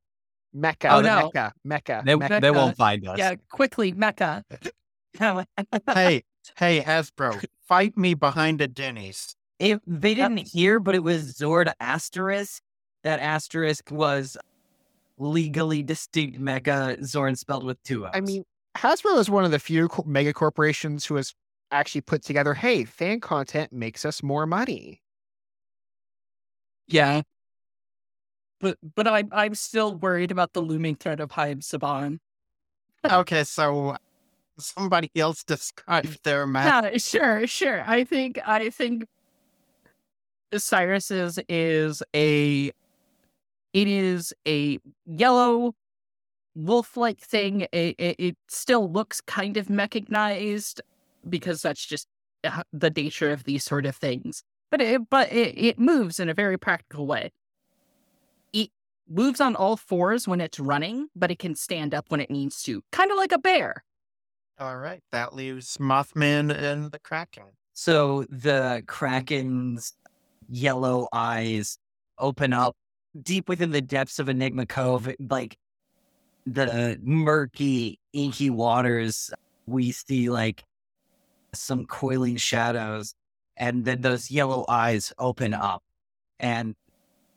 Mecha. 0.55 0.91
Oh, 0.91 1.01
no. 1.01 1.31
Mecha. 1.35 1.53
Mecha. 1.67 2.05
They, 2.05 2.15
Mecha. 2.15 2.41
they 2.41 2.51
won't 2.51 2.77
find 2.77 3.07
us. 3.07 3.19
Yeah, 3.19 3.35
quickly, 3.51 3.93
Mecha. 3.93 4.43
hey, 5.95 6.23
hey, 6.57 6.81
Hasbro, 6.81 7.45
fight 7.67 7.97
me 7.97 8.15
behind 8.15 8.61
a 8.61 8.69
Denny's. 8.69 9.35
If 9.59 9.81
they 9.87 10.15
didn't 10.15 10.49
hear, 10.49 10.79
but 10.81 10.95
it 10.95 11.03
was 11.03 11.35
Zord 11.35 11.73
asterisk. 11.81 12.63
That 13.05 13.21
asterisk 13.21 13.91
was 13.93 14.37
legally 15.19 15.83
distinct 15.83 16.41
Mecha 16.41 17.03
Zorn 17.05 17.37
spelled 17.37 17.65
with 17.65 17.83
two 17.85 18.05
O's. 18.07 18.11
I 18.15 18.21
mean, 18.21 18.45
Hasbro 18.77 19.19
is 19.19 19.31
one 19.31 19.45
of 19.45 19.51
the 19.51 19.59
few 19.59 19.89
co- 19.89 20.05
mega 20.07 20.33
corporations 20.33 21.05
who 21.07 21.15
has 21.17 21.33
actually 21.71 22.01
put 22.03 22.23
together. 22.23 22.55
Hey, 22.55 22.85
fan 22.85 23.21
content 23.21 23.73
makes 23.73 24.05
us 24.05 24.23
more 24.23 24.47
money. 24.47 25.01
Yeah. 26.89 27.23
But 28.61 28.79
but 28.95 29.07
I'm 29.07 29.29
I'm 29.33 29.55
still 29.55 29.95
worried 29.95 30.31
about 30.31 30.53
the 30.53 30.61
looming 30.61 30.97
threat 30.97 31.21
of 31.21 31.33
Haim 31.33 31.61
Saban. 31.61 32.19
Okay, 33.09 33.45
so 33.45 33.97
somebody 34.59 35.09
else 35.15 35.45
describe 35.45 36.17
their 36.25 36.49
map. 36.49 36.85
Yeah, 36.85 36.99
sure, 36.99 37.47
sure. 37.47 37.85
I 37.87 38.03
think 38.03 38.41
I 38.45 38.71
think 38.71 39.07
Cyrus's 40.53 41.39
is 41.49 42.03
a 42.15 42.73
it 43.73 43.89
is 43.89 44.33
a 44.47 44.79
yellow 45.07 45.75
wolf-like 46.55 47.21
thing. 47.21 47.63
It, 47.73 47.95
it, 47.99 48.17
it 48.19 48.37
still 48.49 48.91
looks 48.91 49.21
kind 49.21 49.57
of 49.57 49.71
mechanized 49.71 50.81
because 51.29 51.63
that's 51.63 51.85
just 51.85 52.09
uh, 52.45 52.63
the 52.73 52.91
nature 52.91 53.31
of 53.31 53.45
these 53.45 53.65
sort 53.65 53.87
of 53.87 53.95
things. 53.95 54.43
But 54.71 54.81
it 54.81 55.09
but 55.11 55.33
it, 55.33 55.55
it 55.57 55.79
moves 55.79 56.21
in 56.21 56.29
a 56.29 56.35
very 56.35 56.59
practical 56.59 57.07
way. 57.07 57.33
It 58.53 58.71
moves 59.09 59.41
on 59.41 59.57
all 59.57 59.77
fours 59.77 60.29
when 60.29 60.41
it's 60.41 60.61
running, 60.61 61.09
but 61.17 61.31
it 61.31 61.39
can 61.39 61.55
stand 61.55 61.95
up 61.95 62.07
when 62.09 62.21
it 62.21 62.31
needs 62.31 62.63
to, 62.65 62.83
kind 62.93 63.11
of 63.11 63.17
like 63.17 63.33
a 63.33 63.39
bear. 63.39 63.85
All 64.59 64.77
right, 64.77 65.03
that 65.13 65.35
leaves 65.35 65.77
Mothman 65.79 66.53
and 66.55 66.91
the 66.91 66.99
Kraken. 66.99 67.45
So 67.75 68.25
the 68.29 68.83
Kraken's 68.87 69.95
yellow 70.49 71.09
eyes 71.13 71.79
open 72.19 72.53
up 72.53 72.75
deep 73.23 73.49
within 73.49 73.71
the 73.71 73.81
depths 73.81 74.19
of 74.19 74.29
Enigma 74.29 74.67
Cove, 74.67 75.09
like 75.21 75.57
the 76.45 76.99
murky, 77.03 78.01
inky 78.13 78.51
waters. 78.51 79.31
We 79.67 79.93
see 79.93 80.29
like 80.29 80.65
some 81.55 81.87
coiling 81.87 82.37
shadows, 82.37 83.15
and 83.59 83.85
then 83.85 84.01
those 84.01 84.31
yellow 84.31 84.65
eyes 84.69 85.13
open 85.19 85.53
up, 85.53 85.83
and 86.39 86.75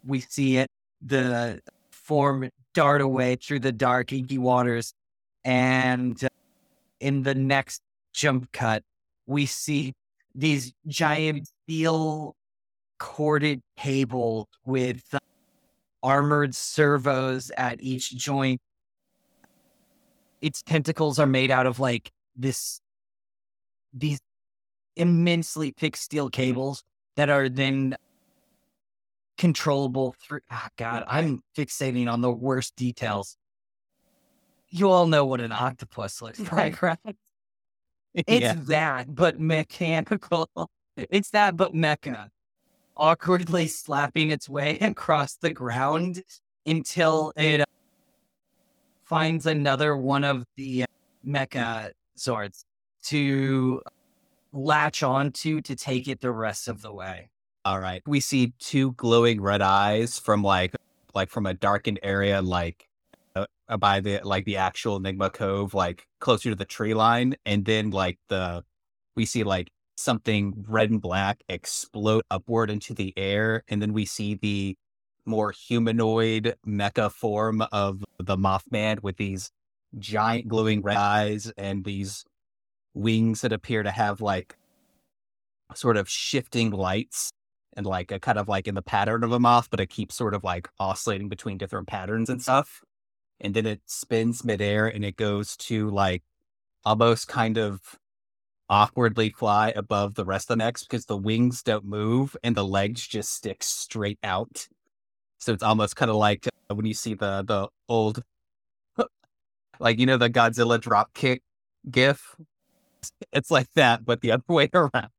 we 0.05 0.21
see 0.21 0.57
it, 0.57 0.69
the 1.01 1.59
form 1.89 2.49
dart 2.73 3.01
away 3.01 3.35
through 3.35 3.59
the 3.59 3.71
dark, 3.71 4.13
inky 4.13 4.37
waters, 4.37 4.93
and 5.43 6.27
in 6.99 7.23
the 7.23 7.35
next 7.35 7.81
jump 8.13 8.51
cut, 8.51 8.83
we 9.25 9.45
see 9.45 9.93
these 10.35 10.73
giant 10.87 11.49
steel 11.63 12.35
corded 12.99 13.61
cable 13.77 14.47
with 14.65 15.03
uh, 15.13 15.19
armored 16.03 16.53
servos 16.53 17.51
at 17.57 17.81
each 17.81 18.15
joint. 18.15 18.61
Its 20.41 20.61
tentacles 20.61 21.17
are 21.19 21.25
made 21.25 21.49
out 21.51 21.65
of 21.65 21.79
like 21.79 22.11
this, 22.35 22.79
these 23.93 24.19
immensely 24.95 25.73
thick 25.77 25.95
steel 25.95 26.29
cables 26.29 26.83
that 27.15 27.29
are 27.29 27.49
then 27.49 27.95
controllable 29.37 30.15
through. 30.21 30.41
Ah, 30.49 30.69
God, 30.77 31.03
I'm 31.07 31.41
fixating 31.57 32.11
on 32.11 32.21
the 32.21 32.31
worst 32.31 32.75
details. 32.75 33.37
You 34.69 34.89
all 34.89 35.07
know 35.07 35.25
what 35.25 35.41
an 35.41 35.51
octopus 35.51 36.21
looks 36.21 36.39
like, 36.51 36.81
right? 36.81 36.97
It's 38.13 38.41
Yeah. 38.41 38.53
that, 38.67 39.15
but 39.15 39.39
mechanical. 39.39 40.49
It's 40.97 41.29
that, 41.29 41.55
but 41.55 41.73
mecha. 41.73 42.27
Awkwardly 42.97 43.67
slapping 43.67 44.29
its 44.29 44.49
way 44.49 44.77
across 44.79 45.35
the 45.37 45.51
ground 45.53 46.21
until 46.65 47.31
it 47.37 47.61
uh, 47.61 47.65
finds 49.05 49.45
another 49.45 49.95
one 49.95 50.25
of 50.25 50.43
the 50.57 50.83
uh, 50.83 50.85
mecha 51.25 51.91
Zords 52.17 52.65
to 53.05 53.81
latch 54.53 55.03
onto 55.03 55.61
to 55.61 55.75
take 55.75 56.07
it 56.07 56.21
the 56.21 56.31
rest 56.31 56.67
of 56.67 56.81
the 56.81 56.93
way. 56.93 57.29
All 57.63 57.79
right. 57.79 58.01
We 58.07 58.19
see 58.19 58.53
two 58.59 58.93
glowing 58.93 59.41
red 59.41 59.61
eyes 59.61 60.17
from 60.17 60.43
like 60.43 60.75
like 61.13 61.29
from 61.29 61.45
a 61.45 61.53
darkened 61.53 61.99
area 62.01 62.41
like 62.41 62.87
uh, 63.35 63.45
uh, 63.69 63.77
by 63.77 63.99
the 63.99 64.21
like 64.23 64.45
the 64.45 64.57
actual 64.57 64.95
Enigma 64.95 65.29
Cove 65.29 65.73
like 65.73 66.07
closer 66.19 66.49
to 66.49 66.55
the 66.55 66.65
tree 66.65 66.93
line 66.93 67.35
and 67.45 67.65
then 67.65 67.91
like 67.91 68.17
the 68.29 68.63
we 69.15 69.25
see 69.25 69.43
like 69.43 69.69
something 69.97 70.65
red 70.67 70.89
and 70.89 71.01
black 71.01 71.43
explode 71.49 72.23
upward 72.31 72.71
into 72.71 72.93
the 72.93 73.13
air 73.17 73.63
and 73.67 73.81
then 73.81 73.93
we 73.93 74.05
see 74.05 74.35
the 74.35 74.75
more 75.25 75.51
humanoid 75.51 76.55
mecha 76.65 77.11
form 77.11 77.61
of 77.71 78.03
the 78.17 78.37
Mothman 78.37 79.03
with 79.03 79.17
these 79.17 79.51
giant 79.99 80.47
glowing 80.47 80.81
red 80.81 80.97
eyes 80.97 81.51
and 81.57 81.83
these 81.83 82.25
wings 82.93 83.41
that 83.41 83.53
appear 83.53 83.83
to 83.83 83.91
have 83.91 84.21
like 84.21 84.55
sort 85.73 85.97
of 85.97 86.09
shifting 86.09 86.71
lights 86.71 87.31
and 87.73 87.85
like 87.85 88.11
a 88.11 88.19
kind 88.19 88.37
of 88.37 88.47
like 88.47 88.67
in 88.67 88.75
the 88.75 88.81
pattern 88.81 89.23
of 89.23 89.31
a 89.31 89.39
moth, 89.39 89.69
but 89.69 89.79
it 89.79 89.87
keeps 89.87 90.15
sort 90.15 90.33
of 90.33 90.43
like 90.43 90.67
oscillating 90.79 91.29
between 91.29 91.57
different 91.57 91.87
patterns 91.87 92.29
and 92.29 92.41
stuff. 92.41 92.81
And 93.39 93.53
then 93.53 93.65
it 93.65 93.81
spins 93.85 94.43
midair 94.43 94.87
and 94.87 95.03
it 95.05 95.15
goes 95.15 95.55
to 95.57 95.89
like 95.89 96.23
almost 96.83 97.27
kind 97.27 97.57
of 97.57 97.79
awkwardly 98.69 99.29
fly 99.29 99.73
above 99.75 100.15
the 100.15 100.25
rest 100.25 100.45
of 100.45 100.57
the 100.57 100.63
mechs 100.63 100.83
because 100.83 101.05
the 101.05 101.17
wings 101.17 101.61
don't 101.61 101.85
move 101.85 102.37
and 102.43 102.55
the 102.55 102.65
legs 102.65 103.05
just 103.05 103.33
stick 103.33 103.63
straight 103.63 104.19
out. 104.23 104.67
So 105.39 105.53
it's 105.53 105.63
almost 105.63 105.95
kind 105.95 106.09
of 106.09 106.17
like 106.17 106.47
uh, 106.47 106.75
when 106.75 106.85
you 106.85 106.93
see 106.93 107.13
the 107.13 107.43
the 107.45 107.67
old, 107.89 108.23
like 109.79 109.99
you 109.99 110.05
know 110.05 110.17
the 110.17 110.29
Godzilla 110.29 110.79
drop 110.79 111.13
kick 111.13 111.41
gif. 111.89 112.35
It's 113.31 113.51
like 113.51 113.71
that, 113.75 114.05
but 114.05 114.21
the 114.21 114.31
other 114.31 114.43
way 114.47 114.69
around, 114.73 115.09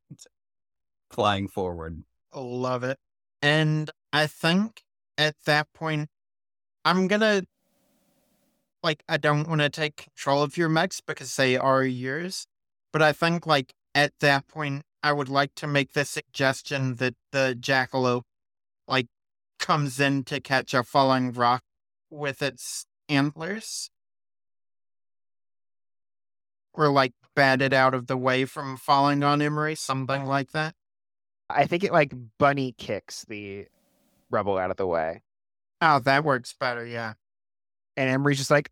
flying 1.11 1.49
forward. 1.49 2.05
Love 2.35 2.85
it. 2.85 2.99
And 3.41 3.91
I 4.12 4.26
think 4.26 4.83
at 5.18 5.35
that 5.47 5.72
point, 5.72 6.09
I'm 6.85 7.09
gonna 7.09 7.43
like 8.83 9.05
I 9.09 9.16
don't 9.16 9.49
want 9.49 9.61
to 9.61 9.70
take 9.70 9.97
control 9.97 10.43
of 10.43 10.57
your 10.57 10.68
mechs 10.68 11.01
because 11.01 11.37
they 11.37 11.57
are 11.57 11.85
yours, 11.85 12.47
but 12.93 13.03
I 13.03 13.12
think 13.12 13.47
like 13.47 13.74
at 13.95 14.12
that 14.20 14.49
point 14.49 14.83
I 15.03 15.12
would 15.12 15.28
like 15.28 15.55
to 15.57 15.66
make 15.66 15.93
the 15.93 16.05
suggestion 16.05 16.97
that 16.97 17.14
the 17.33 17.57
jackalope 17.59 18.22
like 18.89 19.07
comes 19.59 20.01
in 20.01 20.24
to 20.24 20.41
catch 20.41 20.74
a 20.74 20.83
falling 20.83 21.33
rock 21.33 21.62
with 22.11 22.43
its 22.43 22.87
antlers. 23.09 23.91
Or 26.74 26.91
like 26.91 27.12
bat 27.35 27.62
it 27.62 27.72
out 27.72 27.95
of 27.95 28.07
the 28.07 28.16
way 28.16 28.45
from 28.45 28.76
falling 28.76 29.22
on 29.22 29.41
Emery, 29.43 29.74
something 29.74 30.24
like 30.24 30.53
that. 30.53 30.74
I 31.49 31.66
think 31.66 31.85
it 31.85 31.93
like 31.93 32.12
bunny 32.39 32.74
kicks 32.78 33.24
the 33.26 33.66
rebel 34.30 34.59
out 34.59 34.70
of 34.70 34.76
the 34.76 34.87
way. 34.87 35.22
Oh, 35.80 35.99
that 36.01 36.24
works 36.24 36.55
better, 36.59 36.87
yeah. 36.87 37.14
And 37.97 38.09
Emery's 38.09 38.39
just 38.39 38.51
like, 38.51 38.70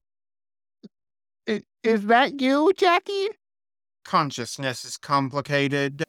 "I- 1.48 1.62
Is 1.82 2.06
that 2.06 2.40
you, 2.40 2.72
Jackie? 2.76 3.28
Consciousness 4.04 4.84
is 4.84 4.96
complicated. 4.96 6.04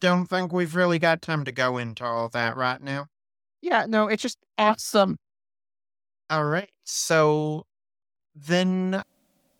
Don't 0.00 0.26
think 0.26 0.52
we've 0.52 0.74
really 0.74 0.98
got 0.98 1.22
time 1.22 1.44
to 1.44 1.52
go 1.52 1.78
into 1.78 2.04
all 2.04 2.28
that 2.30 2.56
right 2.56 2.80
now. 2.80 3.08
Yeah, 3.60 3.86
no, 3.86 4.08
it's 4.08 4.22
just 4.22 4.38
Awesome. 4.58 5.18
All 6.30 6.44
right. 6.44 6.70
So 6.84 7.66
then 8.34 9.02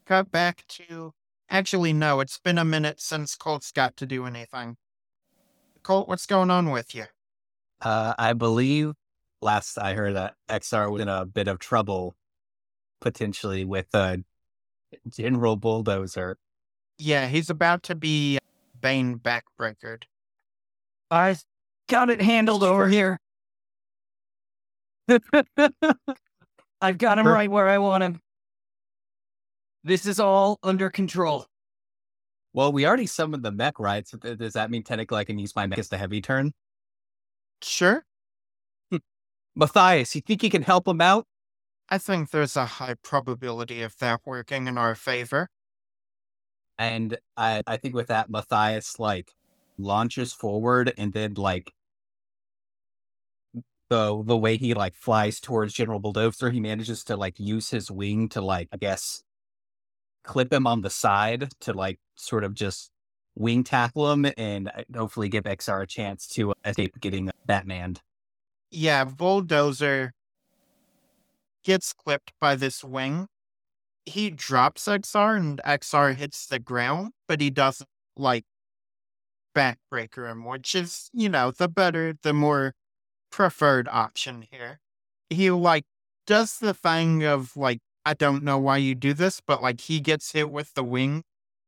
cut 0.06 0.30
back 0.30 0.64
to 0.68 1.12
actually 1.50 1.92
no, 1.92 2.20
it's 2.20 2.38
been 2.38 2.58
a 2.58 2.64
minute 2.64 3.00
since 3.00 3.34
Colt's 3.34 3.72
got 3.72 3.96
to 3.98 4.06
do 4.06 4.26
anything. 4.26 4.76
Colt, 5.82 6.08
what's 6.08 6.26
going 6.26 6.50
on 6.50 6.70
with 6.70 6.94
you? 6.94 7.04
Uh, 7.80 8.14
I 8.18 8.32
believe 8.32 8.92
last 9.42 9.78
I 9.78 9.94
heard 9.94 10.16
that 10.16 10.34
XR 10.48 10.90
was 10.90 11.02
in 11.02 11.08
a 11.08 11.24
bit 11.24 11.48
of 11.48 11.58
trouble, 11.58 12.16
potentially 13.00 13.64
with 13.64 13.86
uh, 13.94 14.18
General 15.08 15.56
Bulldozer. 15.56 16.38
Yeah, 16.98 17.28
he's 17.28 17.50
about 17.50 17.82
to 17.84 17.94
be 17.94 18.38
Bane 18.80 19.18
backbreakered. 19.18 20.04
I 21.10 21.36
got 21.88 22.10
it 22.10 22.20
handled 22.20 22.62
over 22.62 22.88
here. 22.88 23.18
I've 26.80 26.98
got 26.98 27.18
him 27.18 27.26
right 27.26 27.50
where 27.50 27.68
I 27.68 27.78
want 27.78 28.02
him. 28.02 28.20
This 29.86 30.04
is 30.04 30.18
all 30.18 30.58
under 30.64 30.90
control. 30.90 31.46
Well, 32.52 32.72
we 32.72 32.84
already 32.84 33.06
summoned 33.06 33.44
the 33.44 33.52
mech, 33.52 33.78
right? 33.78 34.06
So 34.08 34.18
th- 34.18 34.36
does 34.36 34.54
that 34.54 34.68
mean 34.68 34.82
technically 34.82 35.18
I 35.18 35.22
can 35.22 35.38
use 35.38 35.54
my 35.54 35.68
mech 35.68 35.78
as 35.78 35.88
the 35.90 35.96
heavy 35.96 36.20
turn? 36.20 36.50
Sure. 37.62 38.04
Hmm. 38.90 38.96
Matthias, 39.54 40.16
you 40.16 40.22
think 40.22 40.42
you 40.42 40.50
can 40.50 40.62
help 40.62 40.88
him 40.88 41.00
out? 41.00 41.24
I 41.88 41.98
think 41.98 42.30
there's 42.30 42.56
a 42.56 42.66
high 42.66 42.96
probability 43.00 43.82
of 43.82 43.96
that 43.98 44.22
working 44.26 44.66
in 44.66 44.76
our 44.76 44.96
favor. 44.96 45.50
And 46.80 47.16
I, 47.36 47.62
I 47.68 47.76
think 47.76 47.94
with 47.94 48.08
that, 48.08 48.28
Matthias 48.28 48.98
like 48.98 49.30
launches 49.78 50.32
forward 50.32 50.92
and 50.98 51.12
then 51.12 51.34
like 51.34 51.72
the 53.88 54.20
the 54.24 54.36
way 54.36 54.56
he 54.56 54.74
like 54.74 54.96
flies 54.96 55.38
towards 55.38 55.74
General 55.74 56.00
Bulldozer, 56.00 56.50
he 56.50 56.58
manages 56.58 57.04
to 57.04 57.16
like 57.16 57.38
use 57.38 57.70
his 57.70 57.88
wing 57.88 58.28
to 58.30 58.40
like 58.40 58.68
I 58.72 58.78
guess 58.78 59.22
clip 60.26 60.52
him 60.52 60.66
on 60.66 60.82
the 60.82 60.90
side 60.90 61.48
to 61.60 61.72
like 61.72 61.98
sort 62.16 62.44
of 62.44 62.54
just 62.54 62.90
wing 63.34 63.62
tackle 63.64 64.10
him 64.12 64.26
and 64.36 64.68
uh, 64.68 64.82
hopefully 64.94 65.28
give 65.28 65.44
XR 65.44 65.82
a 65.82 65.86
chance 65.86 66.26
to 66.26 66.54
escape 66.64 66.98
getting 67.00 67.30
Batman. 67.46 67.96
Yeah, 68.70 69.04
Bulldozer 69.04 70.12
gets 71.64 71.92
clipped 71.92 72.32
by 72.40 72.56
this 72.56 72.82
wing. 72.82 73.28
He 74.04 74.30
drops 74.30 74.86
XR 74.86 75.36
and 75.36 75.60
XR 75.64 76.14
hits 76.14 76.46
the 76.46 76.58
ground, 76.58 77.12
but 77.26 77.40
he 77.40 77.50
doesn't 77.50 77.88
like 78.16 78.44
backbreaker 79.54 80.30
him, 80.30 80.44
which 80.44 80.74
is, 80.74 81.10
you 81.12 81.28
know, 81.28 81.50
the 81.50 81.68
better, 81.68 82.14
the 82.22 82.32
more 82.32 82.74
preferred 83.30 83.88
option 83.90 84.46
here. 84.50 84.80
He 85.30 85.50
like 85.50 85.84
does 86.26 86.58
the 86.58 86.74
thing 86.74 87.24
of 87.24 87.56
like, 87.56 87.80
I 88.06 88.14
don't 88.14 88.44
know 88.44 88.56
why 88.56 88.76
you 88.76 88.94
do 88.94 89.12
this, 89.14 89.40
but 89.44 89.60
like 89.60 89.80
he 89.80 89.98
gets 89.98 90.30
hit 90.30 90.48
with 90.48 90.74
the 90.74 90.84
wing 90.84 91.24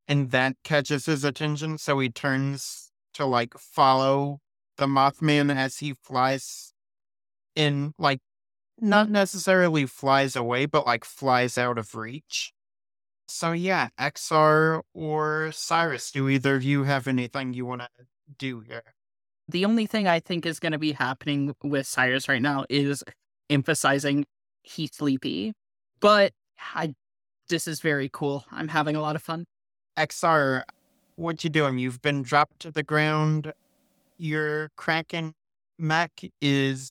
and 0.07 0.30
that 0.30 0.55
catches 0.62 1.07
his 1.07 1.24
attention, 1.24 1.78
so 1.78 1.99
he 1.99 2.09
turns 2.09 2.93
to 3.14 3.26
like 3.26 3.55
follow 3.59 4.39
the 4.76 4.86
Mothman 4.86 5.53
as 5.55 5.78
he 5.78 5.93
flies 5.93 6.72
in 7.57 7.93
like 7.99 8.20
not 8.80 9.11
necessarily 9.11 9.84
flies 9.84 10.36
away, 10.36 10.66
but 10.66 10.86
like 10.86 11.05
flies 11.05 11.59
out 11.59 11.76
of 11.76 11.97
reach. 11.97 12.53
So 13.26 13.51
yeah, 13.51 13.89
XR 13.99 14.82
or 14.95 15.51
Cyrus, 15.51 16.12
do 16.12 16.28
either 16.28 16.55
of 16.55 16.62
you 16.62 16.84
have 16.84 17.09
anything 17.09 17.53
you 17.53 17.66
want 17.66 17.82
to 17.82 17.89
do 18.39 18.61
here? 18.61 18.95
The 19.49 19.64
only 19.64 19.86
thing 19.86 20.07
I 20.07 20.20
think 20.20 20.47
is 20.47 20.61
going 20.61 20.72
to 20.72 20.78
be 20.78 20.93
happening 20.93 21.57
with 21.64 21.89
Cyrus 21.89 22.28
right 22.28 22.41
now 22.41 22.64
is 22.70 23.03
emphasizing 23.51 24.24
he's 24.62 24.95
sleepy. 24.95 25.53
But 26.01 26.32
I, 26.74 26.94
this 27.49 27.66
is 27.66 27.80
very 27.80 28.09
cool. 28.12 28.44
I'm 28.51 28.68
having 28.68 28.96
a 28.96 29.01
lot 29.01 29.16
of 29.16 29.22
fun. 29.22 29.46
XR, 29.99 30.62
what 31.16 31.42
you 31.42 31.51
doing? 31.51 31.78
You've 31.78 32.03
been 32.03 32.22
dropped 32.22 32.61
to 32.61 32.70
the 32.70 32.82
ground. 32.82 33.53
Your 34.16 34.70
Kraken 34.76 35.34
mech 35.78 36.22
is 36.40 36.90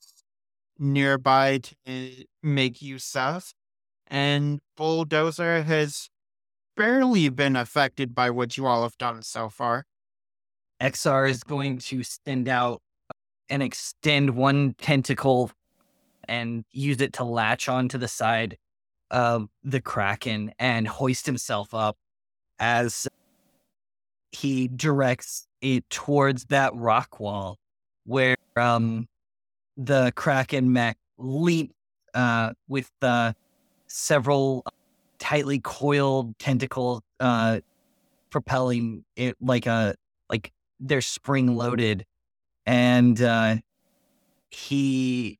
nearby 0.79 1.59
to 1.59 2.25
make 2.43 2.81
use 2.81 3.15
of, 3.15 3.51
and 4.07 4.59
Bulldozer 4.75 5.63
has 5.63 6.09
barely 6.75 7.29
been 7.29 7.55
affected 7.55 8.13
by 8.13 8.29
what 8.29 8.57
you 8.57 8.65
all 8.65 8.83
have 8.83 8.97
done 8.97 9.23
so 9.23 9.49
far. 9.49 9.85
XR 10.81 11.29
is 11.29 11.43
going 11.43 11.79
to 11.79 12.03
send 12.03 12.47
out 12.47 12.81
and 13.49 13.63
extend 13.63 14.31
one 14.31 14.75
tentacle 14.77 15.51
and 16.27 16.65
use 16.71 17.01
it 17.01 17.13
to 17.13 17.23
latch 17.23 17.67
onto 17.67 17.97
the 17.97 18.07
side 18.07 18.57
of 19.11 19.47
the 19.63 19.81
Kraken 19.81 20.53
and 20.59 20.87
hoist 20.87 21.25
himself 21.25 21.73
up 21.73 21.97
as 22.59 23.07
he 24.31 24.67
directs 24.67 25.47
it 25.61 25.89
towards 25.89 26.45
that 26.45 26.75
rock 26.75 27.19
wall 27.19 27.57
where 28.05 28.35
um, 28.55 29.07
the 29.75 30.11
Kraken 30.15 30.71
mech 30.73 30.97
leap 31.17 31.71
uh, 32.13 32.53
with 32.67 32.89
uh, 33.01 33.33
several 33.87 34.65
tightly 35.19 35.59
coiled 35.59 36.37
tentacles 36.39 37.01
uh, 37.19 37.59
propelling 38.29 39.03
it 39.15 39.35
like 39.41 39.65
a 39.65 39.95
like 40.29 40.51
they're 40.79 41.01
spring 41.01 41.55
loaded 41.55 42.05
and 42.65 43.21
uh 43.21 43.55
he 44.51 45.39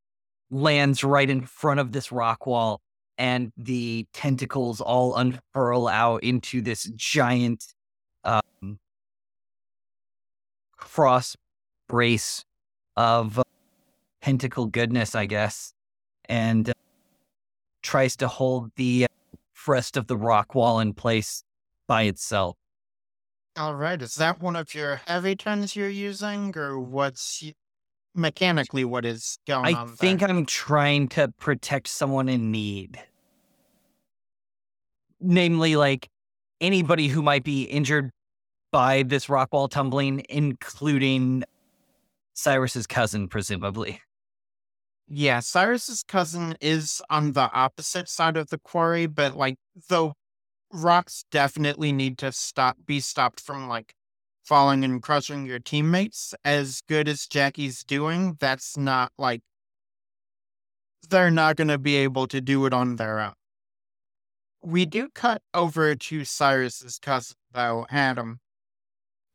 lands 0.49 1.03
right 1.03 1.30
in 1.30 1.41
front 1.41 1.80
of 1.80 1.91
this 1.91 2.11
rock 2.11 2.47
wall 2.47 2.82
and 3.18 3.51
the 3.57 4.05
tentacles 4.13 4.82
all 4.82 5.15
unfurl 5.15 5.88
out 5.88 6.24
into 6.24 6.61
this 6.61 6.91
giant 6.95 7.74
um 8.24 8.80
cross 10.78 11.36
brace 11.88 12.45
of 12.95 13.41
tentacle 14.22 14.65
goodness 14.65 15.15
i 15.15 15.26
guess 15.26 15.74
and 16.30 16.70
uh, 16.70 16.74
tries 17.82 18.15
to 18.18 18.28
hold 18.28 18.72
the 18.76 19.07
rest 19.68 19.97
of 19.97 20.07
the 20.07 20.18
rock 20.18 20.55
wall 20.55 20.80
in 20.80 20.93
place 20.93 21.43
by 21.88 22.03
itself. 22.03 22.55
All 23.57 23.76
right, 23.76 24.01
is 24.01 24.15
that 24.15 24.39
one 24.39 24.55
of 24.55 24.76
your 24.76 25.01
heavy 25.07 25.36
turns 25.36 25.76
you're 25.76 25.89
using, 25.89 26.55
or 26.55 26.80
what's 26.80 27.43
mechanically 28.18 28.84
what 28.84 29.05
is 29.05 29.38
going 29.47 29.65
I 29.65 29.80
on? 29.80 29.88
I 29.88 29.91
think? 29.91 30.24
I'm 30.24 30.45
trying 30.45 31.07
to 31.09 31.32
protect 31.39 31.88
someone 31.88 32.28
in 32.28 32.51
need. 32.51 32.99
Namely, 35.20 35.76
like 35.76 36.09
anybody 36.59 37.07
who 37.07 37.22
might 37.22 37.43
be 37.43 37.63
injured 37.63 38.11
by 38.72 39.03
this 39.03 39.30
rock 39.30 39.53
wall 39.53 39.68
tumbling, 39.68 40.24
including 40.30 41.43
Cyrus's 42.34 42.88
cousin, 42.88 43.28
presumably. 43.28 44.01
Yeah, 45.07 45.39
Cyrus's 45.39 46.03
cousin 46.03 46.57
is 46.59 47.01
on 47.09 47.32
the 47.32 47.49
opposite 47.53 48.09
side 48.09 48.36
of 48.36 48.49
the 48.49 48.57
quarry, 48.57 49.07
but 49.07 49.38
like 49.38 49.55
the 49.88 50.11
rocks 50.74 51.24
definitely 51.32 51.93
need 51.93 52.18
to 52.18 52.32
stop 52.32 52.78
be 52.86 52.99
stopped 52.99 53.39
from 53.39 53.70
like 53.70 53.93
falling 54.48 54.84
and 54.84 55.02
crushing 55.04 55.45
your 55.45 55.60
teammates. 55.60 56.34
As 56.45 56.82
good 56.88 57.08
as 57.08 57.28
Jackie's 57.28 57.84
doing, 57.84 58.38
that's 58.39 58.78
not 58.78 59.12
like 59.18 59.41
they're 61.10 61.32
not 61.32 61.58
gonna 61.58 61.78
be 61.78 61.98
able 61.98 62.28
to 62.28 62.39
do 62.41 62.66
it 62.66 62.74
on 62.74 62.95
their 62.95 63.20
own. 63.20 63.34
We 64.64 64.86
do 64.86 65.10
cut 65.14 65.41
over 65.54 65.95
to 65.95 66.26
Cyrus's 66.26 67.00
cousin 67.00 67.36
though, 67.54 67.86
Adam. 67.89 68.39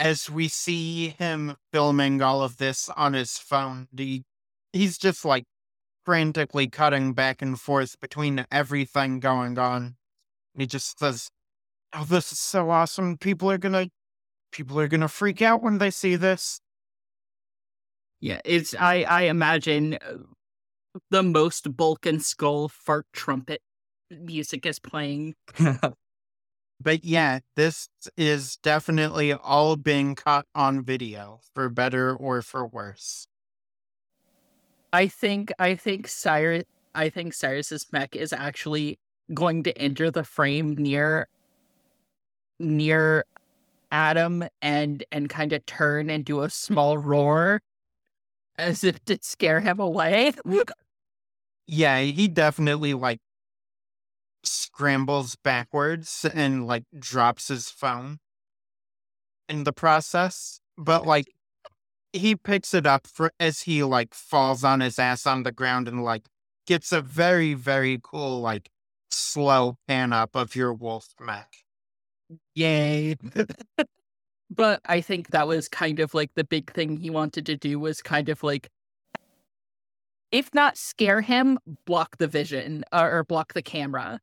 As 0.00 0.28
we 0.28 0.48
see 0.48 1.10
him 1.10 1.56
filming 1.72 2.22
all 2.22 2.42
of 2.42 2.56
this 2.56 2.88
on 2.96 3.12
his 3.12 3.38
phone, 3.38 3.86
he, 3.96 4.24
he's 4.72 4.98
just 4.98 5.24
like 5.24 5.44
frantically 6.04 6.68
cutting 6.68 7.12
back 7.12 7.40
and 7.42 7.60
forth 7.60 8.00
between 8.00 8.44
everything 8.50 9.20
going 9.20 9.58
on. 9.58 9.96
He 10.54 10.66
just 10.66 10.98
says, 10.98 11.30
"Oh, 11.92 12.04
this 12.04 12.32
is 12.32 12.38
so 12.38 12.70
awesome! 12.70 13.16
People 13.16 13.50
are 13.50 13.58
gonna, 13.58 13.88
people 14.53 14.78
are 14.78 14.88
gonna 14.88 15.09
freak 15.09 15.42
out 15.42 15.62
when 15.62 15.78
they 15.78 15.90
see 15.90 16.16
this." 16.16 16.61
Yeah, 18.20 18.40
it's 18.44 18.74
I 18.78 19.03
I 19.03 19.22
imagine 19.22 19.94
uh, 19.94 20.18
the 21.11 21.22
most 21.22 21.76
bulk 21.76 22.07
and 22.07 22.22
skull 22.22 22.68
fart 22.68 23.07
trumpet 23.12 23.61
music 24.11 24.66
is 24.66 24.78
playing. 24.78 25.34
But 26.82 27.05
yeah, 27.05 27.40
this 27.55 27.88
is 28.16 28.57
definitely 28.57 29.32
all 29.32 29.76
being 29.76 30.16
caught 30.16 30.46
on 30.55 30.84
video, 30.84 31.40
for 31.55 31.68
better 31.68 32.14
or 32.14 32.42
for 32.42 32.66
worse. 32.66 33.28
I 34.92 35.07
think 35.07 35.53
I 35.59 35.76
think 35.76 36.09
Cyrus 36.09 36.64
I 36.94 37.09
think 37.09 37.34
Cyrus's 37.34 37.86
mech 37.92 38.16
is 38.16 38.32
actually 38.32 38.98
going 39.32 39.62
to 39.62 39.78
enter 39.78 40.11
the 40.11 40.24
frame 40.24 40.74
near 40.74 41.28
near 42.59 43.24
Adam 43.93 44.43
and 44.62 45.05
and 45.12 45.28
kind 45.28 45.53
of 45.53 45.64
turn 45.66 46.11
and 46.11 46.24
do 46.24 46.40
a 46.40 46.51
small 46.51 46.99
roar 46.99 47.61
as 48.57 48.82
if 48.82 49.05
to 49.05 49.18
scare 49.22 49.61
him 49.61 49.78
away. 49.78 50.32
Yeah, 51.66 52.01
he 52.01 52.26
definitely 52.26 52.95
like 52.95 53.20
scrambles 54.45 55.36
backwards 55.36 56.26
and 56.34 56.66
like 56.66 56.84
drops 56.99 57.49
his 57.49 57.70
phone 57.70 58.18
in 59.49 59.64
the 59.64 59.72
process. 59.72 60.61
But 60.76 61.07
like 61.07 61.26
he 62.12 62.34
picks 62.36 62.74
it 62.74 62.86
up 62.86 63.07
for 63.07 63.32
as 63.38 63.62
he 63.62 63.82
like 63.82 64.14
falls 64.14 64.64
on 64.64 64.80
his 64.80 64.99
ass 64.99 65.26
on 65.26 65.43
the 65.43 65.53
ground 65.53 65.86
and 65.88 66.03
like 66.03 66.28
gets 66.66 66.93
a 66.93 67.01
very, 67.01 67.55
very 67.55 68.01
cool 68.03 68.40
like 68.40 68.70
slow 69.11 69.76
pan 69.86 70.12
up 70.12 70.34
of 70.34 70.57
your 70.57 70.72
wolf 70.72 71.14
mech. 71.20 71.61
Yay. 72.54 73.16
but 74.50 74.80
I 74.84 75.00
think 75.00 75.28
that 75.30 75.46
was 75.48 75.68
kind 75.68 76.00
of 76.00 76.14
like 76.14 76.30
the 76.34 76.44
big 76.44 76.72
thing 76.72 76.96
he 76.96 77.10
wanted 77.10 77.46
to 77.46 77.56
do 77.56 77.78
was 77.78 78.02
kind 78.02 78.28
of 78.28 78.42
like 78.42 78.68
if 80.30 80.52
not 80.54 80.78
scare 80.78 81.20
him, 81.20 81.58
block 81.84 82.16
the 82.16 82.26
vision 82.26 82.84
uh, 82.90 83.02
or 83.10 83.22
block 83.22 83.52
the 83.52 83.60
camera. 83.62 84.18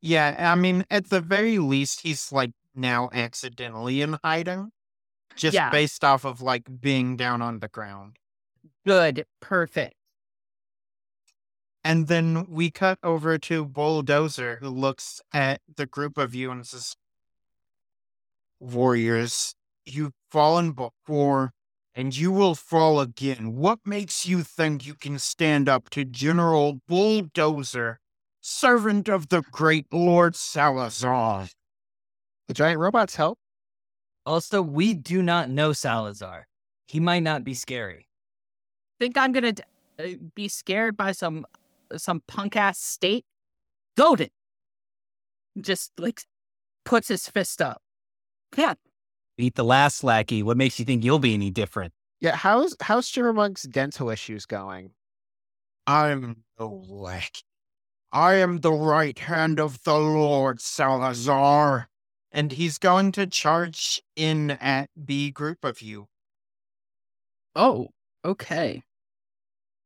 Yeah, 0.00 0.52
I 0.52 0.54
mean, 0.56 0.84
at 0.90 1.10
the 1.10 1.20
very 1.20 1.58
least, 1.58 2.00
he's 2.02 2.32
like 2.32 2.50
now 2.74 3.08
accidentally 3.12 4.02
in 4.02 4.16
hiding, 4.24 4.70
just 5.36 5.54
Yeah. 5.54 5.70
based 5.70 6.04
off 6.04 6.24
of 6.24 6.40
like 6.42 6.80
being 6.80 7.16
down 7.16 7.42
on 7.42 7.60
the 7.60 7.68
ground. 7.68 8.16
Good, 8.86 9.24
perfect. 9.40 9.94
And 11.88 12.06
then 12.06 12.44
we 12.50 12.70
cut 12.70 12.98
over 13.02 13.38
to 13.38 13.64
Bulldozer, 13.64 14.58
who 14.60 14.68
looks 14.68 15.22
at 15.32 15.62
the 15.74 15.86
group 15.86 16.18
of 16.18 16.34
you 16.34 16.50
and 16.50 16.66
says, 16.66 16.96
Warriors, 18.60 19.54
you've 19.86 20.12
fallen 20.30 20.72
before, 20.72 21.54
and 21.94 22.14
you 22.14 22.30
will 22.30 22.54
fall 22.54 23.00
again. 23.00 23.56
What 23.56 23.78
makes 23.86 24.26
you 24.26 24.42
think 24.42 24.86
you 24.86 24.92
can 24.92 25.18
stand 25.18 25.66
up 25.66 25.88
to 25.88 26.04
General 26.04 26.82
Bulldozer, 26.86 28.00
servant 28.42 29.08
of 29.08 29.30
the 29.30 29.40
great 29.50 29.86
Lord 29.90 30.36
Salazar? 30.36 31.48
The 32.48 32.54
giant 32.54 32.80
robots 32.80 33.16
help. 33.16 33.38
Also, 34.26 34.60
we 34.60 34.92
do 34.92 35.22
not 35.22 35.48
know 35.48 35.72
Salazar. 35.72 36.48
He 36.86 37.00
might 37.00 37.22
not 37.22 37.44
be 37.44 37.54
scary. 37.54 38.08
Think 39.00 39.16
I'm 39.16 39.32
gonna 39.32 39.52
d- 39.52 39.62
uh, 39.98 40.08
be 40.34 40.48
scared 40.48 40.94
by 40.94 41.12
some 41.12 41.46
some 41.96 42.22
punk 42.26 42.56
ass 42.56 42.78
state? 42.78 43.24
Golden 43.96 44.28
just 45.60 45.92
like 45.98 46.22
puts 46.84 47.08
his 47.08 47.28
fist 47.28 47.60
up. 47.60 47.82
Yeah, 48.56 48.74
Beat 49.38 49.54
the 49.54 49.64
last 49.64 50.02
lackey. 50.02 50.42
What 50.42 50.56
makes 50.56 50.80
you 50.80 50.84
think 50.84 51.04
you'll 51.04 51.20
be 51.20 51.32
any 51.32 51.50
different? 51.50 51.92
Yeah, 52.20 52.34
how's 52.34 52.74
how's 52.80 53.08
Shivermonk's 53.08 53.62
dental 53.62 54.10
issues 54.10 54.46
going? 54.46 54.90
I'm 55.86 56.42
no 56.58 56.84
lackey. 56.88 57.42
I 58.10 58.34
am 58.34 58.58
the 58.58 58.72
right 58.72 59.16
hand 59.16 59.60
of 59.60 59.84
the 59.84 59.96
Lord 59.96 60.60
Salazar. 60.60 61.88
And 62.32 62.52
he's 62.52 62.78
going 62.78 63.12
to 63.12 63.26
charge 63.26 64.02
in 64.16 64.50
at 64.50 64.90
the 64.96 65.30
group 65.30 65.64
of 65.64 65.80
you. 65.80 66.08
Oh, 67.54 67.88
okay. 68.24 68.82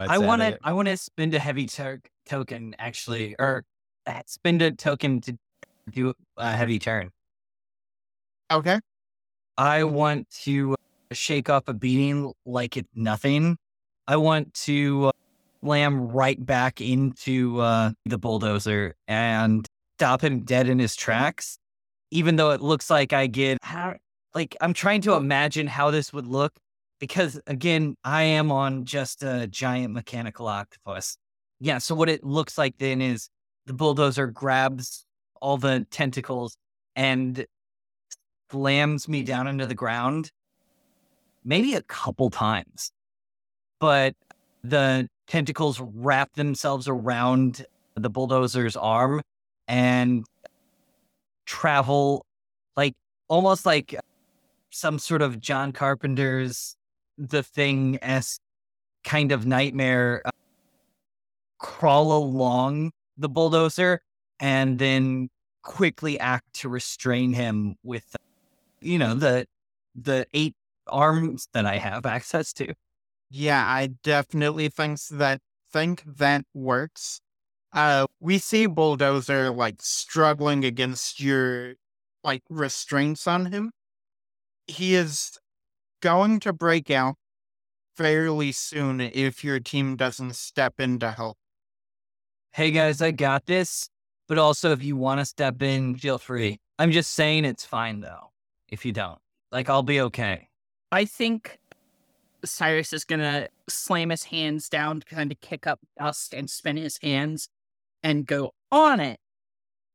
I 0.08 0.18
want 0.18 0.42
to. 0.42 0.58
I 0.62 0.72
want 0.72 0.88
to 0.88 0.96
spend 0.96 1.34
a 1.34 1.38
heavy 1.38 1.66
to- 1.66 2.00
token 2.26 2.74
actually, 2.78 3.34
or 3.38 3.64
uh, 4.06 4.22
spend 4.26 4.62
a 4.62 4.72
token 4.72 5.20
to 5.22 5.36
do 5.90 6.14
a 6.36 6.52
heavy 6.52 6.78
turn. 6.78 7.10
Okay. 8.50 8.80
I 9.56 9.84
want 9.84 10.28
to 10.44 10.76
shake 11.12 11.50
off 11.50 11.64
a 11.68 11.74
beating 11.74 12.32
like 12.46 12.76
it's 12.76 12.88
nothing. 12.94 13.56
I 14.06 14.16
want 14.16 14.52
to 14.54 15.06
uh, 15.06 15.12
slam 15.62 16.08
right 16.08 16.44
back 16.44 16.80
into 16.80 17.60
uh, 17.60 17.92
the 18.04 18.18
bulldozer 18.18 18.94
and 19.06 19.66
stop 19.98 20.22
him 20.22 20.40
dead 20.40 20.68
in 20.68 20.78
his 20.78 20.96
tracks. 20.96 21.58
Even 22.10 22.36
though 22.36 22.50
it 22.50 22.60
looks 22.60 22.90
like 22.90 23.12
I 23.12 23.26
get 23.26 23.58
how, 23.62 23.94
like 24.34 24.56
I'm 24.60 24.74
trying 24.74 25.00
to 25.02 25.14
imagine 25.14 25.66
how 25.66 25.90
this 25.90 26.12
would 26.12 26.26
look 26.26 26.52
because 27.02 27.40
again, 27.48 27.96
I 28.04 28.22
am 28.22 28.52
on 28.52 28.84
just 28.84 29.24
a 29.24 29.48
giant 29.48 29.92
mechanical 29.92 30.46
octopus. 30.46 31.16
Yeah, 31.58 31.78
so 31.78 31.96
what 31.96 32.08
it 32.08 32.22
looks 32.22 32.56
like 32.56 32.78
then 32.78 33.02
is 33.02 33.28
the 33.66 33.72
bulldozer 33.72 34.28
grabs 34.28 35.04
all 35.40 35.56
the 35.56 35.84
tentacles 35.90 36.56
and 36.94 37.44
slams 38.52 39.08
me 39.08 39.24
down 39.24 39.48
into 39.48 39.66
the 39.66 39.74
ground 39.74 40.30
maybe 41.44 41.74
a 41.74 41.82
couple 41.82 42.30
times. 42.30 42.92
But 43.80 44.14
the 44.62 45.08
tentacles 45.26 45.80
wrap 45.80 46.32
themselves 46.34 46.86
around 46.86 47.66
the 47.96 48.10
bulldozer's 48.10 48.76
arm 48.76 49.22
and 49.66 50.24
travel 51.46 52.24
like 52.76 52.94
almost 53.26 53.66
like 53.66 53.98
some 54.70 55.00
sort 55.00 55.20
of 55.20 55.40
John 55.40 55.72
Carpenter's 55.72 56.76
The 57.22 57.42
Thing 57.42 57.98
esque 58.02 58.40
kind 59.04 59.32
of 59.32 59.46
nightmare 59.46 60.22
uh, 60.24 60.30
crawl 61.58 62.12
along 62.16 62.92
the 63.16 63.28
bulldozer 63.28 64.00
and 64.40 64.78
then 64.78 65.28
quickly 65.62 66.18
act 66.18 66.52
to 66.54 66.68
restrain 66.68 67.32
him 67.32 67.76
with 67.84 68.16
you 68.80 68.98
know 68.98 69.14
the 69.14 69.46
the 69.94 70.26
eight 70.34 70.54
arms 70.88 71.46
that 71.52 71.64
I 71.66 71.78
have 71.78 72.06
access 72.06 72.52
to. 72.54 72.74
Yeah, 73.30 73.64
I 73.64 73.88
definitely 74.02 74.68
think 74.68 74.98
that 75.12 75.40
think 75.72 76.02
that 76.06 76.44
works. 76.54 77.20
Uh 77.72 78.06
we 78.20 78.38
see 78.38 78.66
Bulldozer 78.66 79.50
like 79.50 79.76
struggling 79.80 80.64
against 80.64 81.20
your 81.20 81.74
like 82.24 82.42
restraints 82.50 83.26
on 83.26 83.46
him. 83.46 83.70
He 84.66 84.94
is 84.94 85.38
going 86.02 86.40
to 86.40 86.52
break 86.52 86.90
out 86.90 87.14
fairly 87.96 88.52
soon 88.52 89.00
if 89.00 89.42
your 89.42 89.60
team 89.60 89.96
doesn't 89.96 90.36
step 90.36 90.74
in 90.78 90.98
to 90.98 91.12
help. 91.12 91.38
Hey 92.50 92.70
guys, 92.70 93.00
I 93.00 93.12
got 93.12 93.46
this. 93.46 93.88
But 94.28 94.38
also, 94.38 94.72
if 94.72 94.82
you 94.82 94.96
want 94.96 95.20
to 95.20 95.24
step 95.24 95.62
in, 95.62 95.96
feel 95.96 96.18
free. 96.18 96.58
I'm 96.78 96.90
just 96.90 97.12
saying 97.12 97.44
it's 97.44 97.64
fine 97.64 98.00
though. 98.00 98.30
If 98.68 98.84
you 98.84 98.92
don't, 98.92 99.18
like, 99.50 99.68
I'll 99.68 99.82
be 99.82 100.00
okay. 100.00 100.48
I 100.90 101.04
think 101.04 101.58
Cyrus 102.44 102.92
is 102.92 103.04
gonna 103.04 103.48
slam 103.68 104.10
his 104.10 104.24
hands 104.24 104.68
down, 104.68 105.00
kind 105.02 105.30
of 105.30 105.40
kick 105.40 105.66
up 105.66 105.80
dust 105.98 106.34
and 106.34 106.48
spin 106.48 106.76
his 106.76 106.98
hands 107.02 107.48
and 108.02 108.26
go 108.26 108.52
on 108.70 109.00
it. 109.00 109.18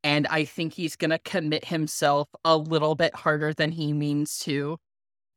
And 0.04 0.28
I 0.28 0.46
think 0.46 0.74
he's 0.74 0.96
gonna 0.96 1.20
commit 1.20 1.66
himself 1.66 2.30
a 2.46 2.56
little 2.56 2.96
bit 2.96 3.16
harder 3.16 3.54
than 3.54 3.72
he 3.72 3.92
means 3.92 4.40
to 4.40 4.78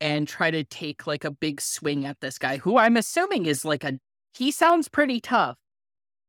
and 0.01 0.27
try 0.27 0.51
to 0.51 0.65
take 0.65 1.07
like 1.07 1.25
a 1.25 1.31
big 1.31 1.61
swing 1.61 2.07
at 2.07 2.21
this 2.21 2.39
guy, 2.39 2.59
who 2.59 2.79
I'm 2.79 2.97
assuming 2.97 3.47
is 3.47 3.65
like 3.65 3.85
a 3.85 3.99
he 4.33 4.51
sounds 4.51 4.89
pretty 4.89 5.21
tough. 5.21 5.57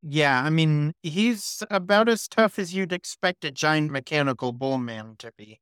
Yeah, 0.03 0.41
I 0.43 0.49
mean, 0.49 0.93
he's 1.03 1.61
about 1.69 2.09
as 2.09 2.27
tough 2.27 2.57
as 2.57 2.73
you'd 2.73 2.91
expect 2.91 3.45
a 3.45 3.51
giant 3.51 3.91
mechanical 3.91 4.51
bullman 4.51 5.15
to 5.19 5.31
be. 5.37 5.61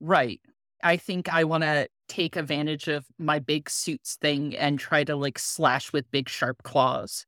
Right. 0.00 0.40
I 0.82 0.96
think 0.96 1.32
I 1.32 1.44
want 1.44 1.64
to 1.64 1.88
take 2.08 2.36
advantage 2.36 2.86
of 2.88 3.06
my 3.18 3.38
big 3.40 3.68
suits 3.68 4.16
thing 4.20 4.54
and 4.54 4.78
try 4.78 5.02
to 5.04 5.16
like 5.16 5.38
slash 5.38 5.92
with 5.92 6.10
big 6.12 6.28
sharp 6.28 6.62
claws. 6.62 7.26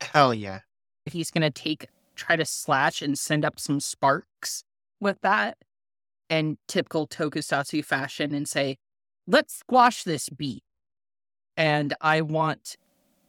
Hell 0.00 0.34
yeah. 0.34 0.60
He's 1.06 1.30
going 1.30 1.42
to 1.42 1.50
take, 1.50 1.86
try 2.14 2.36
to 2.36 2.44
slash 2.44 3.00
and 3.00 3.18
send 3.18 3.44
up 3.44 3.58
some 3.58 3.80
sparks 3.80 4.64
with 5.00 5.20
that 5.22 5.56
and 6.30 6.58
typical 6.68 7.06
tokusatsu 7.06 7.84
fashion 7.84 8.34
and 8.34 8.48
say, 8.48 8.76
let's 9.26 9.54
squash 9.54 10.04
this 10.04 10.28
beat. 10.28 10.62
And 11.56 11.94
I 12.00 12.20
want 12.20 12.76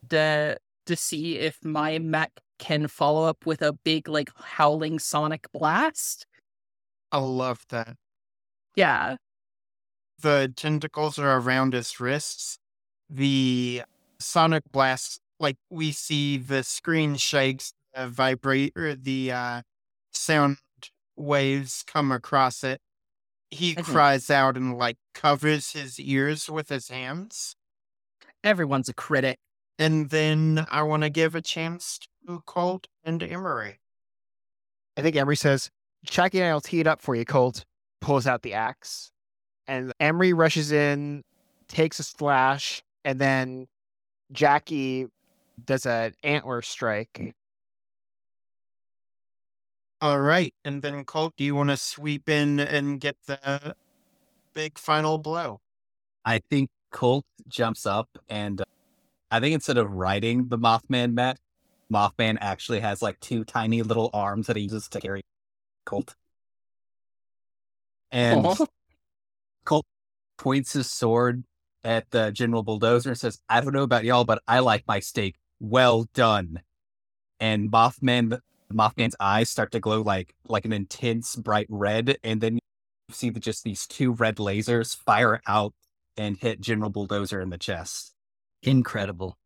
the, 0.08 0.58
to 0.86 0.96
see 0.96 1.38
if 1.38 1.58
my 1.64 1.98
mech 1.98 2.32
can 2.58 2.88
follow 2.88 3.24
up 3.24 3.46
with 3.46 3.62
a 3.62 3.72
big, 3.72 4.08
like, 4.08 4.30
howling 4.36 4.98
sonic 4.98 5.46
blast. 5.52 6.26
I 7.10 7.18
love 7.18 7.64
that. 7.70 7.96
Yeah. 8.76 9.16
The 10.20 10.52
tentacles 10.54 11.18
are 11.18 11.38
around 11.38 11.72
his 11.72 11.98
wrists. 11.98 12.58
The 13.08 13.82
sonic 14.18 14.62
blast, 14.70 15.20
like 15.40 15.56
we 15.70 15.90
see 15.90 16.36
the 16.36 16.62
screen 16.62 17.16
shakes, 17.16 17.72
uh, 17.94 18.06
vibrate, 18.06 18.76
or 18.76 18.94
the 18.94 19.32
uh, 19.32 19.62
sound 20.12 20.58
waves 21.16 21.82
come 21.86 22.12
across 22.12 22.62
it. 22.62 22.80
He 23.50 23.74
cries 23.74 24.30
out 24.30 24.56
and 24.56 24.78
like 24.78 24.96
covers 25.12 25.72
his 25.72 25.98
ears 25.98 26.48
with 26.48 26.68
his 26.68 26.88
hands. 26.88 27.56
Everyone's 28.44 28.88
a 28.88 28.94
critic. 28.94 29.38
And 29.78 30.10
then 30.10 30.66
I 30.70 30.82
want 30.82 31.02
to 31.02 31.10
give 31.10 31.34
a 31.34 31.40
chance 31.40 31.98
to 32.26 32.42
Colt 32.46 32.86
and 33.02 33.22
Emery. 33.22 33.80
I 34.96 35.02
think 35.02 35.16
Emery 35.16 35.36
says, 35.36 35.70
Chucky 36.04 36.40
and 36.40 36.50
I'll 36.50 36.60
tee 36.60 36.80
it 36.80 36.86
up 36.86 37.00
for 37.00 37.14
you, 37.14 37.24
Colt. 37.24 37.64
Pulls 38.00 38.26
out 38.26 38.42
the 38.42 38.54
axe. 38.54 39.10
And 39.66 39.92
Emery 39.98 40.32
rushes 40.32 40.70
in, 40.72 41.22
takes 41.68 41.98
a 41.98 42.02
slash, 42.02 42.82
and 43.04 43.18
then 43.18 43.68
Jackie 44.32 45.06
does 45.64 45.86
an 45.86 46.14
antler 46.22 46.62
strike. 46.62 47.34
All 50.00 50.20
right. 50.20 50.54
And 50.64 50.82
then 50.82 51.04
Colt, 51.04 51.34
do 51.36 51.44
you 51.44 51.54
want 51.54 51.70
to 51.70 51.76
sweep 51.76 52.28
in 52.28 52.60
and 52.60 53.00
get 53.00 53.16
the 53.26 53.74
big 54.54 54.78
final 54.78 55.18
blow? 55.18 55.60
I 56.24 56.40
think 56.50 56.70
Colt 56.90 57.24
jumps 57.48 57.86
up 57.86 58.08
and 58.28 58.60
uh, 58.60 58.64
I 59.30 59.40
think 59.40 59.54
instead 59.54 59.76
of 59.76 59.90
riding 59.90 60.48
the 60.48 60.58
Mothman 60.58 61.12
Matt, 61.12 61.38
Mothman 61.92 62.38
actually 62.40 62.80
has 62.80 63.02
like 63.02 63.20
two 63.20 63.44
tiny 63.44 63.82
little 63.82 64.10
arms 64.12 64.46
that 64.46 64.56
he 64.56 64.62
uses 64.62 64.88
to 64.88 65.00
carry 65.00 65.22
Colt. 65.84 66.14
And. 68.10 68.46
Colt 69.64 69.86
points 70.36 70.72
his 70.72 70.90
sword 70.90 71.44
at 71.84 72.10
the 72.10 72.30
General 72.32 72.62
Bulldozer 72.62 73.10
and 73.10 73.18
says, 73.18 73.38
I 73.48 73.60
don't 73.60 73.72
know 73.72 73.82
about 73.82 74.04
y'all, 74.04 74.24
but 74.24 74.42
I 74.48 74.60
like 74.60 74.84
my 74.88 75.00
steak 75.00 75.36
well 75.60 76.08
done. 76.14 76.62
And 77.38 77.70
Mothman 77.70 78.40
Mothman's 78.72 79.16
eyes 79.20 79.50
start 79.50 79.72
to 79.72 79.80
glow 79.80 80.02
like 80.02 80.34
like 80.46 80.64
an 80.64 80.72
intense 80.72 81.36
bright 81.36 81.66
red, 81.68 82.18
and 82.22 82.40
then 82.40 82.54
you 82.54 82.60
see 83.10 83.30
the, 83.30 83.40
just 83.40 83.64
these 83.64 83.86
two 83.86 84.12
red 84.12 84.36
lasers 84.36 84.96
fire 84.96 85.40
out 85.46 85.74
and 86.16 86.36
hit 86.36 86.60
General 86.60 86.90
Bulldozer 86.90 87.40
in 87.40 87.50
the 87.50 87.58
chest. 87.58 88.14
Incredible. 88.62 89.38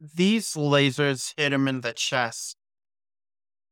These 0.00 0.54
lasers 0.54 1.34
hit 1.36 1.52
him 1.52 1.66
in 1.66 1.80
the 1.80 1.92
chest. 1.92 2.56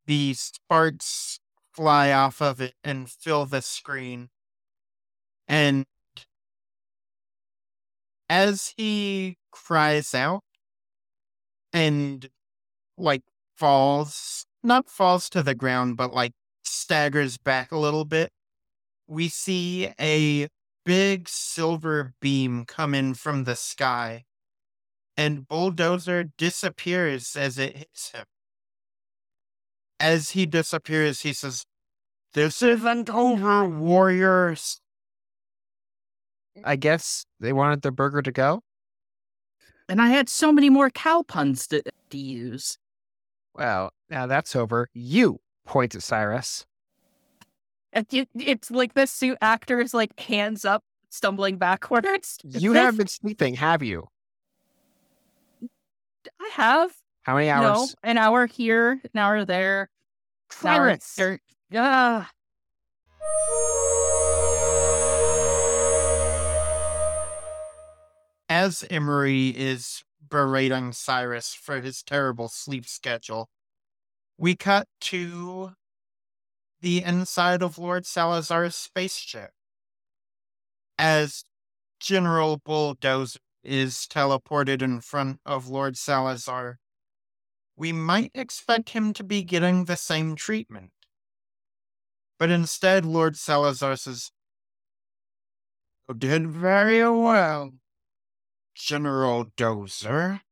The 0.06 0.34
sparks 0.34 1.40
fly 1.72 2.12
off 2.12 2.40
of 2.40 2.60
it 2.60 2.74
and 2.82 3.10
fill 3.10 3.46
the 3.46 3.62
screen. 3.62 4.30
And 5.46 5.86
as 8.28 8.74
he 8.76 9.36
cries 9.50 10.14
out 10.14 10.42
and 11.72 12.28
like 12.96 13.22
falls, 13.54 14.45
not 14.66 14.90
falls 14.90 15.30
to 15.30 15.42
the 15.42 15.54
ground, 15.54 15.96
but 15.96 16.12
like 16.12 16.32
staggers 16.64 17.38
back 17.38 17.72
a 17.72 17.78
little 17.78 18.04
bit, 18.04 18.30
we 19.06 19.28
see 19.28 19.90
a 20.00 20.48
big 20.84 21.28
silver 21.28 22.12
beam 22.20 22.64
come 22.66 22.94
in 22.94 23.14
from 23.14 23.44
the 23.44 23.56
sky 23.56 24.24
and 25.16 25.48
Bulldozer 25.48 26.24
disappears 26.36 27.36
as 27.36 27.58
it 27.58 27.76
hits 27.76 28.10
him. 28.10 28.24
As 29.98 30.30
he 30.30 30.44
disappears, 30.44 31.22
he 31.22 31.32
says, 31.32 31.64
This 32.34 32.62
isn't 32.62 33.08
over, 33.08 33.66
warriors. 33.66 34.80
I 36.64 36.76
guess 36.76 37.24
they 37.40 37.52
wanted 37.52 37.82
their 37.82 37.92
burger 37.92 38.22
to 38.22 38.32
go. 38.32 38.60
And 39.88 40.02
I 40.02 40.08
had 40.08 40.28
so 40.28 40.52
many 40.52 40.68
more 40.68 40.90
cow 40.90 41.22
puns 41.26 41.66
to, 41.68 41.82
to 42.10 42.18
use. 42.18 42.76
Well, 43.56 43.90
now 44.10 44.26
that's 44.26 44.54
over. 44.54 44.88
You 44.92 45.40
point 45.64 45.94
at 45.94 46.02
Cyrus. 46.02 46.66
It- 47.92 48.12
it- 48.12 48.28
it's 48.34 48.70
like 48.70 48.94
the 48.94 49.06
suit 49.06 49.38
actor 49.40 49.80
is 49.80 49.94
like 49.94 50.18
hands 50.20 50.64
up, 50.64 50.84
stumbling 51.08 51.56
backwards. 51.56 52.38
You 52.44 52.72
This- 52.72 52.82
haven't 52.82 52.98
been 52.98 53.06
sleeping, 53.08 53.54
have 53.54 53.82
you? 53.82 54.08
I 56.40 56.50
have. 56.52 56.92
How 57.22 57.34
many 57.34 57.48
hours? 57.48 57.62
No, 57.62 57.80
hours? 57.80 57.96
an 58.02 58.18
hour 58.18 58.46
here, 58.46 59.00
an 59.14 59.18
hour 59.18 59.44
there. 59.44 59.90
an 60.62 60.68
hour 60.68 60.96
Cyrus! 60.98 61.14
there. 61.14 61.40
Ah. 61.74 62.30
As 68.48 68.84
Emery 68.90 69.48
is 69.48 70.04
berating 70.28 70.92
Cyrus 70.92 71.54
for 71.54 71.80
his 71.80 72.02
terrible 72.02 72.48
sleep 72.48 72.86
schedule, 72.86 73.48
we 74.38 74.54
cut 74.54 74.88
to 75.02 75.72
the 76.80 77.02
inside 77.02 77.62
of 77.62 77.78
Lord 77.78 78.06
Salazar's 78.06 78.76
spaceship. 78.76 79.50
As 80.98 81.44
General 82.00 82.58
Bulldozer 82.64 83.40
is 83.62 84.06
teleported 84.08 84.82
in 84.82 85.00
front 85.00 85.40
of 85.44 85.68
Lord 85.68 85.96
Salazar, 85.96 86.78
we 87.76 87.92
might 87.92 88.30
expect 88.34 88.90
him 88.90 89.12
to 89.12 89.24
be 89.24 89.42
getting 89.42 89.84
the 89.84 89.96
same 89.96 90.36
treatment. 90.36 90.90
But 92.38 92.50
instead, 92.50 93.04
Lord 93.04 93.36
Salazar 93.36 93.96
says, 93.96 94.30
did 96.16 96.46
very 96.46 97.02
well, 97.02 97.72
General 98.76 99.46
Dozer. 99.56 100.42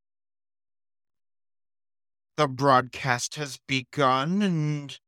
The 2.38 2.48
broadcast 2.48 3.34
has 3.34 3.60
begun, 3.68 4.40
and 4.40 4.98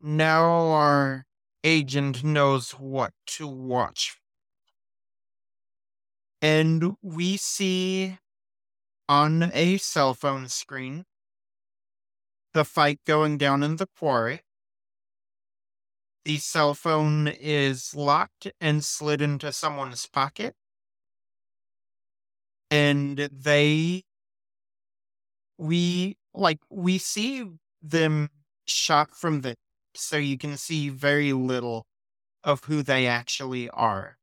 now 0.00 0.44
our 0.70 1.26
agent 1.62 2.24
knows 2.24 2.72
what 2.72 3.12
to 3.26 3.46
watch. 3.46 4.18
And 6.40 6.96
we 7.02 7.36
see 7.36 8.18
on 9.06 9.50
a 9.52 9.76
cell 9.76 10.14
phone 10.14 10.48
screen 10.48 11.04
the 12.54 12.64
fight 12.64 13.00
going 13.06 13.36
down 13.36 13.62
in 13.62 13.76
the 13.76 13.86
quarry. 13.86 14.40
The 16.24 16.38
cell 16.38 16.72
phone 16.72 17.28
is 17.28 17.94
locked 17.94 18.50
and 18.58 18.82
slid 18.82 19.20
into 19.20 19.52
someone's 19.52 20.06
pocket. 20.06 20.56
And 22.74 23.18
they, 23.18 24.02
we, 25.58 26.16
like, 26.34 26.58
we 26.68 26.98
see 26.98 27.44
them 27.80 28.30
shot 28.66 29.14
from 29.14 29.42
the, 29.42 29.54
so 29.94 30.16
you 30.16 30.36
can 30.36 30.56
see 30.56 30.88
very 30.88 31.32
little 31.32 31.86
of 32.42 32.64
who 32.64 32.82
they 32.82 33.06
actually 33.06 33.70
are. 33.70 34.16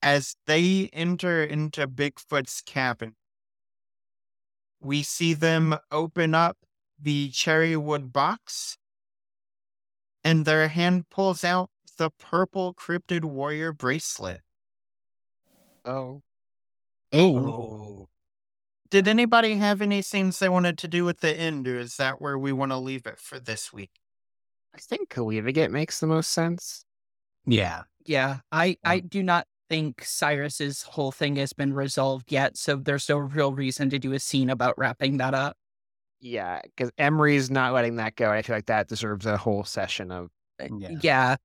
As 0.00 0.36
they 0.46 0.90
enter 0.92 1.42
into 1.42 1.88
Bigfoot's 1.88 2.60
cabin, 2.60 3.16
we 4.80 5.02
see 5.02 5.34
them 5.34 5.76
open 5.90 6.36
up 6.36 6.58
the 7.02 7.30
cherry 7.30 7.76
wood 7.76 8.12
box, 8.12 8.78
and 10.22 10.44
their 10.44 10.68
hand 10.68 11.10
pulls 11.10 11.42
out 11.42 11.70
the 11.98 12.10
purple 12.10 12.74
cryptid 12.74 13.24
warrior 13.24 13.72
bracelet. 13.72 14.42
Oh. 15.84 16.22
Oh. 17.14 18.08
Did 18.90 19.08
anybody 19.08 19.56
have 19.56 19.82
any 19.82 20.02
scenes 20.02 20.38
they 20.38 20.48
wanted 20.48 20.78
to 20.78 20.88
do 20.88 21.08
at 21.08 21.20
the 21.20 21.34
end, 21.34 21.66
or 21.66 21.78
is 21.78 21.96
that 21.96 22.20
where 22.20 22.38
we 22.38 22.52
want 22.52 22.72
to 22.72 22.78
leave 22.78 23.06
it 23.06 23.18
for 23.18 23.40
this 23.40 23.72
week? 23.72 23.90
I 24.74 24.78
think 24.78 25.16
leaving 25.16 25.56
it 25.56 25.70
makes 25.70 26.00
the 26.00 26.06
most 26.06 26.30
sense. 26.30 26.84
Yeah. 27.46 27.82
Yeah, 28.06 28.40
I, 28.52 28.76
I 28.84 29.00
do 29.00 29.22
not 29.22 29.46
think 29.70 30.04
Cyrus's 30.04 30.82
whole 30.82 31.10
thing 31.10 31.36
has 31.36 31.52
been 31.54 31.72
resolved 31.72 32.30
yet, 32.30 32.56
so 32.56 32.76
there's 32.76 33.08
no 33.08 33.16
real 33.16 33.54
reason 33.54 33.88
to 33.90 33.98
do 33.98 34.12
a 34.12 34.18
scene 34.18 34.50
about 34.50 34.76
wrapping 34.76 35.16
that 35.16 35.32
up. 35.32 35.56
Yeah, 36.20 36.60
because 36.62 36.90
Emery's 36.98 37.50
not 37.50 37.72
letting 37.72 37.96
that 37.96 38.16
go. 38.16 38.30
I 38.30 38.42
feel 38.42 38.56
like 38.56 38.66
that 38.66 38.88
deserves 38.88 39.24
a 39.26 39.36
whole 39.36 39.64
session 39.64 40.10
of. 40.10 40.30
Uh, 40.60 40.68
Yeah. 40.78 40.90
yeah. 41.00 41.36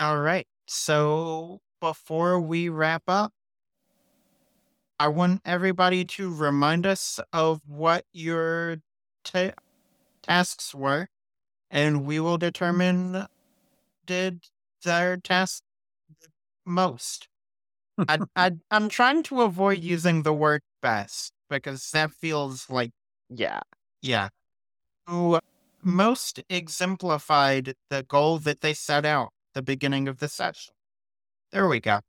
All 0.00 0.18
right. 0.20 0.46
So 0.66 1.60
before 1.80 2.40
we 2.40 2.68
wrap 2.68 3.02
up, 3.08 3.32
I 4.98 5.08
want 5.08 5.42
everybody 5.44 6.04
to 6.04 6.34
remind 6.34 6.86
us 6.86 7.20
of 7.32 7.60
what 7.66 8.04
your 8.12 8.78
ta- 9.24 9.52
tasks 10.22 10.74
were, 10.74 11.08
and 11.70 12.06
we 12.06 12.20
will 12.20 12.38
determine 12.38 13.26
did 14.06 14.46
their 14.84 15.16
task 15.18 15.62
the 16.20 16.28
most. 16.66 17.28
I, 18.08 18.20
I, 18.36 18.52
I'm 18.70 18.88
trying 18.88 19.22
to 19.24 19.42
avoid 19.42 19.80
using 19.80 20.22
the 20.22 20.34
word 20.34 20.62
best 20.82 21.32
because 21.50 21.90
that 21.92 22.12
feels 22.12 22.70
like, 22.70 22.92
Yeah. 23.30 23.60
yeah, 24.02 24.28
who 25.06 25.40
most 25.82 26.40
exemplified 26.50 27.74
the 27.90 28.04
goal 28.04 28.38
that 28.40 28.60
they 28.62 28.74
set 28.74 29.04
out 29.06 29.30
the 29.54 29.62
beginning 29.62 30.08
of 30.08 30.18
the 30.18 30.28
session. 30.28 30.74
There 31.52 31.68
we 31.68 31.80
go. 31.80 32.00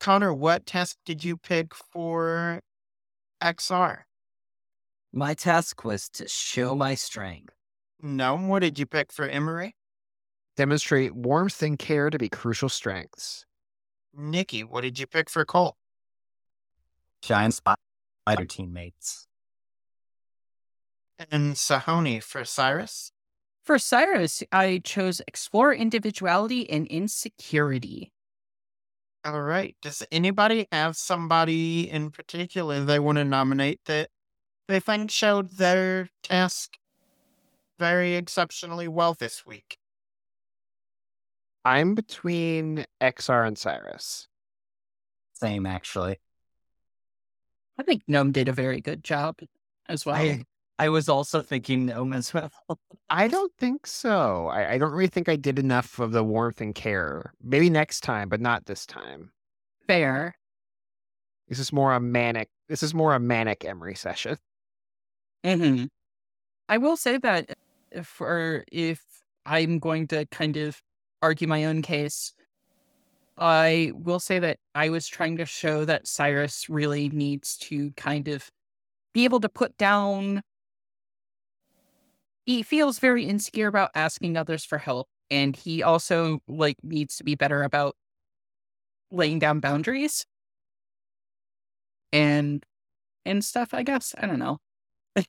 Connor, 0.00 0.32
what 0.32 0.66
task 0.66 0.96
did 1.04 1.24
you 1.24 1.36
pick 1.36 1.74
for 1.74 2.60
XR? 3.42 4.00
My 5.12 5.34
task 5.34 5.84
was 5.84 6.08
to 6.10 6.28
show 6.28 6.74
my 6.74 6.94
strength. 6.94 7.54
No, 8.02 8.36
what 8.36 8.60
did 8.60 8.78
you 8.78 8.86
pick 8.86 9.12
for 9.12 9.26
Emery? 9.26 9.74
Demonstrate 10.56 11.14
warmth 11.14 11.62
and 11.62 11.78
care 11.78 12.10
to 12.10 12.18
be 12.18 12.28
crucial 12.28 12.68
strengths. 12.68 13.46
Nicky, 14.14 14.62
what 14.64 14.82
did 14.82 14.98
you 14.98 15.06
pick 15.06 15.28
for 15.28 15.44
Cole? 15.44 15.76
Giant 17.22 17.54
spider 17.54 18.44
teammates. 18.48 19.26
And 21.30 21.54
Sahoni 21.54 22.22
for 22.22 22.44
Cyrus? 22.44 23.12
For 23.64 23.78
Cyrus, 23.78 24.42
I 24.52 24.80
chose 24.84 25.20
explore 25.26 25.72
individuality 25.72 26.68
and 26.70 26.86
insecurity. 26.86 28.12
All 29.26 29.42
right. 29.42 29.74
Does 29.82 30.04
anybody 30.12 30.68
have 30.70 30.96
somebody 30.96 31.90
in 31.90 32.12
particular 32.12 32.84
they 32.84 33.00
want 33.00 33.18
to 33.18 33.24
nominate 33.24 33.80
that 33.86 34.10
they 34.68 34.78
think 34.78 35.10
showed 35.10 35.50
their 35.50 36.10
task 36.22 36.78
very 37.76 38.14
exceptionally 38.14 38.86
well 38.86 39.14
this 39.14 39.44
week? 39.44 39.78
I'm 41.64 41.96
between 41.96 42.86
XR 43.00 43.48
and 43.48 43.58
Cyrus. 43.58 44.28
Same, 45.32 45.66
actually. 45.66 46.20
I 47.78 47.82
think 47.82 48.04
Gnome 48.06 48.30
did 48.30 48.46
a 48.46 48.52
very 48.52 48.80
good 48.80 49.02
job 49.02 49.40
as 49.88 50.06
well. 50.06 50.14
I 50.14 50.44
I 50.78 50.88
was 50.90 51.08
also 51.08 51.40
thinking 51.40 51.86
gnome 51.86 52.12
as 52.12 52.34
well. 52.34 52.50
I 53.08 53.28
don't 53.28 53.52
think 53.58 53.86
so. 53.86 54.48
I, 54.48 54.72
I 54.72 54.78
don't 54.78 54.92
really 54.92 55.06
think 55.06 55.28
I 55.28 55.36
did 55.36 55.58
enough 55.58 55.98
of 55.98 56.12
the 56.12 56.22
warmth 56.22 56.60
and 56.60 56.74
care. 56.74 57.32
Maybe 57.42 57.70
next 57.70 58.00
time, 58.00 58.28
but 58.28 58.40
not 58.40 58.66
this 58.66 58.84
time. 58.84 59.32
Fair. 59.86 60.34
This 61.48 61.58
is 61.58 61.72
more 61.72 61.94
a 61.94 62.00
manic. 62.00 62.48
This 62.68 62.82
is 62.82 62.92
more 62.92 63.14
a 63.14 63.20
manic 63.20 63.64
Emery 63.64 63.94
session. 63.94 64.36
hmm 65.44 65.84
I 66.68 66.78
will 66.78 66.96
say 66.96 67.18
that 67.18 67.56
for 68.02 68.64
if 68.72 69.00
I'm 69.46 69.78
going 69.78 70.08
to 70.08 70.26
kind 70.26 70.56
of 70.56 70.82
argue 71.22 71.46
my 71.46 71.64
own 71.64 71.80
case, 71.82 72.32
I 73.38 73.92
will 73.94 74.18
say 74.18 74.38
that 74.40 74.58
I 74.74 74.88
was 74.88 75.06
trying 75.06 75.36
to 75.36 75.44
show 75.44 75.84
that 75.84 76.08
Cyrus 76.08 76.68
really 76.68 77.08
needs 77.10 77.56
to 77.58 77.92
kind 77.92 78.28
of 78.28 78.50
be 79.14 79.24
able 79.24 79.40
to 79.40 79.48
put 79.48 79.76
down. 79.76 80.42
He 82.46 82.62
feels 82.62 82.98
very 83.00 83.24
insecure 83.24 83.66
about 83.66 83.90
asking 83.94 84.36
others 84.36 84.64
for 84.64 84.78
help, 84.78 85.08
and 85.30 85.54
he 85.56 85.82
also 85.82 86.38
like 86.48 86.76
needs 86.82 87.16
to 87.16 87.24
be 87.24 87.34
better 87.34 87.62
about 87.62 87.96
laying 89.10 89.38
down 89.38 89.60
boundaries 89.60 90.24
and 92.12 92.64
and 93.24 93.44
stuff. 93.44 93.74
I 93.74 93.82
guess 93.82 94.14
I 94.18 94.26
don't 94.26 94.38
know. 94.38 94.58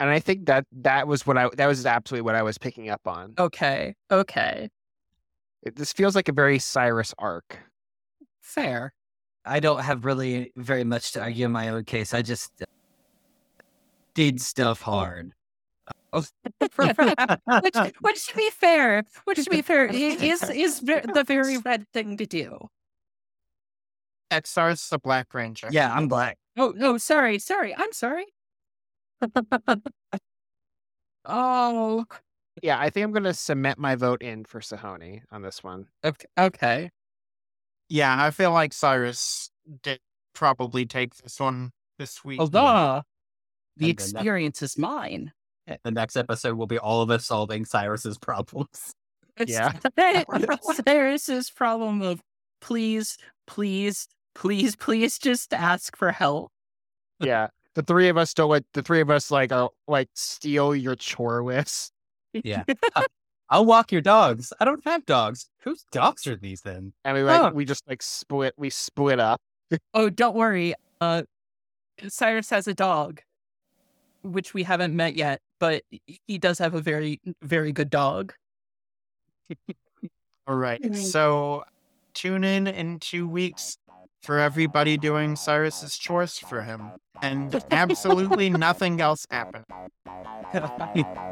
And 0.00 0.10
I 0.10 0.20
think 0.20 0.46
that 0.46 0.64
that 0.72 1.08
was 1.08 1.26
what 1.26 1.36
I 1.36 1.48
that 1.56 1.66
was 1.66 1.84
absolutely 1.84 2.22
what 2.22 2.36
I 2.36 2.42
was 2.42 2.56
picking 2.58 2.88
up 2.88 3.06
on. 3.06 3.34
Okay, 3.38 3.94
okay, 4.10 4.68
It, 5.62 5.76
this 5.76 5.92
feels 5.92 6.14
like 6.14 6.28
a 6.28 6.32
very 6.32 6.58
Cyrus 6.58 7.14
arc. 7.18 7.58
fair. 8.40 8.92
I 9.44 9.60
don't 9.60 9.80
have 9.80 10.04
really 10.04 10.52
very 10.56 10.84
much 10.84 11.12
to 11.12 11.22
argue 11.22 11.46
in 11.46 11.52
my 11.52 11.68
own 11.68 11.84
case. 11.84 12.14
I 12.14 12.22
just 12.22 12.52
uh, 12.62 12.66
did 14.14 14.40
stuff 14.40 14.82
hard. 14.82 15.32
which, 16.12 17.76
which 18.00 18.26
to 18.28 18.36
be 18.36 18.50
fair, 18.50 19.04
which 19.24 19.44
to 19.44 19.50
be 19.50 19.62
fair, 19.62 19.86
is 19.92 20.42
is 20.50 20.80
the 20.80 21.24
very 21.26 21.58
red 21.58 21.86
thing 21.92 22.16
to 22.16 22.26
do. 22.26 22.68
XR's 24.30 24.88
the 24.88 24.98
Black 24.98 25.32
Ranger. 25.34 25.68
Yeah, 25.70 25.92
I'm 25.92 26.08
black. 26.08 26.36
Oh 26.56 26.72
no, 26.76 26.98
sorry, 26.98 27.38
sorry, 27.38 27.74
I'm 27.74 27.92
sorry. 27.92 28.26
oh, 31.24 32.04
Yeah, 32.62 32.78
I 32.78 32.90
think 32.90 33.04
I'm 33.04 33.12
going 33.12 33.24
to 33.24 33.34
cement 33.34 33.78
my 33.78 33.94
vote 33.96 34.22
in 34.22 34.44
for 34.44 34.60
Sahoni 34.60 35.22
on 35.30 35.42
this 35.42 35.64
one. 35.64 35.86
okay, 36.04 36.26
okay. 36.38 36.90
Yeah, 37.88 38.14
I 38.22 38.30
feel 38.30 38.52
like 38.52 38.72
Cyrus 38.72 39.50
did 39.82 40.00
probably 40.34 40.84
take 40.84 41.16
this 41.16 41.40
one 41.40 41.72
this 41.98 42.22
week. 42.24 42.38
Although 42.40 43.02
the 43.76 43.86
And 43.86 43.90
experience 43.90 44.62
is 44.62 44.76
mine. 44.76 45.32
The 45.84 45.90
next 45.90 46.16
episode 46.16 46.56
will 46.56 46.66
be 46.66 46.78
all 46.78 47.02
of 47.02 47.10
us 47.10 47.26
solving 47.26 47.64
Cyrus's 47.64 48.18
problems. 48.18 48.92
It's 49.40 49.52
Yeah. 49.52 49.72
Cyrus's 50.86 51.48
problem 51.50 52.02
of 52.02 52.20
please, 52.60 53.16
please, 53.46 54.08
please, 54.34 54.74
please 54.74 55.16
just 55.16 55.54
ask 55.54 55.96
for 55.96 56.10
help. 56.10 56.50
Yeah, 57.20 57.46
the 57.74 57.82
three 57.84 58.08
of 58.08 58.16
us 58.16 58.34
don't 58.34 58.48
like 58.50 58.64
the 58.74 58.82
three 58.82 59.00
of 59.00 59.10
us 59.10 59.30
like 59.30 59.52
are 59.52 59.70
like 59.86 60.08
steal 60.14 60.74
your 60.74 60.96
chore 60.96 61.44
list. 61.44 61.92
Yeah. 62.32 62.64
I'll 63.50 63.64
walk 63.64 63.92
your 63.92 64.00
dogs. 64.00 64.52
I 64.58 64.64
don't 64.64 64.84
have 64.84 65.06
dogs. 65.06 65.48
Whose 65.62 65.84
dogs 65.92 66.26
are 66.26 66.34
these 66.36 66.60
then? 66.62 66.92
And 67.04 67.16
we 67.16 67.22
like 67.22 67.40
Oh. 67.40 67.54
we 67.54 67.64
just 67.64 67.86
like 67.88 68.02
split 68.02 68.54
we 68.56 68.70
split 68.70 69.20
up. 69.20 69.40
Oh, 69.94 70.10
don't 70.10 70.34
worry. 70.34 70.74
Uh, 71.00 71.22
Cyrus 72.08 72.50
has 72.50 72.66
a 72.66 72.74
dog, 72.74 73.22
which 74.22 74.54
we 74.54 74.62
haven't 74.62 74.94
met 74.94 75.16
yet, 75.16 75.40
but 75.58 75.82
he 76.26 76.38
does 76.38 76.58
have 76.58 76.74
a 76.74 76.80
very, 76.80 77.20
very 77.42 77.72
good 77.72 77.90
dog. 77.90 78.34
All 80.46 80.56
right. 80.56 80.94
So 80.96 81.64
tune 82.14 82.44
in 82.44 82.66
in 82.66 82.98
two 83.00 83.28
weeks 83.28 83.78
for 84.22 84.38
everybody 84.38 84.96
doing 84.96 85.36
Cyrus's 85.36 85.96
chores 85.96 86.38
for 86.38 86.62
him. 86.62 86.90
And 87.22 87.62
absolutely 87.70 88.50
nothing 88.68 89.00
else 89.00 89.26
happened. 89.30 89.64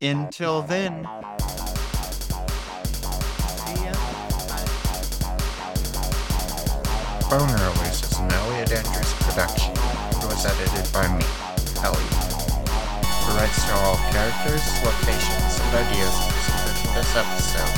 Until 0.00 0.62
then. 0.62 1.06
see 3.66 3.84
ya. 3.84 3.92
Bone 7.30 7.48
Rollers 7.48 8.02
is 8.02 8.18
an 8.18 8.32
Elliot 8.32 8.72
Andrews 8.72 9.12
production. 9.20 9.72
It 9.72 10.24
was 10.24 10.44
edited 10.44 10.92
by 10.92 11.06
me, 11.16 11.24
Elliot. 11.84 12.10
The 13.26 13.32
rights 13.36 13.64
to 13.66 13.72
all 13.80 13.96
characters, 14.10 14.64
locations, 14.82 15.60
and 15.60 15.70
ideas 15.86 16.14
presented 16.28 16.76
in 16.84 16.90
this 16.94 17.10
episode 17.16 17.72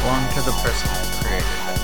belong 0.00 0.22
to 0.34 0.40
the 0.46 0.54
person 0.62 0.86
who 0.92 1.06
created 1.24 1.58
it. 1.72 1.80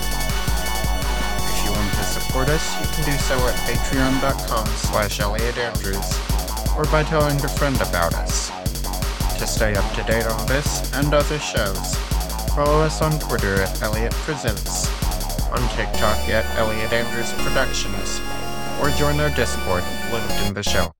If 1.43 1.59
you 1.65 1.71
want 1.71 1.91
to 1.91 2.03
support 2.03 2.47
us, 2.49 2.63
you 2.79 2.87
can 2.95 3.03
do 3.11 3.17
so 3.19 3.35
at 3.47 3.55
patreon.com 3.67 4.67
slash 4.67 5.19
elliotandrews 5.19 6.77
or 6.77 6.85
by 6.85 7.03
telling 7.03 7.35
a 7.43 7.47
friend 7.47 7.75
about 7.81 8.13
us. 8.15 8.49
To 9.39 9.47
stay 9.47 9.75
up 9.75 9.93
to 9.95 10.03
date 10.03 10.25
on 10.25 10.47
this 10.47 10.91
and 10.93 11.13
other 11.13 11.39
shows, 11.39 11.95
follow 12.55 12.81
us 12.81 13.01
on 13.01 13.19
Twitter 13.19 13.61
at 13.61 13.81
Elliot 13.81 14.13
Presents, 14.23 14.87
on 15.51 15.59
TikTok 15.75 16.17
at 16.29 16.45
Elliot 16.57 16.93
Andrews 16.93 17.33
Productions, 17.43 18.21
or 18.79 18.89
join 18.91 19.19
our 19.19 19.29
Discord 19.35 19.83
linked 20.11 20.47
in 20.47 20.53
the 20.53 20.63
show. 20.63 20.93